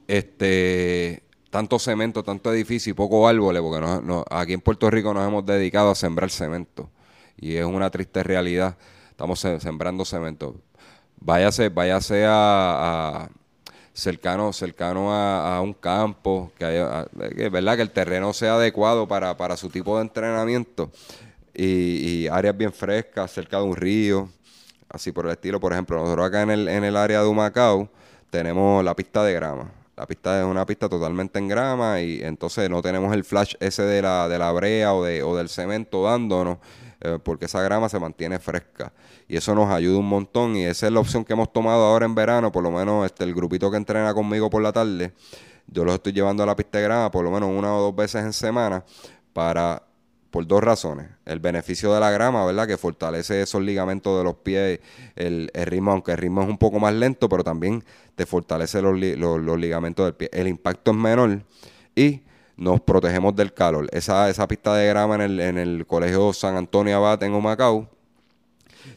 este, 0.06 1.22
tanto 1.48 1.78
cemento, 1.78 2.22
tanto 2.22 2.52
edificio 2.52 2.90
y 2.90 2.94
poco 2.94 3.26
árboles, 3.26 3.62
porque 3.62 4.26
aquí 4.28 4.52
en 4.52 4.60
Puerto 4.60 4.90
Rico 4.90 5.14
nos 5.14 5.26
hemos 5.26 5.46
dedicado 5.46 5.92
a 5.92 5.94
sembrar 5.94 6.28
cemento. 6.28 6.90
Y 7.38 7.56
es 7.56 7.64
una 7.64 7.88
triste 7.88 8.22
realidad. 8.22 8.76
Estamos 9.08 9.40
sembrando 9.40 10.04
cemento. 10.04 10.56
Váyase, 11.20 11.70
váyase 11.70 12.26
a 12.28 13.30
cercano, 14.00 14.52
cercano 14.52 15.14
a, 15.14 15.60
un 15.60 15.74
campo, 15.74 16.50
que, 16.58 16.64
haya, 16.64 17.06
¿verdad? 17.50 17.76
que 17.76 17.82
el 17.82 17.90
terreno 17.90 18.32
sea 18.32 18.54
adecuado 18.54 19.06
para, 19.06 19.36
para 19.36 19.56
su 19.56 19.68
tipo 19.68 19.96
de 19.96 20.02
entrenamiento 20.02 20.90
y, 21.54 22.26
áreas 22.28 22.56
bien 22.56 22.72
frescas, 22.72 23.30
cerca 23.30 23.58
de 23.58 23.64
un 23.64 23.76
río, 23.76 24.28
así 24.88 25.12
por 25.12 25.26
el 25.26 25.32
estilo. 25.32 25.60
Por 25.60 25.72
ejemplo, 25.72 25.98
nosotros 25.98 26.26
acá 26.26 26.42
en 26.42 26.50
el, 26.50 26.68
en 26.68 26.84
el 26.84 26.96
área 26.96 27.22
de 27.22 27.28
Humacao 27.28 27.88
tenemos 28.30 28.84
la 28.84 28.94
pista 28.94 29.22
de 29.22 29.34
grama. 29.34 29.70
La 29.96 30.06
pista 30.06 30.40
es 30.40 30.46
una 30.46 30.64
pista 30.64 30.88
totalmente 30.88 31.38
en 31.38 31.48
grama 31.48 32.00
y 32.00 32.22
entonces 32.22 32.70
no 32.70 32.80
tenemos 32.80 33.12
el 33.12 33.22
flash 33.22 33.54
ese 33.60 33.82
de 33.82 34.00
la, 34.00 34.28
de 34.28 34.38
la 34.38 34.50
brea 34.52 34.94
o, 34.94 35.04
de, 35.04 35.22
o 35.22 35.36
del 35.36 35.50
cemento 35.50 36.04
dándonos 36.04 36.56
eh, 37.00 37.18
porque 37.22 37.46
esa 37.46 37.62
grama 37.62 37.88
se 37.88 37.98
mantiene 37.98 38.38
fresca 38.38 38.92
y 39.28 39.36
eso 39.36 39.54
nos 39.54 39.70
ayuda 39.70 39.98
un 39.98 40.08
montón 40.08 40.56
y 40.56 40.64
esa 40.64 40.86
es 40.86 40.92
la 40.92 41.00
opción 41.00 41.24
que 41.24 41.32
hemos 41.32 41.52
tomado 41.52 41.84
ahora 41.84 42.06
en 42.06 42.14
verano, 42.14 42.52
por 42.52 42.62
lo 42.62 42.70
menos 42.70 43.06
este 43.06 43.24
el 43.24 43.34
grupito 43.34 43.70
que 43.70 43.76
entrena 43.76 44.12
conmigo 44.14 44.50
por 44.50 44.62
la 44.62 44.72
tarde, 44.72 45.12
yo 45.66 45.84
los 45.84 45.94
estoy 45.94 46.12
llevando 46.12 46.42
a 46.42 46.46
la 46.46 46.56
pista 46.56 46.78
de 46.78 46.84
grama 46.84 47.10
por 47.10 47.24
lo 47.24 47.30
menos 47.30 47.50
una 47.50 47.74
o 47.74 47.80
dos 47.80 47.96
veces 47.96 48.24
en 48.24 48.32
semana 48.32 48.84
para 49.32 49.82
por 50.30 50.46
dos 50.46 50.62
razones. 50.62 51.08
El 51.24 51.40
beneficio 51.40 51.92
de 51.92 52.00
la 52.00 52.10
grama, 52.10 52.44
¿verdad? 52.46 52.66
Que 52.66 52.76
fortalece 52.76 53.42
esos 53.42 53.62
ligamentos 53.62 54.16
de 54.16 54.24
los 54.24 54.36
pies, 54.36 54.80
el, 55.16 55.50
ritmo, 55.52 55.92
aunque 55.92 56.12
el 56.12 56.18
ritmo 56.18 56.42
es 56.42 56.48
un 56.48 56.58
poco 56.58 56.78
más 56.78 56.94
lento, 56.94 57.28
pero 57.28 57.44
también 57.44 57.84
te 58.14 58.26
fortalece 58.26 58.80
los, 58.80 58.96
los 58.96 59.58
ligamentos 59.58 60.06
del 60.06 60.14
pie. 60.14 60.30
El 60.32 60.48
impacto 60.48 60.92
es 60.92 60.96
menor 60.96 61.42
y 61.94 62.22
nos 62.60 62.80
protegemos 62.82 63.34
del 63.34 63.52
calor. 63.54 63.88
Esa, 63.90 64.28
esa 64.28 64.46
pista 64.46 64.74
de 64.74 64.86
grama 64.86 65.14
en 65.16 65.20
el, 65.22 65.40
en 65.40 65.58
el 65.58 65.86
Colegio 65.86 66.32
San 66.34 66.56
Antonio 66.56 66.94
Abad 66.96 67.22
en 67.22 67.34
Humacao 67.34 67.88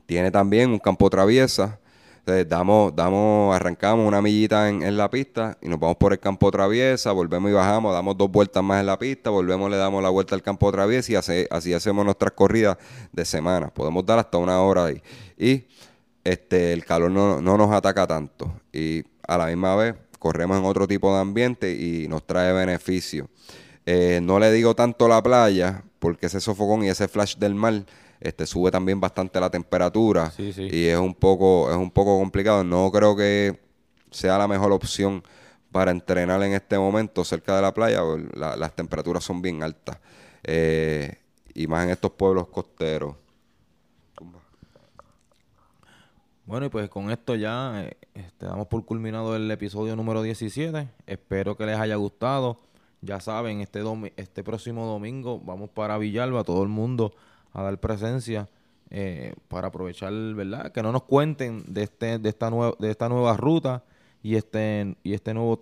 tiene 0.06 0.32
también 0.32 0.70
un 0.70 0.80
campo 0.80 1.10
traviesa 1.10 1.80
Entonces, 2.20 2.48
damos, 2.48 2.94
damos, 2.94 3.56
arrancamos 3.56 4.06
una 4.06 4.22
millita 4.22 4.68
en, 4.68 4.84
en 4.84 4.98
la 4.98 5.10
pista 5.10 5.58
y 5.62 5.70
nos 5.70 5.80
vamos 5.80 5.96
por 5.96 6.12
el 6.12 6.20
campo 6.20 6.52
traviesa, 6.52 7.14
volvemos 7.14 7.50
y 7.52 7.54
bajamos, 7.54 7.94
damos 7.94 8.18
dos 8.18 8.30
vueltas 8.30 8.62
más 8.62 8.82
en 8.82 8.86
la 8.86 9.00
pista, 9.00 9.30
volvemos, 9.30 9.72
le 9.72 9.78
damos 9.78 10.04
la 10.04 10.10
vuelta 10.10 10.36
al 10.36 10.42
campo 10.42 10.70
traviesa 10.70 11.14
y 11.14 11.16
así, 11.16 11.46
así 11.50 11.74
hacemos 11.74 12.04
nuestras 12.04 12.34
corridas 12.34 12.78
de 13.14 13.24
semana. 13.24 13.70
Podemos 13.74 14.06
dar 14.06 14.20
hasta 14.20 14.38
una 14.38 14.62
hora 14.62 14.86
ahí. 14.86 15.02
Y 15.38 15.66
este, 16.24 16.74
el 16.74 16.84
calor 16.84 17.12
no, 17.12 17.42
no 17.42 17.58
nos 17.58 17.72
ataca 17.72 18.06
tanto. 18.06 18.52
Y 18.74 19.04
a 19.26 19.38
la 19.38 19.46
misma 19.48 19.76
vez 19.78 19.96
corremos 20.24 20.58
en 20.58 20.66
otro 20.66 20.88
tipo 20.88 21.14
de 21.14 21.22
ambiente 21.22 21.72
y 21.72 22.08
nos 22.08 22.26
trae 22.26 22.52
beneficio. 22.54 23.30
Eh, 23.86 24.20
no 24.24 24.40
le 24.40 24.52
digo 24.52 24.74
tanto 24.76 25.08
la 25.08 25.22
playa, 25.22 25.84
porque 26.00 26.26
ese 26.28 26.40
sofocón 26.40 26.84
y 26.84 26.88
ese 26.90 27.08
flash 27.08 27.36
del 27.36 27.54
mar 27.54 27.84
este, 28.22 28.46
sube 28.48 28.72
también 28.72 29.00
bastante 29.02 29.40
la 29.40 29.50
temperatura 29.50 30.32
Sí, 30.32 30.54
sí. 30.54 30.70
y 30.72 30.86
es 30.88 30.98
un 30.98 31.14
poco 31.14 31.70
es 31.70 31.76
un 31.78 31.92
poco 31.92 32.18
complicado. 32.18 32.64
No 32.64 32.90
creo 32.92 33.16
que 33.16 33.60
sea 34.12 34.38
la 34.38 34.48
mejor 34.48 34.72
opción 34.72 35.22
para 35.72 35.92
entrenar 35.92 36.42
en 36.44 36.54
este 36.54 36.78
momento 36.78 37.26
cerca 37.26 37.56
de 37.56 37.62
la 37.62 37.74
playa. 37.74 38.02
la- 38.34 38.56
las 38.56 38.74
temperaturas 38.76 39.24
son 39.24 39.42
bien 39.42 39.62
altas 39.64 39.98
Eh, 40.46 41.16
y 41.54 41.68
más 41.68 41.84
en 41.86 41.92
estos 41.92 42.12
pueblos 42.12 42.48
costeros. 42.48 43.16
Bueno, 46.46 46.66
y 46.66 46.70
pues 46.70 46.90
con 46.90 47.10
esto 47.10 47.36
ya 47.36 47.84
eh, 47.86 47.98
este, 48.14 48.46
damos 48.46 48.68
por 48.68 48.84
culminado 48.84 49.34
el 49.36 49.50
episodio 49.50 49.96
número 49.96 50.22
17. 50.22 50.90
Espero 51.08 51.56
que 51.56 51.66
les 51.66 51.80
haya 51.80 51.96
gustado. 51.96 52.60
Ya 53.02 53.22
saben, 53.22 53.62
este, 53.62 53.82
este 54.18 54.44
próximo 54.44 54.86
domingo 54.86 55.40
vamos 55.40 55.70
para 55.70 55.98
Villalba, 55.98 56.44
todo 56.44 56.62
el 56.64 56.70
mundo 56.70 57.14
a 57.54 57.64
dar 57.64 57.80
presencia 57.80 58.50
eh, 58.90 59.36
para 59.48 59.68
aprovechar, 59.70 60.12
¿verdad? 60.12 60.74
Que 60.74 60.84
no 60.84 60.92
nos 60.92 61.04
cuenten 61.04 61.64
de, 61.66 61.84
este, 61.84 62.20
de, 62.20 62.30
esta, 62.30 62.50
nueva, 62.50 62.76
de 62.78 62.92
esta 62.92 63.08
nueva 63.08 63.38
ruta 63.38 63.84
y 64.22 64.36
este, 64.36 64.98
y 65.02 65.14
este 65.14 65.34
nuevo 65.34 65.58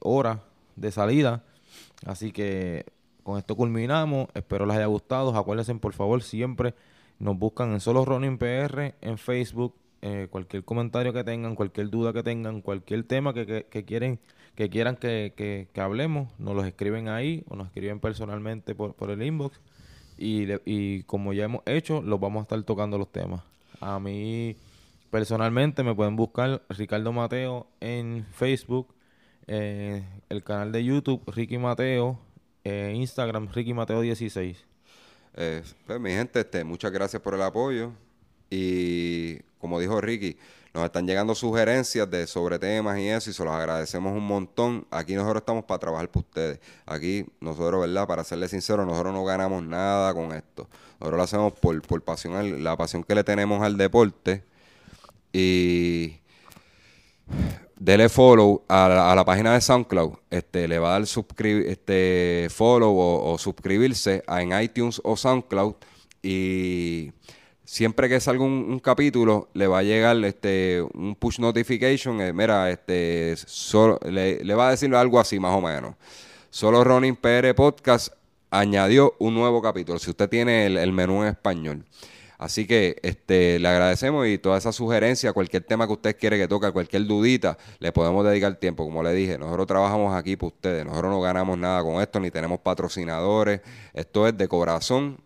hora 0.00 0.40
de 0.76 0.92
salida. 0.92 1.42
Así 2.04 2.30
que 2.30 2.86
con 3.24 3.38
esto 3.38 3.56
culminamos. 3.56 4.28
Espero 4.34 4.66
les 4.66 4.76
haya 4.76 4.86
gustado. 4.86 5.36
Acuérdense, 5.36 5.74
por 5.74 5.94
favor, 5.94 6.22
siempre 6.22 6.74
nos 7.18 7.36
buscan 7.36 7.72
en 7.72 7.80
Solo 7.80 8.04
Running 8.04 8.38
PR 8.38 8.94
en 9.00 9.18
Facebook. 9.18 9.74
Eh, 10.02 10.28
cualquier 10.30 10.64
comentario 10.64 11.12
que 11.12 11.24
tengan, 11.24 11.54
cualquier 11.54 11.90
duda 11.90 12.12
que 12.12 12.22
tengan, 12.22 12.60
cualquier 12.60 13.04
tema 13.04 13.32
que, 13.32 13.64
quieren 13.86 14.18
que 14.54 14.70
quieran 14.70 14.96
que, 14.96 15.68
hablemos, 15.76 16.28
nos 16.38 16.54
los 16.54 16.66
escriben 16.66 17.08
ahí 17.08 17.44
o 17.48 17.56
nos 17.56 17.68
escriben 17.68 18.00
personalmente 18.00 18.74
por, 18.74 19.10
el 19.10 19.22
inbox. 19.22 19.60
Y, 20.18 21.02
como 21.02 21.32
ya 21.32 21.44
hemos 21.44 21.62
hecho, 21.66 22.02
los 22.02 22.18
vamos 22.18 22.40
a 22.40 22.42
estar 22.42 22.62
tocando 22.62 22.96
los 22.98 23.12
temas. 23.12 23.42
A 23.80 24.00
mí, 24.00 24.56
personalmente, 25.10 25.82
me 25.82 25.94
pueden 25.94 26.16
buscar 26.16 26.62
Ricardo 26.70 27.12
Mateo 27.12 27.66
en 27.80 28.24
Facebook, 28.32 28.94
eh, 29.46 30.04
el 30.28 30.42
canal 30.42 30.72
de 30.72 30.84
YouTube 30.84 31.22
Ricky 31.26 31.58
Mateo, 31.58 32.18
eh, 32.64 32.92
Instagram 32.96 33.48
Ricky 33.52 33.74
Mateo 33.74 34.00
16. 34.00 34.64
Eh, 35.36 35.62
pues, 35.86 36.00
mi 36.00 36.10
gente, 36.10 36.40
este, 36.40 36.64
muchas 36.64 36.90
gracias 36.90 37.20
por 37.22 37.34
el 37.34 37.42
apoyo. 37.42 37.92
Y 38.50 39.40
como 39.60 39.80
dijo 39.80 40.00
Ricky, 40.00 40.36
nos 40.76 40.84
están 40.84 41.06
llegando 41.06 41.34
sugerencias 41.34 42.10
de 42.10 42.26
sobre 42.26 42.58
temas 42.58 42.98
y 42.98 43.08
eso, 43.08 43.30
y 43.30 43.32
se 43.32 43.42
los 43.44 43.54
agradecemos 43.54 44.12
un 44.12 44.26
montón. 44.26 44.86
Aquí 44.90 45.14
nosotros 45.14 45.40
estamos 45.40 45.64
para 45.64 45.78
trabajar 45.78 46.10
por 46.10 46.22
ustedes. 46.22 46.60
Aquí 46.84 47.24
nosotros, 47.40 47.80
¿verdad? 47.80 48.06
Para 48.06 48.24
serles 48.24 48.50
sinceros, 48.50 48.86
nosotros 48.86 49.14
no 49.14 49.24
ganamos 49.24 49.62
nada 49.62 50.12
con 50.12 50.32
esto. 50.32 50.68
Nosotros 51.00 51.16
lo 51.16 51.22
hacemos 51.22 51.52
por, 51.54 51.80
por 51.82 52.02
pasión, 52.02 52.62
la 52.62 52.76
pasión 52.76 53.02
que 53.02 53.14
le 53.14 53.24
tenemos 53.24 53.62
al 53.62 53.78
deporte. 53.78 54.44
Y 55.32 56.18
dele 57.78 58.08
follow 58.08 58.62
a 58.68 58.88
la, 58.88 59.12
a 59.12 59.14
la 59.14 59.24
página 59.24 59.54
de 59.54 59.60
SoundCloud. 59.60 60.14
Este, 60.30 60.68
le 60.68 60.78
va 60.78 60.88
a 60.94 61.00
dar 61.00 61.08
este, 61.66 62.48
follow 62.50 62.94
o, 62.98 63.38
suscribirse 63.38 64.22
en 64.28 64.60
iTunes 64.60 65.00
o 65.04 65.16
SoundCloud. 65.16 65.74
Y 66.22 67.12
siempre 67.66 68.08
que 68.08 68.20
salga 68.20 68.44
un, 68.44 68.78
capítulo, 68.78 69.48
le 69.52 69.66
va 69.66 69.80
a 69.80 69.82
llegar 69.82 70.16
este, 70.24 70.82
un 70.94 71.14
push 71.16 71.38
notification. 71.40 72.20
eh, 72.22 72.32
mira, 72.32 72.70
este, 72.70 73.34
solo- 73.36 73.98
le, 74.08 74.54
va 74.54 74.68
a 74.68 74.70
decir 74.70 74.94
algo 74.94 75.20
así 75.20 75.38
más 75.38 75.54
o 75.54 75.60
menos. 75.60 75.96
Solo 76.48 76.82
Ronin 76.84 77.16
PR 77.16 77.54
Podcast 77.54 78.14
añadió 78.50 79.14
un 79.18 79.34
nuevo 79.34 79.60
capítulo. 79.60 79.98
Si 79.98 80.08
usted 80.08 80.28
tiene 80.30 80.66
el, 80.66 80.78
el 80.78 80.92
menú 80.92 81.22
en 81.22 81.28
español. 81.30 81.84
Así 82.38 82.66
que 82.66 82.96
este, 83.02 83.58
le 83.58 83.66
agradecemos 83.66 84.26
y 84.28 84.36
toda 84.38 84.58
esa 84.58 84.70
sugerencia, 84.70 85.32
cualquier 85.32 85.64
tema 85.64 85.86
que 85.86 85.94
usted 85.94 86.16
quiere 86.18 86.38
que 86.38 86.46
toque, 86.46 86.70
cualquier 86.70 87.06
dudita, 87.06 87.56
le 87.78 87.92
podemos 87.92 88.24
dedicar 88.26 88.54
tiempo. 88.56 88.84
Como 88.84 89.02
le 89.02 89.12
dije, 89.14 89.38
nosotros 89.38 89.66
trabajamos 89.66 90.14
aquí 90.14 90.36
para 90.36 90.48
ustedes, 90.48 90.84
nosotros 90.84 91.10
no 91.10 91.20
ganamos 91.20 91.56
nada 91.58 91.82
con 91.82 92.00
esto, 92.00 92.20
ni 92.20 92.30
tenemos 92.30 92.60
patrocinadores. 92.60 93.62
Esto 93.94 94.28
es 94.28 94.36
de 94.36 94.48
corazón 94.48 95.18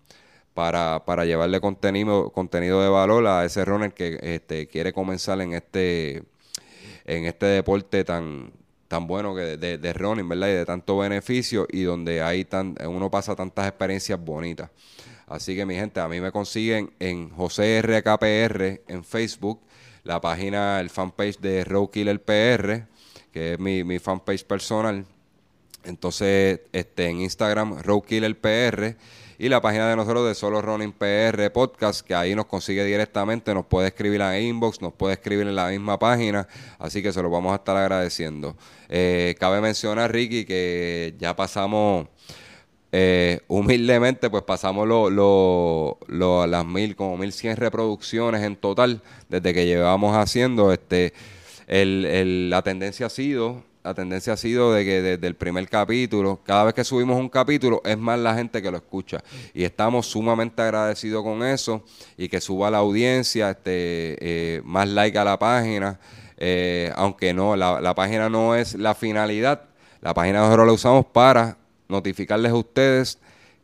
para, 0.54 1.04
para 1.04 1.24
llevarle 1.24 1.60
contenido, 1.60 2.30
contenido 2.30 2.82
de 2.82 2.88
valor 2.88 3.26
a 3.26 3.44
ese 3.44 3.64
runner 3.64 3.92
que 3.92 4.18
este, 4.22 4.66
quiere 4.66 4.92
comenzar 4.92 5.40
en 5.40 5.54
este, 5.54 6.24
en 7.04 7.26
este 7.26 7.46
deporte 7.46 8.04
tan 8.04 8.52
tan 8.90 9.06
bueno 9.06 9.36
que 9.36 9.56
de, 9.56 9.92
running, 9.92 10.28
¿verdad? 10.28 10.48
Y 10.48 10.52
de 10.52 10.66
tanto 10.66 10.98
beneficio 10.98 11.64
y 11.70 11.82
donde 11.82 12.22
hay 12.22 12.44
tan, 12.44 12.74
uno 12.84 13.08
pasa 13.08 13.36
tantas 13.36 13.68
experiencias 13.68 14.18
bonitas. 14.18 14.68
Así 15.28 15.54
que 15.54 15.64
mi 15.64 15.76
gente, 15.76 16.00
a 16.00 16.08
mí 16.08 16.20
me 16.20 16.32
consiguen 16.32 16.90
en 16.98 17.30
José 17.30 17.80
RKPR 17.82 18.82
en 18.88 19.04
Facebook, 19.04 19.60
la 20.02 20.20
página, 20.20 20.80
el 20.80 20.90
fanpage 20.90 21.38
de 21.38 21.62
Road 21.62 21.90
Killer 21.90 22.20
PR, 22.20 22.88
que 23.32 23.52
es 23.52 23.60
mi, 23.60 23.84
mi 23.84 24.00
fanpage 24.00 24.44
personal. 24.44 25.06
Entonces, 25.84 26.58
este, 26.72 27.06
en 27.06 27.20
Instagram, 27.20 27.80
Road 27.82 28.02
Killer 28.02 28.36
PR. 28.40 28.96
Y 29.42 29.48
la 29.48 29.62
página 29.62 29.88
de 29.88 29.96
nosotros 29.96 30.28
de 30.28 30.34
Solo 30.34 30.60
Running 30.60 30.92
PR 30.92 31.50
Podcast, 31.50 32.06
que 32.06 32.14
ahí 32.14 32.34
nos 32.34 32.44
consigue 32.44 32.84
directamente, 32.84 33.54
nos 33.54 33.64
puede 33.64 33.88
escribir 33.88 34.20
en 34.20 34.42
inbox, 34.42 34.82
nos 34.82 34.92
puede 34.92 35.14
escribir 35.14 35.46
en 35.46 35.56
la 35.56 35.68
misma 35.68 35.98
página, 35.98 36.46
así 36.78 37.02
que 37.02 37.10
se 37.10 37.22
lo 37.22 37.30
vamos 37.30 37.52
a 37.52 37.54
estar 37.54 37.74
agradeciendo. 37.74 38.54
Eh, 38.90 39.34
cabe 39.40 39.62
mencionar, 39.62 40.12
Ricky, 40.12 40.44
que 40.44 41.14
ya 41.18 41.34
pasamos, 41.34 42.06
eh, 42.92 43.40
humildemente, 43.48 44.28
pues 44.28 44.42
pasamos 44.42 44.86
lo- 44.86 45.08
lo- 45.08 46.46
las 46.46 46.66
mil, 46.66 46.94
como 46.94 47.16
mil 47.16 47.32
cien 47.32 47.56
reproducciones 47.56 48.42
en 48.42 48.56
total, 48.56 49.00
desde 49.30 49.54
que 49.54 49.64
llevamos 49.64 50.14
haciendo, 50.18 50.70
este, 50.70 51.14
el, 51.66 52.04
el- 52.04 52.50
la 52.50 52.60
tendencia 52.60 53.06
ha 53.06 53.10
sido 53.10 53.62
la 53.82 53.94
tendencia 53.94 54.34
ha 54.34 54.36
sido 54.36 54.72
de 54.74 54.84
que 54.84 55.00
desde 55.00 55.26
el 55.26 55.34
primer 55.36 55.66
capítulo, 55.68 56.40
cada 56.44 56.64
vez 56.64 56.74
que 56.74 56.84
subimos 56.84 57.18
un 57.18 57.28
capítulo, 57.30 57.80
es 57.84 57.96
más 57.96 58.18
la 58.18 58.34
gente 58.34 58.60
que 58.60 58.70
lo 58.70 58.76
escucha. 58.76 59.22
Y 59.54 59.64
estamos 59.64 60.06
sumamente 60.06 60.60
agradecidos 60.60 61.22
con 61.24 61.42
eso 61.42 61.82
y 62.18 62.28
que 62.28 62.40
suba 62.42 62.70
la 62.70 62.78
audiencia, 62.78 63.50
este, 63.50 64.16
eh, 64.20 64.62
más 64.64 64.86
like 64.88 65.16
a 65.18 65.24
la 65.24 65.38
página. 65.38 65.98
eh, 66.42 66.90
aunque 66.96 67.34
no, 67.34 67.54
la, 67.56 67.80
la 67.82 67.94
página 67.94 68.28
no 68.30 68.54
es 68.54 68.74
la 68.74 68.94
finalidad. 68.94 69.62
La 70.00 70.14
página 70.14 70.40
nosotros 70.40 70.66
la 70.66 70.72
usamos 70.72 71.04
para 71.06 71.58
notificarles 71.88 72.52
a 72.52 72.54
ustedes 72.54 73.18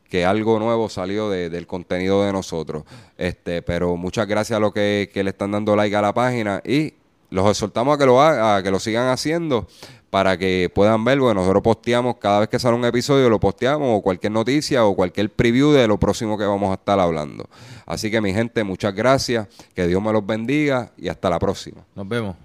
que 0.07 0.25
algo 0.25 0.59
nuevo 0.59 0.87
salió 0.87 1.27
de- 1.29 1.49
del 1.49 1.65
contenido 1.65 2.23
de 2.23 2.31
nosotros. 2.31 2.83
Este, 3.17 3.61
pero 3.63 3.95
muchas 3.97 4.27
gracias 4.27 4.57
a 4.57 4.59
los 4.59 4.73
que, 4.73 5.09
que 5.13 5.23
le 5.23 5.31
están 5.31 5.51
dando 5.51 5.75
like 5.75 5.95
a 5.95 6.01
la 6.01 6.13
página 6.13 6.61
y 6.63 6.93
los 7.29 7.49
exhortamos 7.49 7.95
a 7.95 7.97
que 7.97 8.05
lo 8.05 8.21
hagan, 8.21 8.57
a 8.59 8.63
que 8.63 8.69
lo 8.71 8.79
sigan 8.79 9.07
haciendo 9.09 9.67
para 10.09 10.37
que 10.37 10.71
puedan 10.73 11.03
ver, 11.03 11.19
bueno, 11.19 11.41
nosotros 11.41 11.63
posteamos 11.63 12.15
cada 12.17 12.39
vez 12.39 12.49
que 12.49 12.59
sale 12.59 12.75
un 12.75 12.85
episodio, 12.85 13.29
lo 13.29 13.39
posteamos 13.39 13.99
o 13.99 14.01
cualquier 14.01 14.31
noticia 14.31 14.85
o 14.85 14.95
cualquier 14.95 15.29
preview 15.29 15.71
de 15.71 15.87
lo 15.87 15.99
próximo 15.99 16.37
que 16.37 16.45
vamos 16.45 16.71
a 16.71 16.75
estar 16.75 16.99
hablando. 16.99 17.49
Así 17.85 18.09
que 18.09 18.21
mi 18.21 18.33
gente, 18.33 18.63
muchas 18.63 18.93
gracias, 18.93 19.47
que 19.73 19.87
Dios 19.87 20.01
me 20.01 20.11
los 20.11 20.25
bendiga 20.25 20.91
y 20.97 21.09
hasta 21.09 21.29
la 21.29 21.39
próxima. 21.39 21.81
Nos 21.95 22.07
vemos. 22.07 22.35